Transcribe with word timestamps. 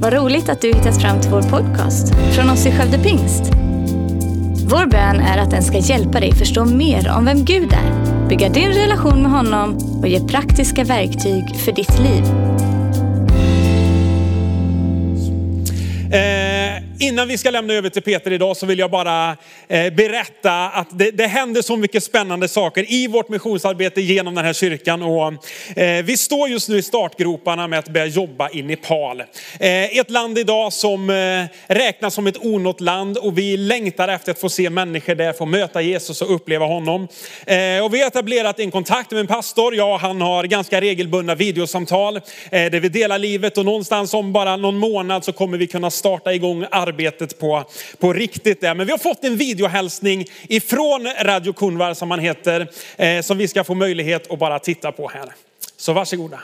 Vad 0.00 0.12
roligt 0.12 0.48
att 0.48 0.60
du 0.60 0.68
hittat 0.68 1.02
fram 1.02 1.20
till 1.20 1.30
vår 1.30 1.42
podcast 1.42 2.14
från 2.34 2.50
oss 2.50 2.66
i 2.66 2.72
Skövde 2.72 2.98
Pingst. 2.98 3.42
Vår 4.70 4.86
bön 4.86 5.20
är 5.20 5.38
att 5.38 5.50
den 5.50 5.62
ska 5.62 5.78
hjälpa 5.78 6.20
dig 6.20 6.32
förstå 6.32 6.64
mer 6.64 7.10
om 7.16 7.24
vem 7.24 7.44
Gud 7.44 7.72
är, 7.72 8.28
bygga 8.28 8.48
din 8.48 8.68
relation 8.68 9.22
med 9.22 9.30
honom 9.30 9.78
och 10.00 10.08
ge 10.08 10.20
praktiska 10.20 10.84
verktyg 10.84 11.56
för 11.56 11.72
ditt 11.72 11.98
liv. 11.98 12.24
Eh, 16.12 16.57
innan 16.98 17.28
vi 17.28 17.38
ska 17.38 17.50
lämna 17.50 17.74
över 17.74 17.88
till 17.88 18.02
Peter 18.02 18.32
idag 18.32 18.56
så 18.56 18.66
vill 18.66 18.78
jag 18.78 18.90
bara 18.90 19.36
eh, 19.68 19.92
berätta 19.92 20.68
att 20.68 20.98
det, 20.98 21.10
det 21.10 21.26
händer 21.26 21.62
så 21.62 21.76
mycket 21.76 22.04
spännande 22.04 22.48
saker 22.48 22.92
i 22.92 23.06
vårt 23.06 23.28
missionsarbete 23.28 24.00
genom 24.00 24.34
den 24.34 24.44
här 24.44 24.52
kyrkan. 24.52 25.02
Och, 25.02 25.32
eh, 25.78 26.04
vi 26.04 26.16
står 26.16 26.48
just 26.48 26.68
nu 26.68 26.78
i 26.78 26.82
startgroparna 26.82 27.66
med 27.66 27.78
att 27.78 27.88
börja 27.88 28.06
jobba 28.06 28.50
i 28.50 28.62
Nepal. 28.62 29.20
Eh, 29.20 29.98
ett 29.98 30.10
land 30.10 30.38
idag 30.38 30.72
som 30.72 31.08
räknas 31.66 32.14
som 32.14 32.26
ett 32.26 32.44
onått 32.44 32.80
land 32.80 33.18
och 33.18 33.38
vi 33.38 33.56
längtar 33.56 34.08
efter 34.08 34.32
att 34.32 34.40
få 34.40 34.48
se 34.48 34.70
människor 34.70 35.14
där 35.14 35.32
få 35.32 35.46
möta 35.46 35.80
Jesus 35.80 36.22
och 36.22 36.34
uppleva 36.34 36.66
honom. 36.66 37.08
Och 37.82 37.94
vi 37.94 38.00
har 38.00 38.06
etablerat 38.06 38.60
en 38.60 38.70
kontakt 38.70 39.10
med 39.10 39.20
en 39.20 39.26
pastor. 39.26 39.74
Ja, 39.74 39.98
han 40.02 40.20
har 40.20 40.44
ganska 40.44 40.80
regelbundna 40.80 41.34
videosamtal 41.34 42.20
där 42.50 42.80
vi 42.80 42.88
delar 42.88 43.18
livet 43.18 43.58
och 43.58 43.64
någonstans 43.64 44.14
om 44.14 44.32
bara 44.32 44.56
någon 44.56 44.76
månad 44.76 45.24
så 45.24 45.32
kommer 45.32 45.58
vi 45.58 45.66
kunna 45.66 45.90
starta 45.90 46.34
igång 46.34 46.64
arbetet 46.70 46.87
arbetet 46.88 47.38
på, 47.38 47.64
på 47.98 48.12
riktigt 48.12 48.60
där. 48.60 48.74
Men 48.74 48.86
vi 48.86 48.92
har 48.92 48.98
fått 48.98 49.24
en 49.24 49.36
videohälsning 49.36 50.24
ifrån 50.48 51.08
Radio 51.22 51.52
Kunvar 51.52 51.94
som 51.94 52.10
han 52.10 52.20
heter, 52.20 52.70
eh, 52.96 53.20
som 53.20 53.38
vi 53.38 53.48
ska 53.48 53.64
få 53.64 53.74
möjlighet 53.74 54.30
att 54.30 54.38
bara 54.38 54.58
titta 54.58 54.92
på 54.92 55.08
här. 55.08 55.32
Så 55.76 55.92
varsågoda. 55.92 56.40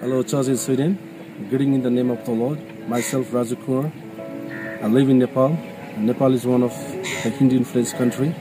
Hello, 0.00 0.24
church 0.24 0.48
in 0.48 0.58
Sweden. 0.58 0.98
Greeting 1.50 1.74
in 1.74 1.82
the 1.82 1.90
name 1.90 2.12
of 2.12 2.18
the 2.24 2.32
Lord. 2.32 2.58
Myself, 2.88 3.32
Raju 3.32 3.56
Kaur. 3.66 3.90
I 4.84 4.88
live 4.88 5.10
in 5.10 5.18
Nepal. 5.18 5.56
Nepal 5.96 6.34
is 6.34 6.44
one 6.44 6.64
of 6.64 6.72
the 7.22 7.30
Hindu-influenced 7.30 7.96
country, 7.96 8.34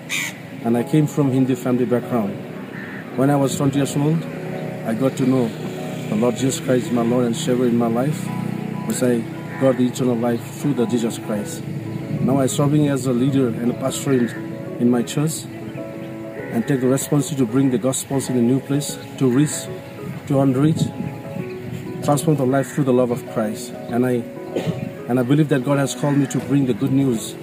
and 0.66 0.78
I 0.78 0.84
came 0.84 1.08
from 1.08 1.32
Hindu 1.32 1.56
family 1.56 1.86
background. 1.86 2.34
When 3.16 3.30
I 3.30 3.36
was 3.38 3.56
20 3.56 3.78
years 3.78 3.96
old, 3.96 4.24
I 4.86 4.94
got 4.94 5.16
to 5.18 5.24
know 5.24 5.50
the 6.10 6.16
Lord 6.16 6.36
Jesus 6.36 6.60
Christ, 6.60 6.92
my 6.92 7.02
Lord 7.02 7.26
and 7.26 7.36
Savior 7.36 7.68
in 7.68 7.78
my 7.78 7.88
life, 7.88 8.28
which 8.88 9.02
I 9.02 9.24
the 9.60 9.88
eternal 9.88 10.16
life 10.16 10.44
through 10.60 10.74
the 10.74 10.86
Jesus 10.86 11.18
Christ. 11.18 11.64
Now 12.22 12.40
I'm 12.40 12.48
serving 12.48 12.90
as 12.90 13.06
a 13.06 13.14
leader 13.14 13.48
and 13.48 13.72
a 13.72 13.74
pastor 13.76 14.14
in, 14.14 14.90
my 14.90 15.02
church, 15.02 15.46
and 15.46 16.68
take 16.68 16.82
the 16.82 16.88
responsibility 16.88 17.46
to 17.46 17.52
bring 17.52 17.72
the 17.72 17.78
gospels 17.78 18.30
in 18.30 18.38
a 18.38 18.42
new 18.42 18.60
place, 18.60 18.98
to 19.18 19.30
reach, 19.30 19.64
to 20.28 20.42
unreach, 20.42 20.84
transform 22.04 22.38
the 22.38 22.46
life 22.46 22.74
through 22.74 22.84
the 22.84 22.94
love 22.94 23.12
of 23.12 23.26
Christ. 23.32 23.72
And 23.72 24.06
I 24.06 24.24
and 25.08 25.20
I 25.20 25.24
believe 25.24 25.50
that 25.50 25.64
God 25.64 25.78
has 25.78 25.94
called 25.94 26.18
me 26.18 26.26
to 26.28 26.40
bring 26.40 26.66
the 26.66 26.74
good 26.74 26.92
news 26.92 27.34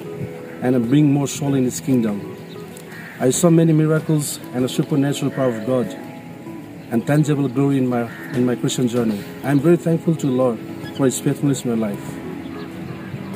and 0.63 0.89
bring 0.89 1.13
more 1.13 1.29
soul 1.29 1.55
in 1.55 1.65
His 1.65 1.81
kingdom. 1.81 2.37
I 3.21 3.31
saw 3.31 3.51
many 3.51 3.73
miracles 3.73 4.39
and 4.53 4.65
a 4.65 4.69
supernatural 4.69 5.31
power 5.31 5.57
of 5.57 5.67
God 5.67 5.87
and 6.91 7.07
tangible 7.07 7.49
glory 7.49 7.79
in 7.79 7.87
my 7.87 8.11
in 8.35 8.45
my 8.45 8.57
Christian 8.57 8.89
journey. 8.89 9.23
I 9.45 9.51
am 9.51 9.61
very 9.61 9.77
thankful 9.77 10.17
to 10.17 10.27
the 10.27 10.33
Lord 10.33 10.72
for 10.97 11.07
His 11.07 11.21
faithfulness 11.21 11.65
in 11.65 11.79
my 11.79 11.89
life. 11.89 12.15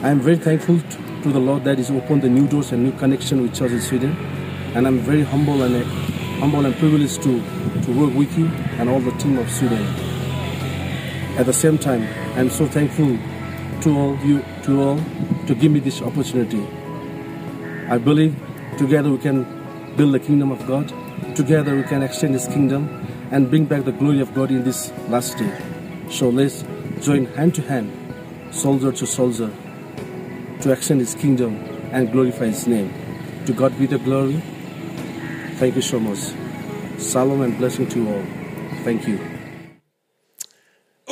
I 0.05 0.11
am 0.11 0.21
very 0.21 0.37
thankful 0.37 0.79
to, 0.81 1.33
the 1.33 1.41
Lord 1.41 1.65
that 1.65 1.79
He's 1.79 1.91
opened 1.91 2.23
the 2.23 2.29
new 2.29 2.47
doors 2.47 2.71
and 2.71 2.85
new 2.85 2.93
connection 2.93 3.43
with 3.43 3.55
Church 3.55 3.73
in 3.73 3.81
Sweden, 3.81 4.17
and 4.75 4.87
I'm 4.87 5.01
very 5.01 5.23
humble 5.23 5.63
and 5.63 5.75
uh, 5.75 5.85
humble 6.39 6.65
and 6.65 6.77
privileged 6.77 7.23
to 7.25 7.43
to 7.83 7.93
work 7.93 8.15
with 8.15 8.37
you 8.39 8.47
and 8.79 8.89
all 8.89 9.01
the 9.01 9.11
team 9.19 9.39
of 9.39 9.51
Sweden. 9.51 9.83
At 11.39 11.47
the 11.47 11.53
same 11.53 11.79
time, 11.79 12.07
I'm 12.39 12.51
so 12.51 12.67
thankful 12.67 13.19
to 13.83 13.99
all 13.99 14.17
you 14.25 14.45
to 14.65 14.83
all 14.83 15.01
to 15.47 15.55
give 15.55 15.73
me 15.73 15.81
this 15.81 16.01
opportunity. 16.03 16.65
I 17.89 17.99
believe 17.99 18.35
together 18.79 19.11
we 19.11 19.19
can 19.19 19.45
build 19.97 20.15
the 20.15 20.21
kingdom 20.21 20.51
of 20.51 20.67
God. 20.67 20.93
Together 21.35 21.75
we 21.75 21.83
can 21.83 22.03
extend 22.03 22.35
His 22.35 22.47
kingdom 22.47 22.89
and 23.31 23.51
bring 23.51 23.65
back 23.65 23.85
the 23.85 23.93
glory 23.93 24.21
of 24.21 24.35
God 24.35 24.51
in 24.51 24.65
this 24.65 24.93
last 25.09 25.39
day. 25.39 25.53
So 26.11 26.29
let's 26.29 26.63
join 27.07 27.25
hand 27.37 27.55
to 27.55 27.63
hand, 27.63 27.89
soldier 28.53 28.91
to 28.91 29.07
soldier, 29.07 29.49
to 30.61 30.73
extend 30.73 30.99
His 30.99 31.15
kingdom 31.15 31.55
and 31.93 32.11
glorify 32.11 32.47
His 32.47 32.67
name. 32.67 32.93
To 33.47 33.53
God 33.53 33.79
be 33.79 33.87
the 33.87 33.99
glory. 33.99 34.43
Thank 35.61 35.77
you 35.77 35.83
so 35.83 36.01
much. 36.01 36.19
Salam 36.99 37.43
and 37.43 37.57
blessing 37.59 37.89
to 37.91 38.09
all. 38.13 38.25
Thank 38.83 39.07
you. 39.07 39.36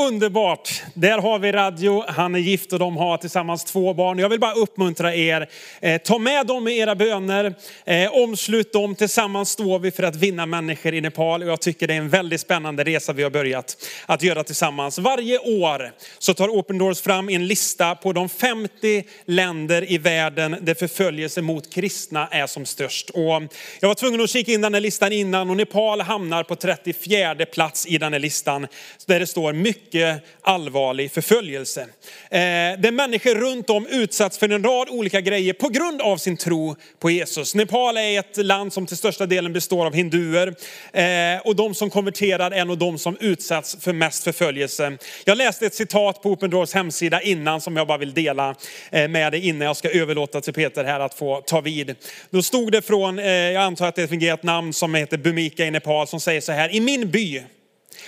Underbart! 0.09 0.82
Där 0.94 1.19
har 1.19 1.38
vi 1.38 1.53
Radio. 1.53 2.04
Han 2.09 2.34
är 2.34 2.38
gift 2.38 2.72
och 2.72 2.78
de 2.78 2.97
har 2.97 3.16
tillsammans 3.16 3.65
två 3.65 3.94
barn. 3.94 4.19
Jag 4.19 4.28
vill 4.28 4.41
bara 4.41 4.53
uppmuntra 4.53 5.15
er. 5.15 5.48
Eh, 5.81 6.00
ta 6.03 6.19
med 6.19 6.47
dem 6.47 6.69
i 6.69 6.78
era 6.78 6.94
böner. 6.94 7.54
Eh, 7.84 8.12
omslut 8.12 8.72
dem. 8.72 8.94
Tillsammans 8.94 9.50
står 9.50 9.78
vi 9.78 9.91
för 9.91 10.03
att 10.03 10.16
vinna 10.16 10.47
människor 10.47 10.94
i 10.94 11.00
Nepal. 11.00 11.42
Och 11.42 11.48
jag 11.48 11.60
tycker 11.60 11.87
det 11.87 11.94
är 11.94 11.98
en 11.98 12.09
väldigt 12.09 12.41
spännande 12.41 12.84
resa 12.84 13.12
vi 13.12 13.22
har 13.22 13.31
börjat 13.31 13.76
att 14.06 14.22
göra 14.22 14.44
tillsammans. 14.44 14.98
Varje 14.98 15.38
år 15.38 15.92
så 16.19 16.34
tar 16.34 16.48
Open 16.48 16.78
Doors 16.78 17.00
fram 17.00 17.28
en 17.28 17.47
lista 17.47 17.94
på 17.94 18.12
de 18.12 18.28
50 18.28 19.04
länder 19.25 19.92
i 19.92 19.98
världen 19.98 20.56
där 20.60 20.75
förföljelse 20.75 21.42
mot 21.42 21.72
kristna 21.72 22.28
är 22.31 22.47
som 22.47 22.66
störst. 22.66 23.10
Och 23.10 23.42
jag 23.81 23.88
var 23.88 23.94
tvungen 23.94 24.21
att 24.21 24.31
kika 24.31 24.53
in 24.53 24.60
den 24.60 24.75
här 24.75 24.81
listan 24.81 25.12
innan 25.12 25.50
och 25.50 25.56
Nepal 25.56 26.00
hamnar 26.00 26.42
på 26.42 26.56
34 26.56 27.34
plats 27.47 27.86
i 27.86 27.98
den 27.98 28.12
här 28.12 28.21
listan. 28.21 28.66
Där 29.06 29.21
det 29.21 29.26
står 29.26 29.53
mycket 29.53 29.94
allvarlig 30.43 31.12
förföljelse. 31.12 31.81
Eh, 31.81 32.38
där 32.78 32.93
människor 32.93 33.34
runt 33.34 33.71
om 33.71 33.87
utsatts 33.87 34.38
för 34.38 34.49
en 34.49 34.65
rad 34.65 34.88
olika 34.91 35.21
grejer 35.21 35.53
på 35.53 35.69
grund 35.69 36.00
av 36.00 36.16
sin 36.16 36.37
tro 36.37 36.77
på 36.99 37.10
Jesus. 37.10 37.55
Nepal 37.55 37.97
är 37.97 38.19
ett 38.19 38.37
land 38.37 38.72
som 38.72 38.87
till 38.87 38.97
största 38.97 39.27
delen 39.27 39.53
består 39.53 39.87
av 39.87 39.94
hinduer. 39.94 40.54
Eh, 40.93 41.41
och 41.44 41.56
de 41.56 41.75
som 41.75 41.91
konverterar 41.91 42.50
är 42.50 42.65
nog 42.65 42.78
de 42.78 42.99
som 42.99 43.16
utsatts 43.21 43.77
för 43.81 43.93
mest 43.93 44.25
förföljelse. 44.25 44.99
Jag 45.25 45.38
läste 45.38 45.66
ett 45.66 45.75
citat 45.75 46.22
på 46.22 46.31
Open 46.31 46.50
Doors 46.50 46.75
hemsida 46.75 47.21
innan 47.22 47.60
som 47.60 47.77
jag 47.77 47.87
bara 47.87 47.99
vill 47.99 48.15
dela 48.15 48.54
eh, 48.91 49.09
med 49.09 49.33
dig 49.33 49.49
innan 49.49 49.66
jag 49.66 49.77
ska 49.77 49.91
överlåta 49.91 50.41
till 50.41 50.54
Peter 50.54 50.84
här 50.84 51.00
att 51.00 51.15
få 51.15 51.41
ta 51.41 51.60
vid. 51.60 51.94
Då 52.31 52.43
stod 52.43 52.72
det 52.72 52.83
från, 52.83 53.19
jag 53.19 53.56
antar 53.56 53.88
att 53.88 53.94
det 53.94 54.03
är 54.03 54.04
ett 54.04 54.10
fungerat 54.10 54.43
namn 54.43 54.72
som 54.72 54.94
heter 54.94 55.16
Bumika 55.16 55.66
i 55.66 55.71
Nepal 55.71 56.06
som 56.06 56.21
säger 56.21 56.41
så 56.41 56.53
här, 56.53 56.75
i 56.75 56.81
min 56.81 57.10
by 57.10 57.43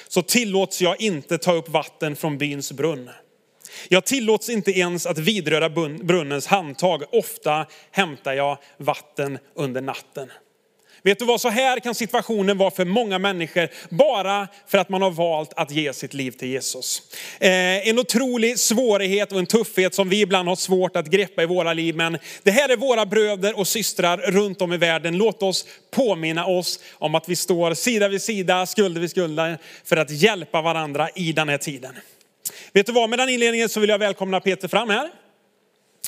så 0.09 0.23
tillåts 0.23 0.83
jag 0.83 1.01
inte 1.01 1.39
ta 1.39 1.53
upp 1.53 1.69
vatten 1.69 2.17
från 2.17 2.39
byns 2.39 2.73
brunn. 2.73 3.11
Jag 3.89 4.05
tillåts 4.05 4.49
inte 4.49 4.71
ens 4.71 5.07
att 5.07 5.19
vidröra 5.19 5.71
brunnens 6.03 6.47
handtag. 6.47 7.03
Ofta 7.13 7.67
hämtar 7.91 8.33
jag 8.33 8.59
vatten 8.77 9.39
under 9.55 9.81
natten. 9.81 10.31
Vet 11.07 11.19
du 11.19 11.25
vad, 11.25 11.41
så 11.41 11.49
här 11.49 11.81
kan 11.81 11.95
situationen 11.95 12.59
vara 12.59 12.71
för 12.71 12.85
många 12.85 13.19
människor 13.19 13.69
bara 13.89 14.49
för 14.67 14.79
att 14.79 14.89
man 14.89 15.03
har 15.03 15.11
valt 15.11 15.53
att 15.57 15.71
ge 15.71 15.93
sitt 15.93 16.15
liv 16.15 16.31
till 16.31 16.49
Jesus. 16.49 17.03
Eh, 17.41 17.89
en 17.89 17.99
otrolig 17.99 18.59
svårighet 18.59 19.33
och 19.33 19.39
en 19.39 19.47
tuffhet 19.47 19.95
som 19.95 20.09
vi 20.09 20.21
ibland 20.21 20.49
har 20.49 20.57
svårt 20.57 20.97
att 20.97 21.07
greppa 21.07 21.43
i 21.43 21.47
våra 21.47 21.73
liv. 21.73 21.97
Men 21.97 22.19
det 22.43 22.51
här 22.51 22.69
är 22.69 22.77
våra 22.77 23.07
bröder 23.07 23.59
och 23.59 23.69
systrar 23.69 24.17
runt 24.19 24.63
om 24.63 24.73
i 24.73 24.77
världen. 24.77 25.17
Låt 25.17 25.43
oss 25.43 25.67
påminna 25.91 26.47
oss 26.47 26.81
om 26.93 27.15
att 27.15 27.29
vi 27.29 27.37
står 27.37 27.75
sida 27.75 28.09
vid 28.09 28.23
sida, 28.23 28.67
skulder 28.67 29.01
vid 29.01 29.11
skulder 29.11 29.59
för 29.85 29.97
att 29.97 30.11
hjälpa 30.11 30.63
varandra 30.63 31.09
i 31.15 31.33
den 31.33 31.49
här 31.49 31.59
tiden. 31.59 31.95
Vet 32.73 32.87
du 32.87 32.93
vad, 32.93 33.11
med 33.11 33.19
den 33.19 33.29
inledningen 33.29 33.69
så 33.69 33.81
vill 33.81 33.91
jag 33.91 33.99
välkomna 33.99 34.41
Peter 34.41 34.69
fram 34.69 34.91
här. 34.91 35.11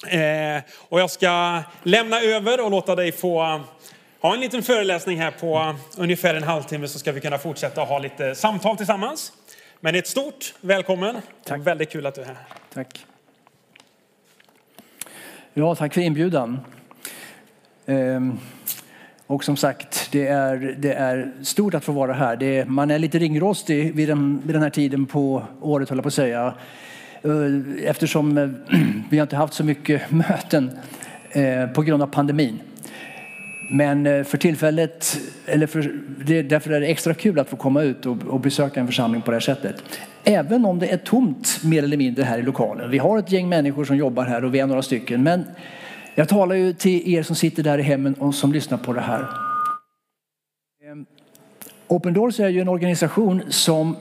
Eh, 0.06 0.62
och 0.74 1.00
jag 1.00 1.10
ska 1.10 1.62
lämna 1.82 2.20
över 2.20 2.60
och 2.60 2.70
låta 2.70 2.94
dig 2.94 3.12
få 3.12 3.60
ha 4.20 4.34
en 4.34 4.40
liten 4.40 4.62
föreläsning 4.62 5.18
här 5.18 5.30
på 5.30 5.74
ungefär 5.96 6.34
en 6.34 6.42
halvtimme 6.42 6.88
så 6.88 6.98
ska 6.98 7.12
vi 7.12 7.20
kunna 7.20 7.38
fortsätta 7.38 7.80
ha 7.80 7.98
lite 7.98 8.34
samtal 8.34 8.76
tillsammans. 8.76 9.32
Men 9.80 9.94
ett 9.94 10.06
stort 10.06 10.54
välkommen. 10.60 11.16
Tack. 11.44 11.60
Väldigt 11.60 11.90
kul 11.90 12.06
att 12.06 12.14
du 12.14 12.20
är 12.20 12.26
här. 12.26 12.36
Tack. 12.74 13.06
Ja, 15.54 15.74
tack 15.74 15.94
för 15.94 16.00
inbjudan. 16.00 16.60
Ehm, 17.86 18.38
och 19.26 19.44
som 19.44 19.56
sagt, 19.56 20.08
det 20.12 20.26
är, 20.26 20.76
det 20.78 20.92
är 20.92 21.32
stort 21.42 21.74
att 21.74 21.84
få 21.84 21.92
vara 21.92 22.12
här. 22.12 22.36
Det 22.36 22.64
man 22.64 22.90
är 22.90 22.98
lite 22.98 23.18
ringrostig 23.18 23.94
vid 23.94 24.08
den, 24.08 24.42
vid 24.44 24.54
den 24.54 24.62
här 24.62 24.70
tiden 24.70 25.06
på 25.06 25.42
året, 25.60 25.88
håller 25.88 26.02
på 26.02 26.08
att 26.08 26.14
säga. 26.14 26.54
Eh, 27.22 27.88
eftersom 27.88 28.38
eh, 28.38 28.48
vi 29.10 29.18
har 29.18 29.22
inte 29.22 29.36
haft 29.36 29.54
så 29.54 29.64
mycket 29.64 30.10
möten 30.10 30.70
eh, 31.30 31.66
på 31.66 31.82
grund 31.82 32.02
av 32.02 32.06
pandemin. 32.06 32.60
Men 33.70 34.06
eh, 34.06 34.24
för 34.24 34.38
tillfället, 34.38 35.20
eller 35.46 35.66
för, 35.66 35.92
det, 36.24 36.42
därför 36.42 36.70
är 36.70 36.80
det 36.80 36.86
extra 36.86 37.14
kul 37.14 37.38
att 37.38 37.48
få 37.48 37.56
komma 37.56 37.82
ut 37.82 38.06
och, 38.06 38.16
och, 38.26 38.40
besöka 38.40 38.80
en 38.80 38.86
församling 38.86 39.22
på 39.22 39.30
det 39.30 39.34
här 39.34 39.40
sättet. 39.40 39.82
Även 40.24 40.64
om 40.64 40.78
det 40.78 40.86
är 40.86 40.96
tomt 40.96 41.60
mer 41.64 41.82
eller 41.82 41.96
mindre 41.96 42.24
här 42.24 42.38
i 42.38 42.42
lokalen. 42.42 42.90
Vi 42.90 42.98
har 42.98 43.18
ett 43.18 43.32
gäng 43.32 43.48
människor 43.48 43.84
som 43.84 43.96
jobbar 43.96 44.24
här 44.24 44.44
och 44.44 44.54
vi 44.54 44.58
är 44.58 44.66
några 44.66 44.82
stycken. 44.82 45.22
Men 45.22 45.44
jag 46.14 46.28
talar 46.28 46.56
ju 46.56 46.72
till 46.72 47.14
er 47.14 47.22
som 47.22 47.36
sitter 47.36 47.62
där 47.62 47.78
i 47.78 47.82
hemmen 47.82 48.14
och 48.14 48.34
som 48.34 48.52
lyssnar 48.52 48.78
på 48.78 48.92
det 48.92 49.00
här. 49.00 49.20
Eh, 49.20 49.26
Open 51.88 52.14
Doors 52.14 52.40
är 52.40 52.48
ju 52.48 52.60
en 52.60 52.68
organisation 52.68 53.42
som 53.48 53.96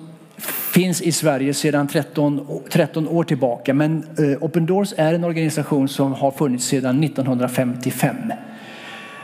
finns 0.74 1.02
i 1.02 1.12
Sverige 1.12 1.54
sedan 1.54 1.88
13, 1.88 2.48
13 2.70 3.08
år 3.08 3.24
tillbaka. 3.24 3.74
Men 3.74 4.04
eh, 4.18 4.44
Open 4.44 4.66
Doors 4.66 4.94
är 4.98 5.14
en 5.14 5.24
organisation 5.24 5.88
som 5.88 6.14
har 6.14 6.32
funnits 6.32 6.66
sedan 6.66 7.04
1955. 7.04 8.16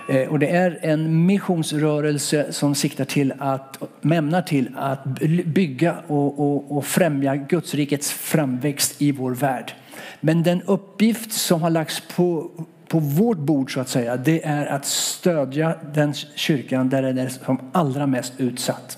Eh, 0.08 0.28
och 0.28 0.40
det 0.40 0.48
är 0.48 0.80
en 0.82 1.26
missionsrörelse 1.26 2.54
som 2.54 2.76
siktar 2.76 3.06
till 3.06 3.34
att, 3.40 3.78
mämnar 4.02 4.42
till 4.42 4.70
att 4.76 5.04
bygga 5.46 5.96
och, 6.08 6.40
och, 6.40 6.78
och 6.78 6.86
främja 6.86 7.36
Gudsrikets 7.36 8.12
framväxt 8.12 9.02
i 9.02 9.12
vår 9.12 9.32
värld. 9.32 9.74
Men 10.20 10.44
den 10.44 10.62
uppgift 10.62 11.32
som 11.32 11.62
har 11.62 11.70
lagts 11.70 12.04
på, 12.16 12.52
på 12.88 13.00
vårt 13.00 13.38
bord 13.38 13.74
så 13.74 13.80
att 13.80 13.90
säga, 13.90 14.18
det 14.18 14.46
är 14.46 14.66
att 14.66 14.86
stödja 14.86 15.76
den 15.94 16.14
kyrkan 16.14 16.90
där 16.90 17.02
den 17.02 17.18
är 17.18 17.30
som 17.30 17.70
allra 17.72 18.08
mest 18.08 18.34
utsatt. 18.38 18.98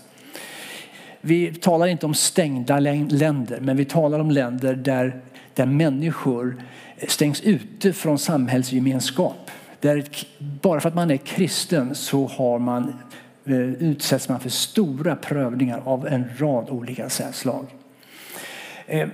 Vi 1.22 1.54
talar 1.54 1.88
inte 1.88 2.06
om 2.06 2.14
stängda 2.14 2.80
länder, 2.80 3.60
men 3.62 3.78
vi 3.78 3.86
talar 3.86 4.20
om 4.20 4.32
länder 4.32 4.76
där, 4.76 5.22
där 5.54 5.66
människor 5.66 6.62
stängs 7.08 7.42
ute 7.42 7.94
från 7.94 8.20
samhällsgemenskap. 8.20 9.52
Där, 9.80 10.04
bara 10.62 10.80
för 10.80 10.90
att 10.90 10.96
man 10.96 11.12
är 11.12 11.18
kristen 11.18 11.96
så 11.96 12.28
har 12.28 12.60
man, 12.60 12.94
eh, 13.46 13.60
utsätts 13.60 14.30
man 14.30 14.40
för 14.40 14.50
stora 14.50 15.16
prövningar 15.16 15.82
av 15.86 16.08
en 16.08 16.26
rad 16.38 16.70
olika 16.70 17.10
slag. 17.10 17.66
Eh, 18.88 19.08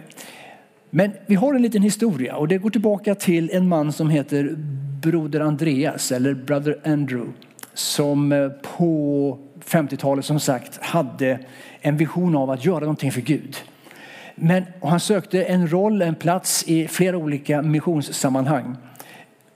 men 0.90 1.12
vi 1.26 1.36
har 1.36 1.54
en 1.54 1.62
liten 1.62 1.82
historia 1.82 2.36
och 2.36 2.48
det 2.48 2.58
går 2.58 2.70
tillbaka 2.70 3.16
till 3.16 3.50
en 3.54 3.68
man 3.68 3.92
som 3.92 4.10
heter 4.10 4.56
Broder 5.02 5.40
Andreas 5.40 6.12
eller 6.12 6.34
Brother 6.34 6.80
Andrew 6.86 7.32
som 7.74 8.32
eh, 8.32 8.50
på 8.50 9.38
50-talet 9.66 10.26
som 10.26 10.40
sagt 10.40 10.84
hade 10.84 11.40
en 11.82 11.98
vision 11.98 12.36
av 12.36 12.50
att 12.50 12.66
göra 12.66 12.80
någonting 12.80 13.12
för 13.12 13.22
Gud. 13.22 13.58
Men 14.36 14.64
han 14.82 15.00
sökte 15.00 15.44
en 15.44 15.72
roll, 15.72 16.02
en 16.02 16.16
plats 16.16 16.64
i 16.68 16.88
flera 16.88 17.18
olika 17.18 17.62
missionssammanhang. 17.62 18.76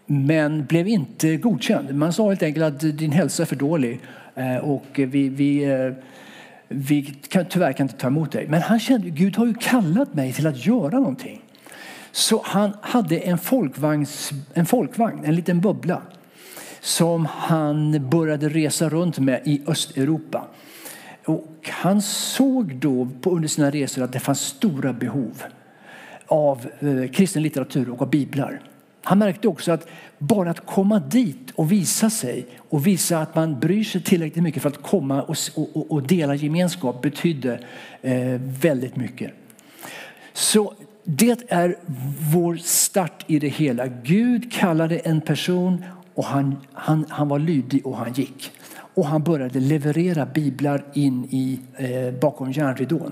Men 0.05 0.65
blev 0.65 0.87
inte 0.87 1.37
godkänd. 1.37 1.95
Man 1.95 2.13
sa 2.13 2.29
helt 2.29 2.43
enkelt 2.43 2.65
att 2.65 2.97
din 2.97 3.11
hälsa 3.11 3.43
är 3.43 3.47
för 3.47 3.55
dålig 3.55 3.99
eh, 4.35 4.57
och 4.57 4.85
vi, 4.93 5.29
vi, 5.29 5.63
eh, 5.63 5.91
vi 6.67 7.01
kan, 7.03 7.45
tyvärr 7.45 7.73
kan 7.73 7.85
inte 7.85 7.97
ta 7.97 8.07
emot 8.07 8.31
dig. 8.31 8.47
Men 8.47 8.61
han 8.61 8.79
kände 8.79 9.07
att 9.07 9.13
Gud 9.13 9.37
har 9.37 9.45
ju 9.45 9.53
kallat 9.53 10.13
mig 10.13 10.33
till 10.33 10.47
att 10.47 10.65
göra 10.65 10.99
någonting. 10.99 11.41
Så 12.11 12.41
han 12.45 12.73
hade 12.81 13.17
en, 13.17 13.37
folkvagns, 13.37 14.31
en 14.53 14.65
folkvagn, 14.65 15.25
en 15.25 15.35
liten 15.35 15.61
bubbla 15.61 16.01
som 16.79 17.25
han 17.25 18.09
började 18.09 18.49
resa 18.49 18.89
runt 18.89 19.19
med 19.19 19.41
i 19.45 19.61
Östeuropa. 19.67 20.47
Och 21.25 21.69
han 21.69 22.01
såg 22.01 22.75
då 22.75 23.07
under 23.23 23.47
sina 23.47 23.71
resor 23.71 24.03
att 24.03 24.13
det 24.13 24.19
fanns 24.19 24.41
stora 24.41 24.93
behov 24.93 25.43
av 26.27 26.67
eh, 26.79 27.11
kristen 27.11 27.43
litteratur 27.43 27.89
och 27.89 28.01
av 28.01 28.09
biblar. 28.09 28.61
Han 29.05 29.19
märkte 29.19 29.47
också 29.47 29.71
att 29.71 29.87
bara 30.17 30.49
att 30.49 30.65
komma 30.65 30.99
dit 30.99 31.51
och 31.55 31.71
visa 31.71 32.09
sig 32.09 32.47
och 32.69 32.87
visa 32.87 33.19
att 33.19 33.35
man 33.35 33.59
bryr 33.59 33.83
sig 33.83 34.01
tillräckligt 34.01 34.43
mycket 34.43 34.61
för 34.61 34.69
att 34.69 34.81
komma 34.81 35.21
och, 35.21 35.37
och, 35.55 35.91
och 35.91 36.03
dela 36.03 36.35
gemenskap 36.35 37.01
betydde 37.01 37.59
eh, 38.01 38.41
väldigt 38.41 38.95
mycket. 38.95 39.31
Så 40.33 40.73
det 41.03 41.51
är 41.51 41.75
vår 42.33 42.55
start 42.55 43.25
i 43.27 43.39
det 43.39 43.47
hela. 43.47 43.87
Gud 43.87 44.53
kallade 44.53 44.97
en 44.97 45.21
person 45.21 45.85
och 46.13 46.25
han, 46.25 46.55
han, 46.73 47.05
han 47.09 47.27
var 47.27 47.39
lydig 47.39 47.85
och 47.85 47.97
han 47.97 48.13
gick. 48.13 48.51
Och 48.73 49.05
han 49.05 49.23
började 49.23 49.59
leverera 49.59 50.25
biblar 50.25 50.83
in 50.93 51.25
i, 51.25 51.59
eh, 51.77 52.19
bakom 52.19 52.51
järnridån. 52.51 53.11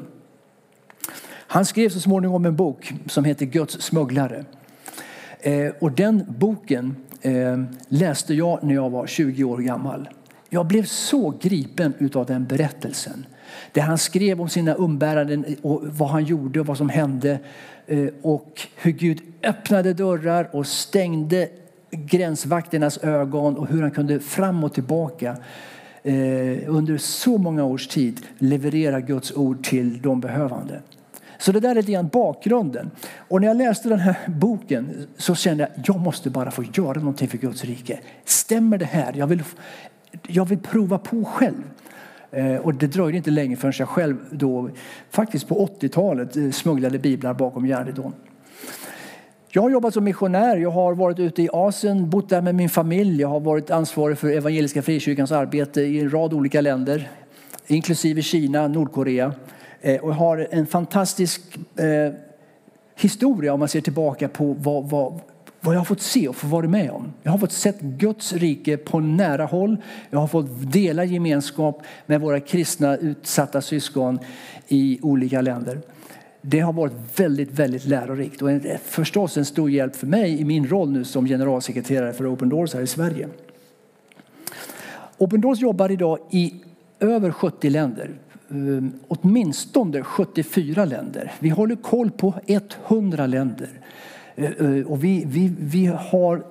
Han 1.48 1.66
skrev 1.66 1.90
så 1.90 2.00
småningom 2.00 2.46
en 2.46 2.56
bok 2.56 2.94
som 3.08 3.26
heter 3.26 3.46
Guds 3.46 3.82
smugglare. 3.82 4.46
Eh, 5.46 5.74
och 5.80 5.92
den 5.92 6.26
boken 6.28 6.96
eh, 7.22 7.64
läste 7.88 8.34
jag 8.34 8.64
när 8.64 8.74
jag 8.74 8.90
var 8.90 9.08
20 9.08 9.44
år 9.44 9.58
gammal. 9.58 10.10
Jag 10.50 10.68
blev 10.68 10.84
så 10.84 11.34
gripen 11.42 12.10
av 12.14 12.26
den 12.26 12.46
berättelsen. 12.46 13.26
Det 13.72 13.82
han 13.82 13.98
skrev 13.98 14.42
om 14.42 14.50
sina 14.50 14.74
umbäranden 14.74 15.46
och 15.62 15.82
vad 15.84 16.10
han 16.10 16.24
gjorde 16.24 16.60
och 16.60 16.66
vad 16.66 16.78
som 16.78 16.90
hände. 16.90 17.40
Eh, 17.88 18.08
och 18.22 18.68
hur 18.76 18.92
Gud 18.92 19.22
öppnade 19.44 19.94
dörrar 19.94 20.50
och 20.52 20.68
stängde 20.68 21.50
gränsvakternas 21.92 22.98
ögon 22.98 23.58
och 23.58 23.68
hur 23.68 23.82
han 23.82 23.92
kunde 23.92 24.20
fram 24.20 24.64
och 24.64 24.74
tillbaka 24.74 25.38
eh, 26.04 26.14
under 26.68 26.98
så 26.98 27.38
många 27.38 27.64
års 27.64 27.88
tid 27.88 28.22
leverera 28.38 29.02
Guds 29.02 29.32
ord 29.32 29.64
till 29.64 30.02
de 30.02 30.20
behövande. 30.20 30.82
Så 31.38 31.52
det 31.52 31.60
där 31.60 31.70
är 31.70 31.76
lite 31.76 32.04
bakgrunden. 32.04 32.92
Och 33.18 33.42
när 33.42 33.48
jag 33.48 33.58
läste 33.58 33.90
den 33.90 34.00
här 34.00 34.16
boken 34.28 35.08
så 35.18 35.36
kände 35.36 35.64
jag 35.64 35.80
att 35.80 35.88
jag 35.88 36.00
måste 36.00 36.30
bara 36.30 36.52
få 36.52 36.64
göra 36.74 37.00
någonting 37.00 37.28
för 37.28 37.38
Guds 37.38 37.64
rike. 37.64 38.00
Stämmer 38.26 38.78
det 38.78 38.86
här? 38.86 39.14
Jag 39.16 39.28
vill, 39.28 39.44
jag 40.28 40.46
vill 40.46 40.60
prova 40.60 40.98
på 40.98 41.26
själv. 41.26 41.64
Eh, 42.32 42.56
och 42.56 42.74
det 42.74 42.88
dröjde 42.88 43.18
inte 43.18 43.32
länge 43.32 43.56
förrän 43.56 43.74
jag 43.78 43.90
själv 43.90 44.18
då, 44.32 44.70
faktiskt 45.10 45.48
på 45.48 45.68
80-talet, 45.80 46.38
eh, 46.38 46.52
smugglade 46.52 47.00
biblar 47.00 47.34
bakom 47.34 47.66
järnridån. 47.66 48.14
Jag 49.56 49.62
har 49.62 49.70
jobbat 49.70 49.94
som 49.94 50.04
missionär. 50.04 50.58
Jag 50.58 50.70
har 50.70 50.94
varit 50.94 51.20
ute 51.20 51.42
i 51.42 51.50
Asien, 51.54 52.10
bott 52.10 52.30
där 52.30 52.42
med 52.42 52.56
min 52.56 52.70
familj. 52.70 53.22
Jag 53.22 53.28
har 53.28 53.40
varit 53.40 53.72
ansvarig 53.72 54.18
för 54.18 54.30
Evangeliska 54.30 54.82
Frikyrkans 54.82 55.32
arbete 55.32 55.82
i 55.82 56.00
en 56.00 56.10
rad 56.10 56.34
olika 56.34 56.62
länder, 56.62 57.10
inklusive 57.68 58.22
Kina, 58.22 58.68
Nordkorea. 58.68 59.34
Eh, 59.86 60.02
och 60.02 60.16
har 60.16 60.48
en 60.52 60.68
fantastisk 60.68 61.42
eh, 61.76 62.14
historia 62.96 63.54
om 63.54 63.60
man 63.60 63.70
ser 63.70 63.82
tillbaka 63.82 64.28
på 64.28 64.56
vad, 64.60 64.90
vad, 64.90 65.20
vad 65.60 65.76
jag 65.76 65.80
har 65.80 65.86
fått 65.86 66.02
se 66.02 66.28
och 66.28 66.36
få 66.36 66.48
vara 66.48 66.68
med 66.68 66.92
om. 66.92 67.14
Jag 67.24 67.32
har 67.32 67.38
fått 67.38 67.52
se 67.52 67.74
Guds 67.80 68.34
rike 68.34 68.78
på 68.78 69.00
nära 69.00 69.46
håll. 69.46 69.78
Jag 70.10 70.20
har 70.20 70.28
fått 70.28 70.72
dela 70.72 71.04
gemenskap 71.04 71.82
med 72.06 72.22
våra 72.22 72.40
kristna 72.40 72.98
utsatta 72.98 73.62
syskon 73.62 74.20
i 74.68 75.00
olika 75.02 75.42
länder. 75.42 75.82
Det 76.42 76.60
har 76.60 76.74
varit 76.74 77.20
väldigt, 77.20 77.52
väldigt 77.52 77.86
lärorikt 77.86 78.42
och 78.42 78.50
förstås 78.84 79.38
en 79.38 79.46
stor 79.46 79.70
hjälp 79.70 79.96
för 79.96 80.08
mig 80.08 80.42
i 80.42 80.46
min 80.46 80.68
roll 80.68 80.92
nu 80.92 81.04
som 81.04 81.26
generalsekreterare 81.26 82.14
för 82.14 82.34
Open 82.34 82.50
Doors 82.50 82.74
här 82.74 82.82
i 82.82 82.88
Sverige. 82.88 83.28
Open 85.18 85.42
Doors 85.42 85.60
jobbar 85.60 85.92
idag 85.92 86.20
i 86.32 86.54
över 87.00 87.32
70 87.32 87.70
länder. 87.70 88.12
Ehm, 88.54 88.94
åtminstone 89.08 90.04
74 90.04 90.86
länder. 90.86 91.32
Vi 91.40 91.50
håller 91.50 91.76
koll 91.76 92.12
på 92.12 92.34
100 92.88 93.28
länder. 93.28 93.70
Eh, 94.36 94.52
eh, 94.52 94.86
och 94.86 95.04
vi, 95.04 95.24
vi, 95.28 95.52
vi 95.60 95.86
har 95.86 96.44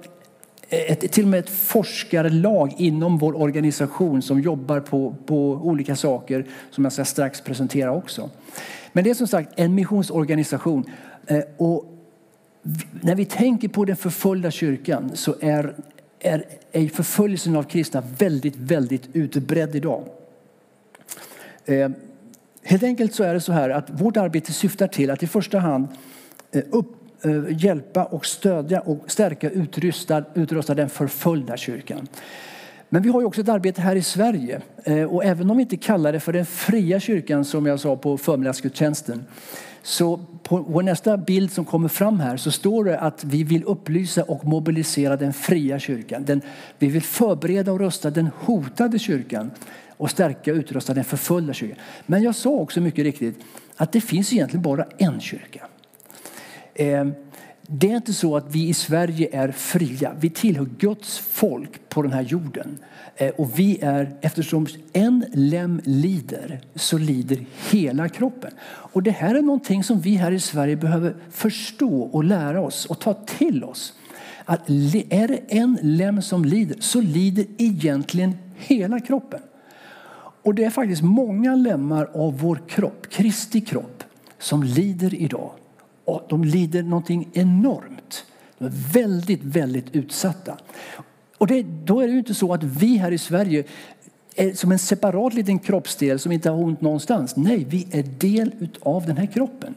ett, 0.68 1.12
till 1.12 1.25
och 1.25 1.30
med 1.30 1.40
ett 1.40 1.50
forskarlag 1.50 2.75
inom 2.78 3.18
vår 3.18 3.40
organisation 3.40 4.23
som 4.23 4.40
jobbar 4.40 4.80
på, 4.80 5.14
på 5.26 5.52
olika 5.52 5.97
saker 5.97 6.47
som 6.71 6.85
jag 6.85 6.92
ska 6.92 7.04
strax 7.04 7.40
presentera 7.40 7.92
också. 7.92 8.30
Men 8.92 9.04
det 9.04 9.11
är 9.11 9.14
som 9.14 9.26
sagt 9.26 9.52
en 9.56 9.75
missionsorganisation. 9.75 10.85
Eh, 11.26 11.40
och 11.56 11.85
när 13.00 13.14
vi 13.14 13.25
tänker 13.25 13.68
på 13.68 13.85
den 13.85 13.97
förföljda 13.97 14.50
kyrkan 14.50 15.11
så 15.14 15.35
är, 15.40 15.75
är, 16.18 16.44
är 16.73 16.88
förföljelsen 16.88 17.56
av 17.56 17.62
kristna 17.62 18.02
väldigt, 18.18 18.56
väldigt 18.56 19.09
utbredd 19.12 19.76
idag. 19.76 20.04
Eh, 21.66 21.90
helt 22.62 22.83
enkelt 22.83 23.14
så 23.14 23.25
är 23.25 23.35
det 23.35 23.40
så 23.40 23.52
här 23.52 23.71
att 23.71 23.90
vårt 23.90 24.16
arbete 24.16 24.52
syftar 24.52 24.87
till 24.87 25.11
att 25.11 25.23
i 25.23 25.26
första 25.26 25.59
hand 25.59 25.88
eh, 26.52 26.62
upp, 26.71 27.25
eh, 27.25 27.64
hjälpa 27.64 28.04
och 28.04 28.26
stödja 28.26 28.81
och 28.81 29.04
stärka 29.07 29.50
utrusta, 29.50 30.25
utrusta 30.35 30.75
den 30.75 30.88
förföljda 30.88 31.57
kyrkan. 31.57 32.09
Men 32.88 33.02
vi 33.02 33.09
har 33.09 33.25
också 33.25 33.40
ett 33.40 33.49
arbete 33.49 33.81
här 33.81 33.97
i 33.97 34.02
Sverige. 34.02 34.61
Och 35.09 35.25
även 35.25 35.50
om 35.50 35.57
vi 35.57 35.62
inte 35.62 35.76
kallar 35.76 36.12
det 36.12 36.21
för 36.21 36.33
den 36.33 36.47
fria 36.47 37.00
kyrkan 37.00 37.45
som 37.45 37.66
jag 37.66 37.81
sa 37.81 37.97
på 37.97 38.19
förmiddagsgudstjänsten 38.19 39.25
så 39.83 40.21
på 40.42 40.59
vår 40.59 40.83
nästa 40.83 41.16
bild 41.16 41.52
som 41.52 41.64
kommer 41.64 41.88
fram 41.88 42.21
här 42.21 42.37
så 42.37 42.50
står 42.50 42.85
det 42.85 42.99
att 42.99 43.25
vi 43.25 43.45
vill 43.45 43.64
upplysa 43.64 44.23
och 44.23 44.45
mobilisera 44.45 45.16
den 45.16 45.33
fria 45.33 45.78
kyrkan. 45.78 46.25
Den, 46.25 46.40
vi 46.78 46.87
vill 46.87 47.02
förbereda 47.02 47.73
och 47.73 47.81
rösta 47.81 48.11
den 48.11 48.31
hotade 48.38 48.99
kyrkan 48.99 49.50
och 50.02 50.11
stärka 50.11 50.52
och 50.52 50.56
utrusta 50.56 50.94
den 50.94 51.04
förföljda 51.04 51.52
kyrkan. 51.52 51.78
Men 52.06 52.23
jag 52.23 52.35
sa 52.35 52.50
också 52.50 52.80
mycket 52.80 53.04
riktigt 53.04 53.40
att 53.76 53.92
det 53.92 54.00
finns 54.00 54.32
egentligen 54.32 54.62
bara 54.62 54.87
en 54.99 55.21
kyrka. 55.21 55.66
Ehm, 56.75 57.12
det 57.66 57.90
är 57.90 57.97
inte 57.97 58.12
så 58.12 58.37
att 58.37 58.54
vi 58.54 58.68
i 58.68 58.75
Sverige 58.75 59.28
är 59.32 59.52
fria. 59.52 60.12
Vi 60.21 60.30
tillhör 60.30 60.66
Guds 60.78 61.18
folk 61.18 61.88
på 61.88 62.02
den 62.02 62.12
här 62.12 62.23
jorden. 62.23 62.78
Ehm, 63.16 63.32
och 63.37 63.59
vi 63.59 63.78
är, 63.82 64.16
eftersom 64.21 64.66
en 64.92 65.25
lem 65.32 65.80
lider 65.85 66.61
så 66.75 66.99
lider 66.99 67.44
hela 67.71 68.09
kroppen. 68.09 68.50
Och 68.64 69.02
det 69.02 69.11
här 69.11 69.35
är 69.35 69.42
någonting 69.42 69.85
som 69.85 70.00
vi 70.00 70.14
här 70.14 70.32
i 70.32 70.40
Sverige 70.40 70.76
behöver 70.76 71.14
förstå 71.30 72.02
och 72.02 72.25
lära 72.25 72.61
oss 72.61 72.87
och 72.87 73.00
ta 73.00 73.14
till 73.14 73.64
oss. 73.64 73.94
Att 74.44 74.71
är 75.11 75.28
det 75.28 75.40
en 75.49 75.78
lem 75.82 76.23
som 76.23 76.44
lider 76.44 76.76
så 76.80 77.00
lider 77.00 77.47
egentligen 77.59 78.37
hela 78.56 79.00
kroppen. 79.00 79.40
Och 80.42 80.54
det 80.54 80.64
är 80.64 80.70
faktiskt 80.70 81.02
många 81.02 81.54
lemmar 81.54 82.11
av 82.14 82.38
vår 82.38 82.61
kropp, 82.68 83.06
Kristi 83.11 83.61
kropp, 83.61 84.04
som 84.38 84.62
lider 84.62 85.14
idag. 85.14 85.50
Och 86.04 86.22
de 86.28 86.44
lider 86.44 86.82
någonting 86.82 87.28
enormt. 87.32 88.25
De 88.58 88.64
är 88.64 88.92
väldigt, 88.92 89.42
väldigt 89.42 89.96
utsatta. 89.96 90.56
Och 91.38 91.46
det, 91.46 91.62
då 91.62 92.00
är 92.00 92.06
det 92.06 92.12
ju 92.12 92.18
inte 92.18 92.34
så 92.34 92.54
att 92.54 92.64
vi 92.64 92.96
här 92.96 93.12
i 93.12 93.18
Sverige 93.18 93.64
är 94.37 94.52
som 94.52 94.72
en 94.72 94.78
separat 94.78 95.34
liten 95.34 95.58
kroppsdel 95.58 96.18
som 96.18 96.32
inte 96.32 96.50
har 96.50 96.64
ont 96.64 96.80
någonstans. 96.80 97.37
Nej, 97.37 97.66
vi 97.68 97.87
är 97.90 98.02
del 98.02 98.68
av 98.82 99.06
den 99.06 99.16
här 99.16 99.26
kroppen. 99.26 99.75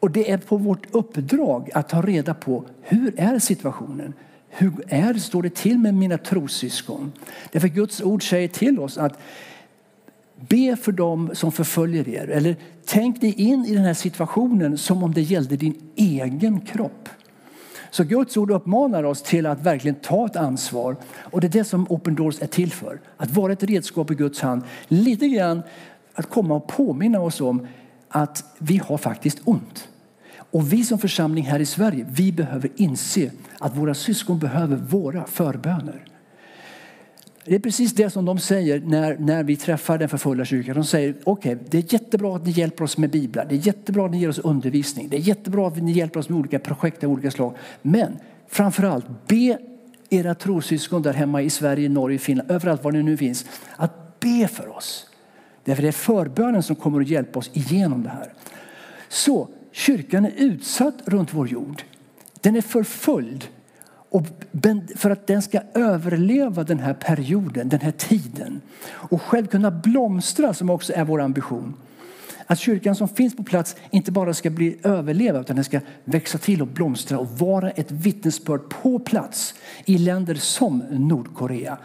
Och 0.00 0.10
det 0.10 0.30
är 0.30 0.38
på 0.38 0.56
vårt 0.56 0.86
uppdrag 0.94 1.70
att 1.74 1.88
ta 1.88 2.02
reda 2.02 2.34
på 2.34 2.64
hur 2.82 3.20
är 3.20 3.38
situationen? 3.38 4.12
Hur 4.58 4.72
är, 4.88 5.14
står 5.14 5.42
det 5.42 5.54
till 5.54 5.78
med 5.78 5.94
mina 5.94 6.18
trossyskon? 6.18 7.12
Därför 7.52 7.68
Guds 7.68 8.02
ord 8.02 8.28
säger 8.28 8.48
till 8.48 8.80
oss 8.80 8.98
att 8.98 9.18
be 10.48 10.76
för 10.76 10.92
dem 10.92 11.30
som 11.34 11.52
förföljer 11.52 12.08
er. 12.08 12.28
Eller 12.28 12.56
tänk 12.84 13.20
dig 13.20 13.32
in 13.32 13.64
i 13.64 13.74
den 13.74 13.84
här 13.84 13.94
situationen 13.94 14.78
som 14.78 15.02
om 15.02 15.14
det 15.14 15.22
gällde 15.22 15.56
din 15.56 15.82
egen 15.96 16.60
kropp. 16.60 17.08
Så 17.90 18.04
Guds 18.04 18.36
ord 18.36 18.50
uppmanar 18.50 19.04
oss 19.04 19.22
till 19.22 19.46
att 19.46 19.62
verkligen 19.62 19.94
ta 19.94 20.26
ett 20.26 20.36
ansvar. 20.36 20.96
Och 21.16 21.40
det 21.40 21.46
är 21.46 21.52
det 21.58 21.64
som 21.64 21.86
Open 21.90 22.14
Doors 22.14 22.42
är 22.42 22.46
till 22.46 22.72
för. 22.72 23.00
Att 23.16 23.30
vara 23.30 23.52
ett 23.52 23.62
redskap 23.62 24.10
i 24.10 24.14
Guds 24.14 24.40
hand. 24.40 24.62
Lite 24.88 25.28
grann 25.28 25.62
att 26.14 26.30
komma 26.30 26.54
och 26.54 26.68
påminna 26.68 27.20
oss 27.20 27.40
om 27.40 27.66
att 28.08 28.44
vi 28.58 28.76
har 28.76 28.98
faktiskt 28.98 29.38
ont. 29.44 29.88
Och 30.56 30.72
vi 30.72 30.84
som 30.84 30.98
församling 30.98 31.44
här 31.44 31.60
i 31.60 31.66
Sverige, 31.66 32.06
vi 32.10 32.32
behöver 32.32 32.70
inse 32.76 33.30
att 33.58 33.76
våra 33.76 33.94
syskon 33.94 34.38
behöver 34.38 34.76
våra 34.76 35.24
förböner. 35.26 36.04
Det 37.44 37.54
är 37.54 37.58
precis 37.58 37.92
det 37.92 38.10
som 38.10 38.24
de 38.24 38.38
säger 38.38 38.80
när, 38.80 39.16
när 39.18 39.44
vi 39.44 39.56
träffar 39.56 39.98
den 39.98 40.08
förföljda 40.08 40.44
kyrkan. 40.44 40.74
De 40.74 40.84
säger 40.84 41.14
okej, 41.24 41.54
okay, 41.54 41.66
det 41.70 41.78
är 41.78 41.92
jättebra 41.92 42.36
att 42.36 42.46
ni 42.46 42.50
hjälper 42.50 42.84
oss 42.84 42.98
med 42.98 43.10
biblar. 43.10 43.46
Det 43.48 43.54
är 43.54 43.66
jättebra 43.66 44.04
att 44.04 44.10
ni 44.10 44.20
ger 44.20 44.28
oss 44.28 44.38
undervisning. 44.38 45.08
Det 45.08 45.16
är 45.16 45.20
jättebra 45.20 45.68
att 45.68 45.82
ni 45.82 45.92
hjälper 45.92 46.20
oss 46.20 46.28
med 46.28 46.38
olika 46.38 46.58
projekt 46.58 47.04
av 47.04 47.10
olika 47.10 47.30
slag. 47.30 47.54
Men 47.82 48.18
framförallt, 48.48 49.06
be 49.26 49.58
era 50.10 50.34
trosyskon 50.34 51.02
där 51.02 51.12
hemma 51.12 51.42
i 51.42 51.50
Sverige, 51.50 51.88
Norge, 51.88 52.18
Finland, 52.18 52.50
överallt 52.50 52.84
var 52.84 52.92
ni 52.92 53.02
nu 53.02 53.16
finns, 53.16 53.44
att 53.76 54.20
be 54.20 54.48
för 54.48 54.76
oss. 54.76 55.06
Därför 55.64 55.82
är 55.82 55.84
det 55.84 55.90
är 55.90 55.92
förbönen 55.92 56.62
som 56.62 56.76
kommer 56.76 57.00
att 57.00 57.08
hjälpa 57.08 57.38
oss 57.38 57.50
igenom 57.52 58.02
det 58.02 58.08
här. 58.10 58.32
Så 59.08 59.48
kyrkan 59.76 60.24
är 60.24 60.32
utsatt 60.36 60.94
runt 61.04 61.34
vår 61.34 61.48
jord. 61.48 61.82
Den 62.40 62.56
är 62.56 62.60
förföljd. 62.60 63.44
Och 64.10 64.26
för 64.96 65.10
att 65.10 65.26
den 65.26 65.42
ska 65.42 65.60
överleva 65.74 66.64
den 66.64 66.78
här 66.78 66.94
perioden, 66.94 67.68
den 67.68 67.80
här 67.80 67.90
tiden 67.92 68.60
och 68.88 69.22
själv 69.22 69.46
kunna 69.46 69.70
blomstra 69.70 70.54
som 70.54 70.70
också 70.70 70.92
är 70.92 71.04
vår 71.04 71.20
ambition. 71.20 71.74
Att 72.46 72.58
kyrkan 72.58 72.94
som 72.94 73.08
finns 73.08 73.36
på 73.36 73.42
plats 73.44 73.76
inte 73.90 74.12
bara 74.12 74.34
ska 74.34 74.50
bli 74.50 74.78
överleva 74.82 75.40
utan 75.40 75.56
den 75.56 75.64
ska 75.64 75.80
växa 76.04 76.38
till 76.38 76.62
och 76.62 76.68
blomstra 76.68 77.18
och 77.18 77.38
vara 77.38 77.70
ett 77.70 77.90
vittnesbörd 77.90 78.68
på 78.68 78.98
plats 78.98 79.54
i 79.84 79.98
länder 79.98 80.34
som 80.34 80.78
Nordkorea, 80.90 81.78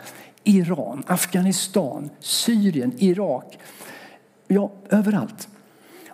Iran, 0.44 1.04
Afghanistan, 1.08 2.10
Syrien, 2.20 2.94
Irak. 2.98 3.60
Ja, 4.48 4.72
överallt. 4.90 5.48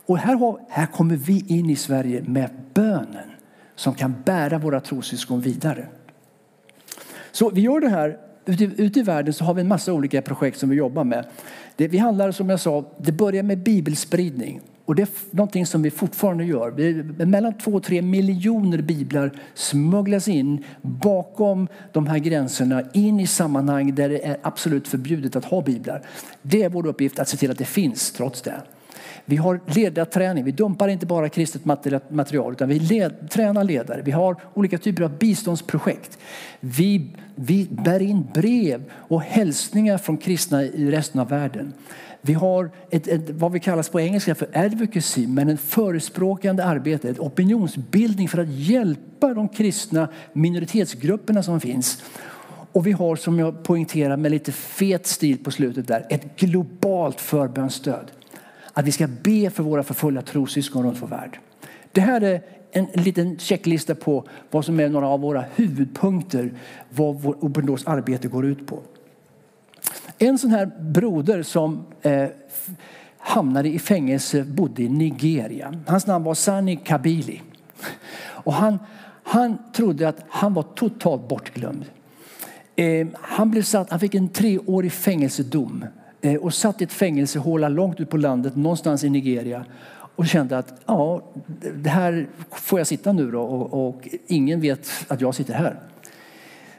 Och 0.07 0.17
här, 0.17 0.35
har, 0.35 0.59
här 0.69 0.85
kommer 0.85 1.15
vi 1.15 1.45
in 1.47 1.69
i 1.69 1.75
Sverige 1.75 2.23
med 2.27 2.49
bönen 2.73 3.29
som 3.75 3.93
kan 3.93 4.15
bära 4.25 4.57
våra 4.57 4.79
trossyskon 4.79 5.41
vidare. 5.41 5.87
Så 7.31 7.49
vi 7.49 7.61
gör 7.61 7.79
det 7.79 7.89
här. 7.89 8.17
Ute, 8.45 8.63
ute 8.63 8.99
i 8.99 9.03
världen 9.03 9.33
så 9.33 9.43
har 9.43 9.53
vi 9.53 9.61
en 9.61 9.67
massa 9.67 9.93
olika 9.93 10.21
projekt 10.21 10.59
som 10.59 10.69
vi 10.69 10.75
jobbar 10.75 11.03
med. 11.03 11.25
Det, 11.75 11.87
vi 11.87 11.97
handlar 11.97 12.31
som 12.31 12.49
jag 12.49 12.59
sa, 12.59 12.85
det 12.97 13.11
börjar 13.11 13.43
med 13.43 13.57
bibelspridning. 13.57 14.61
Och 14.85 14.95
det 14.95 15.01
är 15.01 15.09
någonting 15.31 15.65
som 15.65 15.81
vi 15.81 15.91
fortfarande 15.91 16.45
gör. 16.45 16.71
Vi, 16.71 16.93
mellan 17.25 17.57
två 17.57 17.71
och 17.71 17.83
tre 17.83 18.01
miljoner 18.01 18.81
biblar 18.81 19.31
smugglas 19.53 20.27
in 20.27 20.63
bakom 20.81 21.67
de 21.91 22.07
här 22.07 22.17
gränserna 22.17 22.83
in 22.93 23.19
i 23.19 23.27
sammanhang 23.27 23.95
där 23.95 24.09
det 24.09 24.25
är 24.25 24.37
absolut 24.41 24.87
förbjudet 24.87 25.35
att 25.35 25.45
ha 25.45 25.61
biblar. 25.61 26.01
Det 26.41 26.63
är 26.63 26.69
vår 26.69 26.87
uppgift 26.87 27.19
att 27.19 27.29
se 27.29 27.37
till 27.37 27.51
att 27.51 27.57
det 27.57 27.65
finns 27.65 28.11
trots 28.11 28.41
det. 28.41 28.61
Vi 29.29 29.35
har 29.35 29.59
ledarträning. 29.65 30.43
Vi 30.43 30.51
dumpar 30.51 30.87
inte 30.87 31.05
bara 31.05 31.29
kristet 31.29 31.65
material 32.09 32.53
utan 32.53 32.69
vi 32.69 32.79
led, 32.79 33.29
tränar 33.29 33.63
ledare. 33.63 34.01
Vi 34.01 34.11
har 34.11 34.35
olika 34.53 34.77
typer 34.77 35.03
av 35.03 35.17
biståndsprojekt. 35.17 36.17
Vi, 36.59 37.15
vi 37.35 37.67
bär 37.71 38.01
in 38.01 38.27
brev 38.33 38.83
och 38.93 39.21
hälsningar 39.21 39.97
från 39.97 40.17
kristna 40.17 40.63
i 40.63 40.91
resten 40.91 41.21
av 41.21 41.29
världen. 41.29 41.73
Vi 42.21 42.33
har 42.33 42.71
ett, 42.89 43.07
ett, 43.07 43.29
vad 43.29 43.51
vi 43.51 43.59
kallas 43.59 43.89
på 43.89 43.99
engelska 43.99 44.35
för 44.35 44.47
advocacy, 44.53 45.27
men 45.27 45.49
en 45.49 45.57
förespråkande 45.57 46.63
arbete, 46.63 47.09
ett 47.09 47.19
opinionsbildning 47.19 48.29
för 48.29 48.37
att 48.37 48.49
hjälpa 48.49 49.33
de 49.33 49.49
kristna 49.49 50.07
minoritetsgrupperna 50.33 51.43
som 51.43 51.59
finns. 51.59 52.03
Och 52.71 52.87
vi 52.87 52.91
har, 52.91 53.15
som 53.15 53.39
jag 53.39 53.63
poängterar 53.63 54.17
med 54.17 54.31
lite 54.31 54.51
fet 54.51 55.07
stil 55.07 55.37
på 55.43 55.51
slutet 55.51 55.87
där, 55.87 56.05
ett 56.09 56.39
globalt 56.39 57.21
förbönsstöd. 57.21 58.11
Att 58.77 58.85
vi 58.85 58.91
ska 58.91 59.07
be 59.07 59.49
för 59.49 59.63
våra 59.63 59.83
förföljda 59.83 60.21
trossyskon 60.21 60.83
runt 60.85 61.01
vår 61.01 61.07
värld. 61.07 61.39
Det 61.91 62.01
här 62.01 62.21
är 62.21 62.41
en 62.71 62.85
liten 62.93 63.39
checklista 63.39 63.95
på 63.95 64.27
vad 64.51 64.65
som 64.65 64.79
är 64.79 64.89
några 64.89 65.07
av 65.07 65.19
våra 65.19 65.45
huvudpunkter, 65.55 66.53
vad 66.89 67.21
vår 67.21 67.33
Open 67.33 67.65
Doors 67.65 67.87
arbete 67.87 68.27
går 68.27 68.45
ut 68.45 68.67
på. 68.67 68.79
En 70.17 70.37
sån 70.37 70.51
här 70.51 70.71
broder 70.79 71.43
som 71.43 71.85
eh, 72.01 72.27
hamnade 73.17 73.69
i 73.69 73.79
fängelse 73.79 74.43
bodde 74.43 74.83
i 74.83 74.89
Nigeria. 74.89 75.73
Hans 75.87 76.07
namn 76.07 76.25
var 76.25 76.33
Sani 76.33 76.75
Kabili. 76.75 77.41
Och 78.19 78.53
han, 78.53 78.79
han 79.23 79.57
trodde 79.73 80.07
att 80.07 80.25
han 80.29 80.53
var 80.53 80.63
totalt 80.63 81.27
bortglömd. 81.27 81.85
Eh, 82.75 83.07
han, 83.13 83.51
blev 83.51 83.61
satt, 83.61 83.89
han 83.89 83.99
fick 83.99 84.15
en 84.15 84.29
treårig 84.29 84.91
fängelsedom 84.91 85.85
Eh, 86.21 86.35
och 86.35 86.53
satt 86.53 86.81
i 86.81 86.83
ett 86.83 86.93
fängelsehåla 86.93 87.69
långt 87.69 87.99
ut 87.99 88.09
på 88.09 88.17
landet 88.17 88.55
någonstans 88.55 89.03
i 89.03 89.09
Nigeria 89.09 89.65
och 90.15 90.27
kände 90.27 90.57
att 90.57 90.81
ja, 90.85 91.21
det 91.75 91.89
här 91.89 92.27
får 92.51 92.79
jag 92.79 92.87
sitta 92.87 93.11
nu 93.11 93.31
då 93.31 93.41
och, 93.41 93.87
och, 93.87 94.07
ingen 94.27 94.61
vet 94.61 94.89
att 95.07 95.21
jag 95.21 95.35
sitter 95.35 95.53
här. 95.53 95.79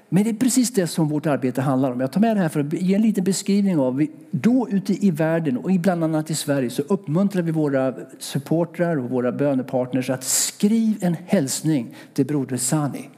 Men 0.09 0.25
det 0.25 0.31
är 0.31 0.35
precis 0.35 0.71
det 0.71 0.87
som 0.87 1.09
vårt 1.09 1.27
arbete 1.27 1.61
handlar 1.61 1.91
om. 1.91 2.01
Jag 2.01 2.13
tar 2.13 2.21
med 2.21 2.37
det 2.37 2.41
här 2.41 2.49
för 2.49 2.61
att 2.61 2.73
ge 2.73 2.95
en 2.95 3.03
liten 3.03 3.25
beskrivning 3.25 3.79
av 3.79 4.07
då 4.31 4.69
ute 4.71 5.07
i 5.07 5.11
världen 5.11 5.59
och 5.59 5.71
bland 5.71 6.05
annat 6.05 6.31
i 6.31 6.35
Sverige 6.35 6.71
så 6.71 6.83
uppmuntrar 6.83 7.43
vi 7.43 7.53
våra 7.53 7.95
supportrar 8.19 8.97
och 8.97 9.11
våra 9.11 9.33
bönepartners 9.33 10.11
att 10.11 10.25
skriva 10.25 11.07
en 11.07 11.17
hälsning 11.27 11.95
till 12.15 12.27
broder 12.27 12.57
Sani. 12.57 13.09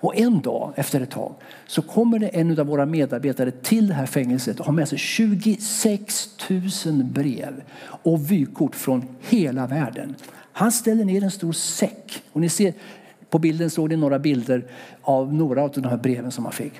Och 0.00 0.16
en 0.16 0.40
dag 0.40 0.72
efter 0.76 1.00
ett 1.00 1.10
tag 1.10 1.34
så 1.66 1.82
kommer 1.82 2.18
det 2.18 2.28
en 2.28 2.60
av 2.60 2.66
våra 2.66 2.86
medarbetare 2.86 3.50
till 3.50 3.88
det 3.88 3.94
här 3.94 4.06
fängelset 4.06 4.60
och 4.60 4.66
har 4.66 4.72
med 4.72 4.88
sig 4.88 4.98
26 4.98 6.28
000 6.86 7.04
brev 7.04 7.62
och 7.80 8.30
vykort 8.30 8.76
från 8.76 9.04
hela 9.20 9.66
världen. 9.66 10.14
Han 10.52 10.72
ställer 10.72 11.04
ner 11.04 11.22
en 11.22 11.30
stor 11.30 11.52
säck 11.52 12.22
och 12.32 12.40
ni 12.40 12.48
ser 12.48 12.74
på 13.30 13.38
bilden 13.38 13.70
såg 13.70 13.88
ni 13.88 13.96
några 13.96 14.18
bilder 14.18 14.64
av 15.02 15.34
några 15.34 15.62
av 15.62 15.70
de 15.70 15.84
här 15.84 15.96
breven 15.96 16.30
som 16.30 16.44
han 16.44 16.52
fick. 16.52 16.72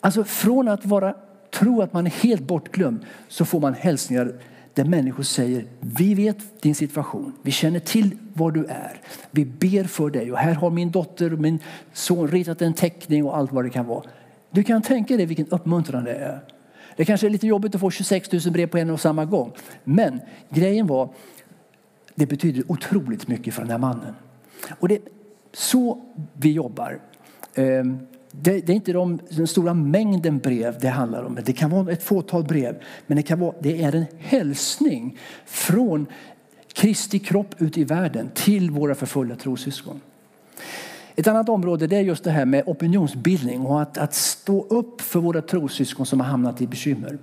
Alltså 0.00 0.24
från 0.24 0.68
att 0.68 0.86
vara, 0.86 1.14
tro 1.50 1.82
att 1.82 1.92
man 1.92 2.06
är 2.06 2.10
helt 2.10 2.42
bortglömd 2.42 3.04
så 3.28 3.44
får 3.44 3.60
man 3.60 3.74
hälsningar 3.74 4.32
där 4.74 4.84
människor 4.84 5.22
säger 5.22 5.64
vi 5.80 6.14
vet 6.14 6.62
din 6.62 6.74
situation, 6.74 7.32
vi 7.42 7.50
känner 7.50 7.80
till 7.80 8.18
var 8.32 8.50
du 8.50 8.64
är, 8.64 9.00
vi 9.30 9.44
ber 9.44 9.84
för 9.84 10.10
dig 10.10 10.32
och 10.32 10.38
här 10.38 10.54
har 10.54 10.70
min 10.70 10.90
dotter 10.90 11.32
och 11.32 11.38
min 11.38 11.58
son 11.92 12.28
ritat 12.28 12.62
en 12.62 12.74
teckning 12.74 13.24
och 13.24 13.36
allt 13.36 13.52
vad 13.52 13.64
det 13.64 13.70
kan 13.70 13.86
vara. 13.86 14.04
Du 14.50 14.62
kan 14.62 14.82
tänka 14.82 15.16
dig 15.16 15.26
vilken 15.26 15.46
uppmuntran 15.46 16.04
det 16.04 16.14
är. 16.14 16.40
Det 16.96 17.04
kanske 17.04 17.26
är 17.26 17.30
lite 17.30 17.46
jobbigt 17.46 17.74
att 17.74 17.80
få 17.80 17.90
26 17.90 18.32
000 18.32 18.42
brev 18.52 18.66
på 18.66 18.78
en 18.78 18.90
och 18.90 19.00
samma 19.00 19.24
gång. 19.24 19.52
Men 19.84 20.20
grejen 20.50 20.86
var, 20.86 21.08
det 22.14 22.26
betyder 22.26 22.64
otroligt 22.68 23.28
mycket 23.28 23.54
för 23.54 23.62
den 23.62 23.70
här 23.70 23.78
mannen. 23.78 24.14
Och 24.78 24.88
det 24.88 24.94
är 24.94 25.02
så 25.52 26.04
vi 26.32 26.52
jobbar. 26.52 27.00
Ehm, 27.54 27.98
det, 28.40 28.66
det, 28.66 28.72
är 28.72 28.74
inte 28.74 28.92
de, 28.92 29.18
den 29.28 29.46
stora 29.46 29.74
mängden 29.74 30.38
brev 30.38 30.78
det 30.80 30.88
handlar 30.88 31.22
om. 31.22 31.38
Det 31.44 31.52
kan 31.52 31.70
vara 31.70 31.92
ett 31.92 32.02
fåtal 32.02 32.44
brev. 32.44 32.82
Men 33.06 33.16
det, 33.16 33.22
kan 33.22 33.40
vara, 33.40 33.54
det 33.60 33.82
är 33.82 33.94
en 33.94 34.06
hälsning 34.18 35.18
från 35.46 36.06
Kristi 36.72 37.18
kropp 37.18 37.54
ut 37.58 37.78
i 37.78 37.84
världen 37.84 38.30
till 38.34 38.70
våra 38.70 38.94
förföljda 38.94 39.36
trossyskon. 39.36 40.00
Ett 41.16 41.26
annat 41.26 41.48
område 41.48 41.86
det 41.86 41.96
är 41.96 42.00
just 42.00 42.24
det 42.24 42.30
här 42.30 42.44
med 42.44 42.62
opinionsbildning 42.66 43.60
och 43.60 43.82
att, 43.82 43.98
att 43.98 44.14
stå 44.14 44.66
upp 44.66 45.00
för 45.00 45.20
våra 45.20 45.42
trossyskon 45.42 46.06
som 46.06 46.20
har 46.20 46.26
hamnat 46.26 46.60
i 46.60 46.66
bekymmer. 46.66 47.18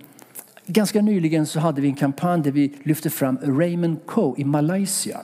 Ganska 0.66 1.02
nyligen 1.02 1.46
så 1.46 1.60
hade 1.60 1.82
vi 1.82 1.88
en 1.88 1.96
kampanj 1.96 2.44
där 2.44 2.52
vi 2.52 2.74
lyfte 2.84 3.10
fram 3.10 3.38
Raymond 3.38 3.98
Coe 4.06 4.36
i 4.38 4.46
Malaysia. 4.46 5.22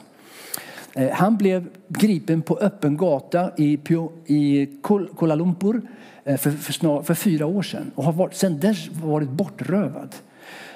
Eh, 0.97 1.11
han 1.11 1.37
blev 1.37 1.67
gripen 1.87 2.41
på 2.41 2.57
öppen 2.57 2.97
gata 2.97 3.51
i, 3.57 3.79
i 4.25 4.69
Kuala 5.17 5.35
Lumpur 5.35 5.81
eh, 6.23 6.37
för, 6.37 6.51
för, 6.51 6.73
snar, 6.73 7.01
för 7.01 7.13
fyra 7.13 7.45
år 7.45 7.61
sedan 7.61 7.91
och 7.95 8.03
har 8.03 8.13
varit, 8.13 8.33
sedan 8.35 8.59
dess 8.59 8.89
varit 9.03 9.29
bortrövad. 9.29 10.15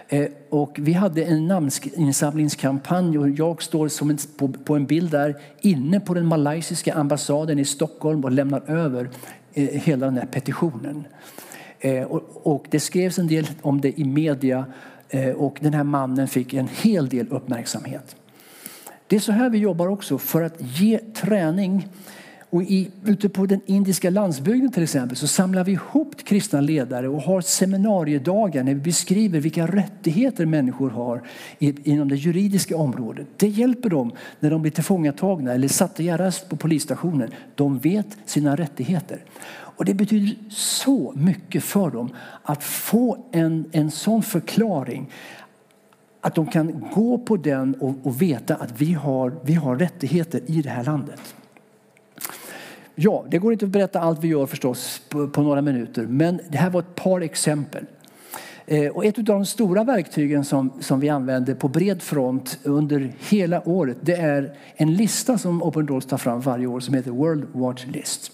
Eh, 0.07 0.27
och 0.49 0.79
vi 0.81 0.93
hade 0.93 1.23
en 1.23 1.47
namninsamlingskampanj 1.47 3.17
och 3.17 3.29
jag 3.29 3.63
står 3.63 3.87
som 3.87 4.09
en, 4.09 4.17
på, 4.37 4.47
på, 4.47 4.75
en 4.75 4.85
bild 4.85 5.11
där 5.11 5.35
inne 5.61 5.99
på 5.99 6.13
den 6.13 6.25
malaysiska 6.25 6.93
ambassaden 6.93 7.59
i 7.59 7.65
Stockholm 7.65 8.23
och 8.23 8.31
lämnar 8.31 8.69
över 8.69 9.09
eh, 9.53 9.67
hela 9.67 10.05
den 10.05 10.17
här 10.17 10.25
petitionen. 10.25 11.03
Eh, 11.79 12.03
och, 12.03 12.47
och, 12.53 12.65
det 12.69 12.79
skrevs 12.79 13.19
en 13.19 13.27
del 13.27 13.47
om 13.61 13.81
det 13.81 13.99
i 13.99 14.03
media 14.03 14.65
eh, 15.09 15.29
och 15.29 15.57
den 15.61 15.73
här 15.73 15.83
mannen 15.83 16.27
fick 16.27 16.53
en 16.53 16.67
hel 16.67 17.09
del 17.09 17.27
uppmärksamhet. 17.27 18.15
Det 19.11 19.17
är 19.17 19.19
så 19.19 19.31
här 19.31 19.49
vi 19.49 19.57
jobbar 19.57 19.87
också 19.87 20.17
för 20.17 20.41
att 20.41 20.55
ge 20.59 20.97
träning 20.97 21.87
och 22.49 22.63
i, 22.63 22.91
ute 23.05 23.29
på 23.29 23.45
den 23.45 23.61
indiska 23.65 24.09
landsbygden 24.09 24.71
till 24.71 24.83
exempel 24.83 25.17
så 25.17 25.27
samlar 25.27 25.63
vi 25.63 25.71
ihop 25.71 26.15
kristna 26.23 26.61
ledare 26.61 27.07
och 27.07 27.21
har 27.21 27.41
seminariedagar 27.41 28.63
när 28.63 28.73
vi 28.73 28.79
beskriver 28.79 29.39
vilka 29.39 29.67
rättigheter 29.67 30.45
människor 30.45 30.89
har 30.89 31.21
inom 31.59 32.09
det 32.09 32.15
juridiska 32.15 32.77
området. 32.77 33.27
Det 33.37 33.47
hjälper 33.47 33.89
dem 33.89 34.11
när 34.39 34.49
de 34.49 34.61
blir 34.61 34.71
tillfångatagna 34.71 35.53
eller 35.53 35.67
satta 35.67 36.03
i 36.03 36.09
arrest 36.09 36.49
på 36.49 36.55
polisstationen. 36.55 37.31
De 37.55 37.79
vet 37.79 38.17
sina 38.25 38.55
rättigheter. 38.55 39.23
Och 39.53 39.85
det 39.85 39.93
betyder 39.93 40.35
så 40.49 41.13
mycket 41.15 41.63
för 41.63 41.91
dem 41.91 42.09
att 42.43 42.63
få 42.63 43.25
en, 43.31 43.65
en 43.71 43.91
sån 43.91 44.23
förklaring 44.23 45.09
att 46.21 46.35
de 46.35 46.47
kan 46.47 46.85
gå 46.93 47.17
på 47.17 47.37
den 47.37 47.75
och, 47.75 47.95
och 48.03 48.21
veta 48.21 48.55
att 48.55 48.81
vi 48.81 48.93
har, 48.93 49.33
vi 49.43 49.53
har 49.53 49.75
rättigheter 49.75 50.41
i 50.45 50.61
det 50.61 50.69
här 50.69 50.83
landet. 50.83 51.35
Ja, 52.95 53.25
det 53.29 53.37
går 53.37 53.53
inte 53.53 53.65
att 53.65 53.71
berätta 53.71 53.99
allt 53.99 54.23
vi 54.23 54.27
gör 54.27 54.45
förstås 54.45 55.01
på, 55.09 55.27
på 55.27 55.41
några 55.41 55.61
minuter, 55.61 56.05
men 56.05 56.39
det 56.49 56.57
här 56.57 56.69
var 56.69 56.79
ett 56.79 56.95
par 56.95 57.21
exempel. 57.21 57.85
Eh, 58.65 58.87
och 58.87 59.05
ett 59.05 59.17
av 59.17 59.23
de 59.23 59.45
stora 59.45 59.83
verktygen 59.83 60.45
som, 60.45 60.71
som 60.79 60.99
vi 60.99 61.09
använder 61.09 61.55
på 61.55 61.67
bred 61.67 62.01
front 62.01 62.59
under 62.63 63.13
hela 63.29 63.67
året 63.67 63.97
det 64.01 64.15
är 64.15 64.55
en 64.75 64.93
lista 64.93 65.37
som 65.37 65.63
Open 65.63 65.85
Doors 65.85 66.05
tar 66.05 66.17
fram 66.17 66.41
varje 66.41 66.67
år 66.67 66.79
som 66.79 66.93
heter 66.93 67.11
World 67.11 67.47
Watch 67.53 67.85
List. 67.85 68.31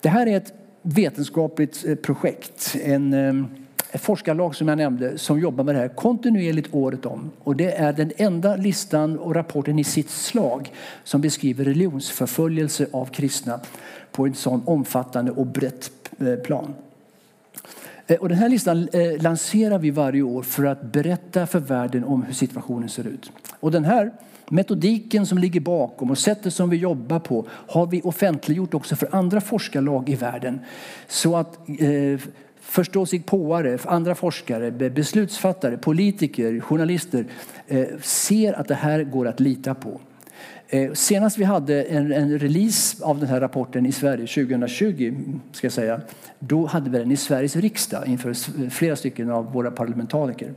Det 0.00 0.08
här 0.08 0.26
är 0.26 0.36
ett 0.36 0.52
vetenskapligt 0.82 1.84
eh, 1.86 1.94
projekt. 1.94 2.76
En, 2.84 3.12
eh, 3.12 3.57
ett 3.90 4.00
forskarlag 4.00 4.54
som 4.54 4.68
jag 4.68 4.78
nämnde 4.78 5.18
som 5.18 5.40
jobbar 5.40 5.64
med 5.64 5.74
det 5.74 5.78
här 5.78 5.88
kontinuerligt 5.88 6.74
året 6.74 7.06
om. 7.06 7.30
Och 7.44 7.56
det 7.56 7.72
är 7.72 7.92
den 7.92 8.12
enda 8.16 8.56
listan 8.56 9.18
och 9.18 9.34
rapporten 9.34 9.78
i 9.78 9.84
sitt 9.84 10.10
slag 10.10 10.72
som 11.04 11.20
beskriver 11.20 11.64
religionsförföljelse 11.64 12.86
av 12.92 13.06
kristna 13.06 13.60
på 14.12 14.26
en 14.26 14.34
sån 14.34 14.62
omfattande 14.64 15.30
och 15.30 15.46
brett 15.46 15.90
eh, 16.18 16.34
plan. 16.34 16.74
Eh, 18.06 18.16
och 18.16 18.28
den 18.28 18.38
här 18.38 18.48
listan 18.48 18.88
eh, 18.92 19.22
lanserar 19.22 19.78
vi 19.78 19.90
varje 19.90 20.22
år 20.22 20.42
för 20.42 20.64
att 20.64 20.82
berätta 20.82 21.46
för 21.46 21.60
världen 21.60 22.04
om 22.04 22.22
hur 22.22 22.34
situationen 22.34 22.88
ser 22.88 23.06
ut. 23.06 23.32
Och 23.60 23.70
den 23.70 23.84
här 23.84 24.12
metodiken 24.50 25.26
som 25.26 25.38
ligger 25.38 25.60
bakom 25.60 26.10
och 26.10 26.18
sättet 26.18 26.54
som 26.54 26.70
vi 26.70 26.76
jobbar 26.76 27.18
på 27.18 27.46
har 27.50 27.86
vi 27.86 28.02
offentliggjort 28.02 28.74
också 28.74 28.96
för 28.96 29.14
andra 29.14 29.40
forskarlag 29.40 30.08
i 30.08 30.14
världen. 30.14 30.60
Så 31.08 31.36
att 31.36 31.58
eh, 31.68 32.20
förståsigpåare, 32.60 33.78
andra 33.84 34.14
forskare, 34.14 34.70
beslutsfattare, 34.70 35.76
politiker, 35.76 36.60
journalister 36.60 37.24
eh, 37.66 37.86
ser 38.02 38.52
att 38.52 38.68
det 38.68 38.74
här 38.74 39.04
går 39.04 39.28
att 39.28 39.40
lita 39.40 39.74
på. 39.74 40.00
Eh, 40.68 40.92
senast 40.92 41.38
vi 41.38 41.44
hade 41.44 41.82
en, 41.82 42.12
en, 42.12 42.38
release 42.38 43.04
av 43.04 43.18
den 43.18 43.28
här 43.28 43.40
rapporten 43.40 43.86
i 43.86 43.92
Sverige 43.92 44.26
2020, 44.26 45.14
ska 45.52 45.64
jag 45.64 45.72
säga, 45.72 46.00
då 46.38 46.66
hade 46.66 46.90
vi 46.90 46.98
den 46.98 47.12
i 47.12 47.16
Sveriges 47.16 47.56
riksdag 47.56 48.06
inför 48.06 48.34
flera 48.70 48.96
stycken 48.96 49.30
av 49.30 49.52
våra 49.52 49.70
parlamentariker. 49.70 50.54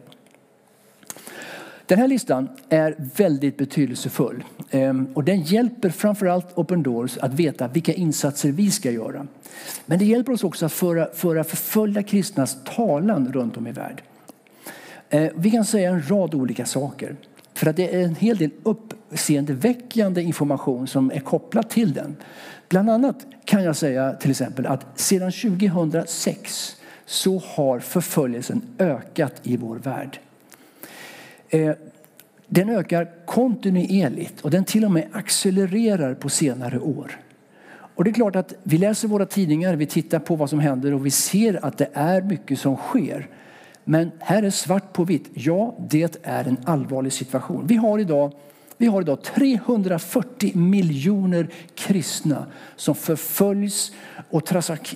Den 1.91 1.99
här 1.99 2.07
listan 2.07 2.49
är 2.69 2.95
väldigt 3.15 3.57
betydelsefull 3.57 4.43
ehm, 4.69 5.07
och 5.13 5.23
den 5.23 5.41
hjälper 5.41 5.89
framförallt 5.89 6.57
Open 6.57 6.83
Doors 6.83 7.17
att 7.17 7.33
veta 7.33 7.67
vilka 7.67 7.93
insatser 7.93 8.51
vi 8.51 8.71
ska 8.71 8.91
göra. 8.91 9.27
Men 9.85 9.99
det 9.99 10.05
hjälper 10.05 10.33
oss 10.33 10.43
också 10.43 10.65
att 10.65 10.71
föra, 10.71 11.07
föra 11.13 11.43
förföljda 11.43 12.03
kristnas 12.03 12.57
talan 12.75 13.33
runt 13.33 13.57
om 13.57 13.67
i 13.67 13.71
världen. 13.71 14.05
Eh, 15.09 15.31
vi 15.35 15.51
kan 15.51 15.65
säga 15.65 15.89
en 15.89 16.09
rad 16.09 16.35
olika 16.35 16.65
saker. 16.65 17.15
För 17.53 17.69
att 17.69 17.75
det 17.75 17.95
är 17.95 18.03
en 18.03 18.15
hel 18.15 18.37
del 18.37 18.51
uppseendeväckande 18.63 20.21
information 20.21 20.87
som 20.87 21.11
är 21.11 21.19
kopplad 21.19 21.69
till 21.69 21.93
den. 21.93 22.15
Bland 22.69 22.89
annat 22.89 23.25
kan 23.45 23.63
jag 23.63 23.75
säga 23.75 24.13
till 24.13 24.31
exempel 24.31 24.65
att 24.65 24.99
sedan 24.99 25.31
2006 25.31 26.75
så 27.05 27.41
har 27.45 27.79
förföljelsen 27.79 28.61
ökat 28.79 29.33
i 29.43 29.57
vår 29.57 29.75
värld. 29.75 30.19
Eh, 31.51 31.71
den 32.47 32.69
ökar 32.69 33.09
kontinuerligt 33.25 34.41
och 34.41 34.51
den 34.51 34.65
till 34.65 34.85
och 34.85 34.91
med 34.91 35.07
accelererar 35.11 36.13
på 36.13 36.29
senare 36.29 36.79
år. 36.79 37.19
Och 37.95 38.03
det 38.03 38.09
är 38.09 38.13
klart 38.13 38.35
att 38.35 38.53
vi 38.63 38.77
läser 38.77 39.07
våra 39.07 39.25
tidningar, 39.25 39.75
vi 39.75 39.85
tittar 39.85 40.19
på 40.19 40.35
vad 40.35 40.49
som 40.49 40.59
händer 40.59 40.93
och 40.93 41.05
vi 41.05 41.11
ser 41.11 41.65
att 41.65 41.77
det 41.77 41.89
är 41.93 42.21
mycket 42.21 42.59
som 42.59 42.75
sker. 42.75 43.27
Men 43.83 44.11
här 44.19 44.43
är 44.43 44.49
svart 44.49 44.93
på 44.93 45.03
vitt. 45.03 45.29
Ja, 45.33 45.75
det 45.89 46.17
är 46.23 46.47
en 46.47 46.57
allvarlig 46.65 47.13
situation. 47.13 47.67
Vi 47.67 47.75
har 47.75 47.99
idag, 47.99 48.33
vi 48.77 48.85
har 48.85 49.01
idag 49.01 49.23
340 49.23 50.57
miljoner 50.57 51.47
kristna 51.75 52.45
som 52.75 52.95
förföljs 52.95 53.91
och 54.29 54.45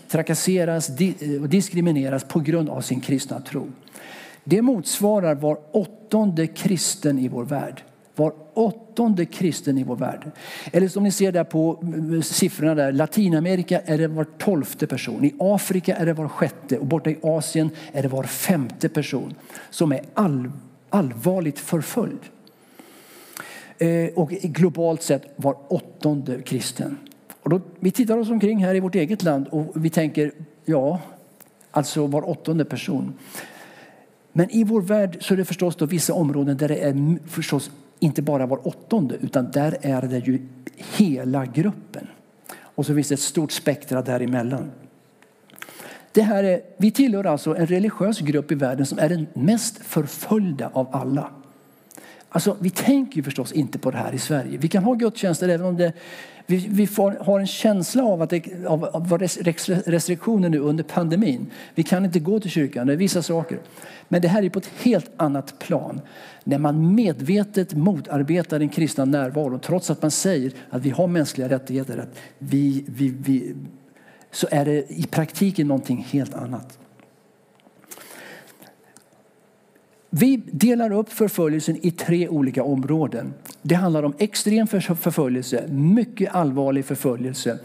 trakasseras 0.07 0.89
eh, 0.89 1.41
och 1.41 1.49
diskrimineras 1.49 2.23
på 2.23 2.39
grund 2.39 2.69
av 2.69 2.81
sin 2.81 3.01
kristna 3.01 3.39
tro. 3.39 3.67
Det 4.43 4.61
motsvarar 4.61 5.35
var 5.35 5.57
åttonde 6.15 6.47
kristen 6.47 7.19
i 7.19 7.27
vår 7.27 7.43
värld. 7.45 7.83
Var 8.15 8.33
åttonde 8.53 9.25
kristen 9.25 9.77
i 9.77 9.83
vår 9.83 9.95
värld. 9.95 10.31
Eller 10.71 10.87
som 10.87 11.03
ni 11.03 11.11
ser 11.11 11.31
där 11.31 11.43
på 11.43 11.83
eh, 12.13 12.21
siffrorna 12.21 12.75
där. 12.75 12.91
Latinamerika 12.91 13.81
är 13.85 13.97
det 13.97 14.07
var 14.07 14.23
tolfte 14.23 14.87
person. 14.87 15.25
I 15.25 15.33
Afrika 15.39 15.95
är 15.95 16.05
det 16.05 16.13
var 16.13 16.27
sjätte 16.27 16.77
och 16.77 16.85
borta 16.85 17.09
i 17.09 17.17
Asien 17.23 17.69
är 17.91 18.01
det 18.01 18.07
var 18.07 18.23
femte 18.23 18.89
person 18.89 19.33
som 19.69 19.91
är 19.91 20.01
all, 20.13 20.51
allvarligt 20.89 21.59
förföljd. 21.59 22.19
Eh, 23.77 24.07
och 24.15 24.29
globalt 24.29 25.03
sett 25.03 25.23
var 25.35 25.57
åttonde 25.67 26.41
kristen. 26.41 26.97
Och 27.41 27.49
då, 27.49 27.61
vi 27.79 27.91
tittar 27.91 28.17
oss 28.17 28.29
omkring 28.29 28.65
här 28.65 28.75
i 28.75 28.79
vårt 28.79 28.95
eget 28.95 29.23
land 29.23 29.47
och 29.47 29.71
vi 29.75 29.89
tänker, 29.89 30.31
ja, 30.65 30.99
alltså 31.71 32.07
var 32.07 32.29
åttonde 32.29 32.65
person. 32.65 33.13
Men 34.37 34.49
i 34.49 34.63
vår 34.63 34.81
värld 34.81 35.17
så 35.21 35.33
är 35.33 35.37
det 35.37 35.45
förstås 35.45 35.75
då 35.75 35.85
vissa 35.85 36.13
områden 36.13 36.57
där 36.57 36.67
det 36.67 36.77
är 36.77 37.17
förstås 37.27 37.71
inte 37.99 38.21
bara 38.21 38.45
var 38.45 38.67
åttonde 38.67 39.15
utan 39.21 39.51
där 39.51 39.77
är 39.81 40.01
det 40.01 40.19
ju 40.19 40.47
hela 40.97 41.45
gruppen. 41.45 42.07
Och 42.57 42.85
så 42.85 42.95
finns 42.95 43.07
det 43.07 43.13
ett 43.13 43.19
stort 43.19 43.51
spektra 43.51 44.01
däremellan. 44.01 44.71
Det 46.11 46.21
här 46.21 46.43
är, 46.43 46.61
vi 46.77 46.91
tillhör 46.91 47.23
alltså 47.23 47.55
en 47.55 47.67
religiös 47.67 48.19
grupp 48.19 48.51
i 48.51 48.55
världen 48.55 48.85
som 48.85 48.99
är 48.99 49.09
den 49.09 49.27
mest 49.33 49.77
förföljda 49.77 50.69
av 50.73 50.87
alla. 50.91 51.29
Alltså, 52.35 52.57
vi 52.59 52.69
tänker 52.69 53.17
ju 53.17 53.23
förstås 53.23 53.51
inte 53.51 53.79
på 53.79 53.91
det 53.91 53.97
här 53.97 54.13
i 54.13 54.19
Sverige. 54.19 54.57
Vi 54.57 54.67
kan 54.67 54.83
ha 54.83 54.93
gudstjänster 54.93 55.49
även 55.49 55.65
om 55.65 55.77
det, 55.77 55.93
vi, 56.45 56.67
vi 56.69 56.87
får, 56.87 57.11
har 57.11 57.39
en 57.39 57.47
känsla 57.47 58.03
av 58.03 58.21
att 58.21 58.29
det 58.29 58.65
av, 58.67 58.83
av 58.85 59.17
restriktioner 59.85 60.49
nu 60.49 60.59
under 60.59 60.83
pandemin. 60.83 61.51
Vi 61.75 61.83
kan 61.83 62.05
inte 62.05 62.19
gå 62.19 62.39
till 62.39 62.51
kyrkan, 62.51 62.87
det 62.87 62.93
är 62.93 62.97
vissa 62.97 63.21
saker. 63.21 63.59
Men 64.07 64.21
det 64.21 64.27
här 64.27 64.43
är 64.43 64.49
på 64.49 64.59
ett 64.59 64.69
helt 64.83 65.11
annat 65.17 65.59
plan. 65.59 66.01
När 66.43 66.57
man 66.57 66.95
medvetet 66.95 67.73
motarbetar 67.73 68.59
den 68.59 68.69
kristna 68.69 69.05
närvaron 69.05 69.59
trots 69.59 69.89
att 69.89 70.01
man 70.01 70.11
säger 70.11 70.51
att 70.69 70.81
vi 70.81 70.89
har 70.89 71.07
mänskliga 71.07 71.49
rättigheter. 71.49 71.97
Att 71.97 72.19
vi, 72.39 72.85
vi, 72.87 73.09
vi, 73.09 73.55
så 74.31 74.47
är 74.51 74.65
det 74.65 74.91
i 74.91 75.07
praktiken 75.11 75.67
någonting 75.67 76.07
helt 76.11 76.33
annat. 76.33 76.79
Vi 80.19 80.41
delar 80.51 80.91
upp 80.91 81.13
förföljelsen 81.13 81.85
i 81.85 81.91
tre 81.91 82.27
olika 82.27 82.63
områden. 82.63 83.33
Det 83.61 83.75
handlar 83.75 84.03
om 84.03 84.13
extrem 84.17 84.67
förföljelse, 84.67 85.67
mycket 85.69 86.35
allvarlig 86.35 86.85
förföljelse 86.85 87.59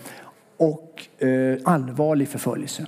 och 0.57 1.07
eh, 1.19 1.59
allvarlig 1.65 2.29
förföljelse. 2.29 2.87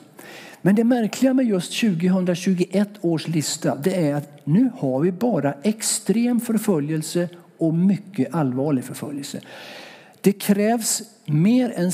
Men 0.63 0.75
det 0.75 0.85
märkliga 0.85 1.35
med 1.35 1.47
just 1.47 1.81
2021 1.81 2.89
års 3.01 3.29
lista 3.29 3.77
det 3.77 4.09
är 4.09 4.15
att 4.15 4.47
nu 4.47 4.71
har 4.79 5.01
vi 5.01 5.13
bara 5.13 5.55
extrem 5.63 6.41
förföljelse 6.41 7.29
och 7.59 7.75
mycket 7.75 8.35
allvarlig 8.35 8.85
förföljelse. 8.85 9.41
Det 10.21 10.33
krävs 10.33 11.03
mer 11.27 11.73
än 11.77 11.93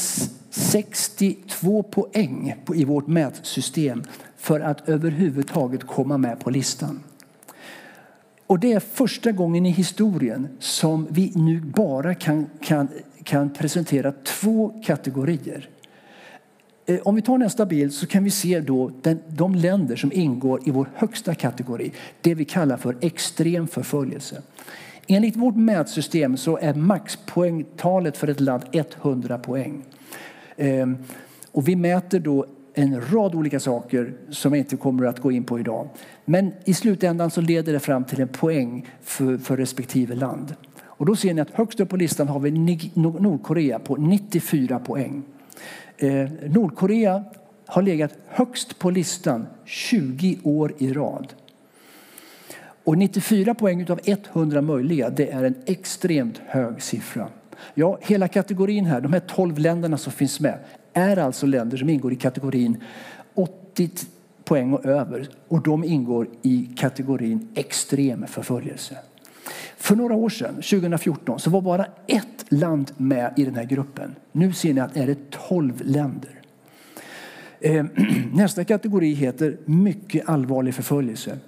62 0.50 1.82
poäng 1.82 2.54
i 2.74 2.84
vårt 2.84 3.06
mätsystem 3.06 4.02
för 4.36 4.60
att 4.60 4.88
överhuvudtaget 4.88 5.86
komma 5.86 6.18
med 6.18 6.40
på 6.40 6.50
listan. 6.50 7.00
Och 8.48 8.58
det 8.58 8.72
är 8.72 8.80
första 8.80 9.32
gången 9.32 9.66
i 9.66 9.70
historien 9.70 10.48
som 10.58 11.06
vi 11.10 11.32
nu 11.34 11.60
bara 11.60 12.14
kan, 12.14 12.46
kan, 12.60 12.88
kan 13.24 13.50
presentera 13.50 14.12
två 14.12 14.82
kategorier. 14.84 15.68
Eh, 16.86 17.00
om 17.04 17.14
vi 17.14 17.22
tar 17.22 17.38
nästa 17.38 17.66
bild 17.66 17.92
så 17.92 18.06
kan 18.06 18.24
vi 18.24 18.30
se 18.30 18.60
då 18.60 18.90
den, 19.02 19.18
de 19.28 19.54
länder 19.54 19.96
som 19.96 20.12
ingår 20.12 20.68
i 20.68 20.70
vår 20.70 20.88
högsta 20.94 21.34
kategori. 21.34 21.92
Det 22.20 22.34
vi 22.34 22.44
kallar 22.44 22.76
för 22.76 22.96
extrem 23.00 23.68
förföljelse. 23.68 24.42
Enligt 25.06 25.36
vårt 25.36 25.56
mätsystem 25.56 26.36
så 26.36 26.58
är 26.58 26.74
maxpoängtalet 26.74 28.16
för 28.16 28.28
ett 28.28 28.40
land 28.40 28.62
100 28.72 29.38
poäng. 29.38 29.84
Ehm, 30.56 30.96
och 31.52 31.68
vi 31.68 31.76
mäter 31.76 32.20
då 32.20 32.46
en 32.78 33.00
rad 33.00 33.34
olika 33.34 33.60
saker 33.60 34.12
som 34.30 34.52
jag 34.52 34.58
inte 34.58 34.76
kommer 34.76 35.06
att 35.06 35.18
gå 35.18 35.32
in 35.32 35.44
på 35.44 35.60
idag. 35.60 35.88
Men 36.24 36.52
i 36.64 36.74
slutändan 36.74 37.30
så 37.30 37.40
leder 37.40 37.72
det 37.72 37.80
fram 37.80 38.04
till 38.04 38.20
en 38.20 38.28
poäng 38.28 38.86
för, 39.00 39.38
för 39.38 39.56
respektive 39.56 40.14
land. 40.14 40.54
Och 40.80 41.06
då 41.06 41.16
ser 41.16 41.34
ni 41.34 41.40
att 41.40 41.50
högst 41.50 41.80
upp 41.80 41.88
på 41.88 41.96
listan 41.96 42.28
har 42.28 42.40
vi 42.40 42.50
Nordkorea 42.94 43.78
på 43.78 43.96
94 43.96 44.78
poäng. 44.78 45.22
Eh, 45.96 46.28
Nordkorea 46.48 47.24
har 47.66 47.82
legat 47.82 48.12
högst 48.26 48.78
på 48.78 48.90
listan 48.90 49.46
20 49.64 50.38
år 50.42 50.74
i 50.78 50.92
rad. 50.92 51.32
Och 52.84 52.98
94 52.98 53.54
poäng 53.54 53.90
av 53.90 54.00
100 54.04 54.62
möjliga, 54.62 55.10
det 55.10 55.30
är 55.30 55.44
en 55.44 55.54
extremt 55.66 56.40
hög 56.46 56.82
siffra. 56.82 57.28
Ja, 57.74 57.98
hela 58.00 58.28
kategorin 58.28 58.84
här, 58.84 59.00
de 59.00 59.12
här 59.12 59.20
12 59.20 59.58
länderna 59.58 59.98
som 59.98 60.12
finns 60.12 60.40
med, 60.40 60.58
är 60.98 61.16
alltså 61.16 61.46
länder 61.46 61.76
som 61.76 61.88
ingår 61.88 62.12
i 62.12 62.16
kategorin 62.16 62.76
80 63.34 63.90
poäng 64.44 64.72
och 64.72 64.86
över. 64.86 65.28
Och 65.48 65.62
de 65.62 65.84
ingår 65.84 66.28
i 66.42 66.70
kategorin 66.76 67.48
extrem 67.54 68.26
förföljelse. 68.26 68.96
För 69.76 69.96
några 69.96 70.14
år 70.14 70.28
sedan, 70.28 70.54
2014, 70.54 71.40
så 71.40 71.50
var 71.50 71.60
bara 71.60 71.86
ett 72.06 72.44
land 72.48 72.92
med 72.96 73.34
i 73.36 73.44
den 73.44 73.54
här 73.54 73.64
gruppen. 73.64 74.14
Nu 74.32 74.52
ser 74.52 74.74
ni 74.74 74.80
att 74.80 74.94
det 74.94 75.00
är 75.00 75.16
12 75.30 75.82
länder. 75.84 76.30
Ehm, 77.60 77.88
nästa 78.32 78.64
kategori 78.64 79.12
heter 79.14 79.56
mycket 79.64 80.28
allvarlig 80.28 80.74
förföljelse. 80.74 81.38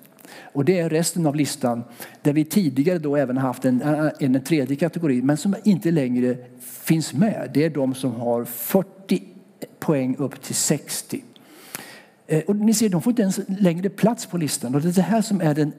Och 0.53 0.65
det 0.65 0.81
är 0.81 0.91
resten 0.91 1.27
av 1.27 1.37
listan 1.37 1.83
där 2.23 2.33
vi 2.33 2.45
tidigare 2.45 2.99
då 2.99 3.17
även 3.17 3.37
haft 3.37 3.65
en, 3.65 3.83
en, 3.83 4.11
en 4.19 4.43
tredje 4.45 4.77
kategori 4.77 5.23
men 5.23 5.37
som 5.37 5.55
inte 5.65 5.91
längre 5.91 6.37
finns 6.61 7.15
med. 7.15 7.51
Det 7.55 7.65
är 7.65 7.71
de 7.71 7.95
som 7.95 8.13
har 8.13 8.45
40 8.45 9.23
poäng 9.79 10.17
upp 10.19 10.43
till 10.43 10.55
60. 10.55 11.25
Eh, 12.27 12.43
och 12.47 12.57
ni 12.57 12.75
ser, 12.75 12.89
de 12.89 13.03
får 13.03 13.11
inte 13.11 13.23
ens 13.23 13.41
längre 13.49 13.89
plats 13.89 14.27
på 14.27 14.39
listan. 14.39 14.75
Och 14.75 14.81
det 14.81 14.89
är 14.89 14.93
det 14.93 15.03
här 15.03 15.23
som 15.23 15.41
är 15.41 15.55
den 15.55 15.73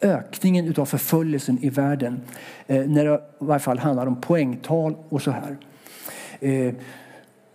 ökningen 0.00 0.74
av 0.78 0.84
förföljelsen 0.84 1.58
i 1.62 1.70
världen. 1.70 2.20
Eh, 2.66 2.86
när 2.86 3.04
det 3.04 3.14
i 3.14 3.18
varje 3.38 3.60
fall 3.60 3.78
handlar 3.78 4.06
om 4.06 4.20
poängtal 4.20 4.96
och 5.08 5.22
så 5.22 5.30
här. 5.30 5.56
Eh, 6.40 6.74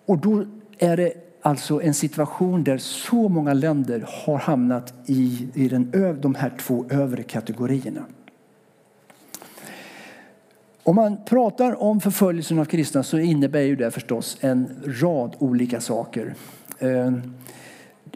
och 0.05 0.17
då 0.17 0.45
är 0.77 0.97
det 0.97 1.13
alltså 1.41 1.81
en 1.81 1.93
situation 1.93 2.63
där 2.63 2.77
så 2.77 3.29
många 3.29 3.53
länder 3.53 4.05
har 4.07 4.37
hamnat 4.37 4.93
i, 5.05 5.47
i 5.53 5.67
den, 5.67 5.91
de 6.21 6.35
här 6.35 6.51
två 6.59 6.85
övre 6.89 7.23
kategorierna. 7.23 8.05
Om 10.87 10.95
man 10.95 11.17
pratar 11.25 11.83
om 11.83 12.01
förföljelsen 12.01 12.59
av 12.59 12.65
kristna 12.65 13.03
så 13.03 13.17
innebär 13.17 13.61
ju 13.61 13.75
det 13.75 13.91
förstås 13.91 14.37
en 14.41 14.69
rad 14.85 15.35
olika 15.39 15.81
saker. 15.81 16.35
Ehm, 16.79 17.33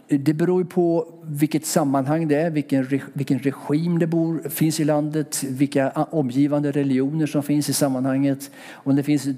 det 0.08 0.34
beror 0.34 0.64
på 0.64 1.14
vilket 1.22 1.66
sammanhang 1.66 2.28
det 2.28 2.36
är, 2.36 2.50
vilken, 2.50 3.00
vilken 3.12 3.38
regim 3.38 3.98
det 3.98 4.06
bor, 4.06 4.48
finns 4.48 4.80
i 4.80 4.84
landet, 4.84 5.44
vilka 5.44 5.90
omgivande 5.90 6.72
religioner 6.72 7.26
som 7.26 7.42
finns 7.42 7.68
i 7.68 7.72
sammanhanget. 7.72 8.50
Om 8.72 8.96
det 8.96 9.02
finns 9.02 9.26
eh, 9.26 9.32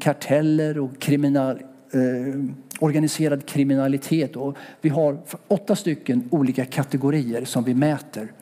karteller 0.00 0.78
och 0.78 0.98
kriminal, 0.98 1.62
eh, 1.92 2.40
organiserad 2.80 3.46
kriminalitet. 3.46 4.36
Och 4.36 4.56
vi 4.80 4.88
har 4.88 5.18
åtta 5.48 5.76
stycken 5.76 6.28
olika 6.30 6.64
kategorier 6.64 7.44
som 7.44 7.64
vi 7.64 7.74
mäter. 7.74 8.32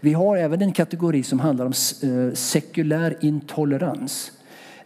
Vi 0.00 0.12
har 0.12 0.36
även 0.36 0.62
en 0.62 0.72
kategori 0.72 1.22
som 1.22 1.40
handlar 1.40 1.66
om 1.66 1.72
eh, 2.02 2.34
sekulär 2.34 3.16
intolerans. 3.20 4.32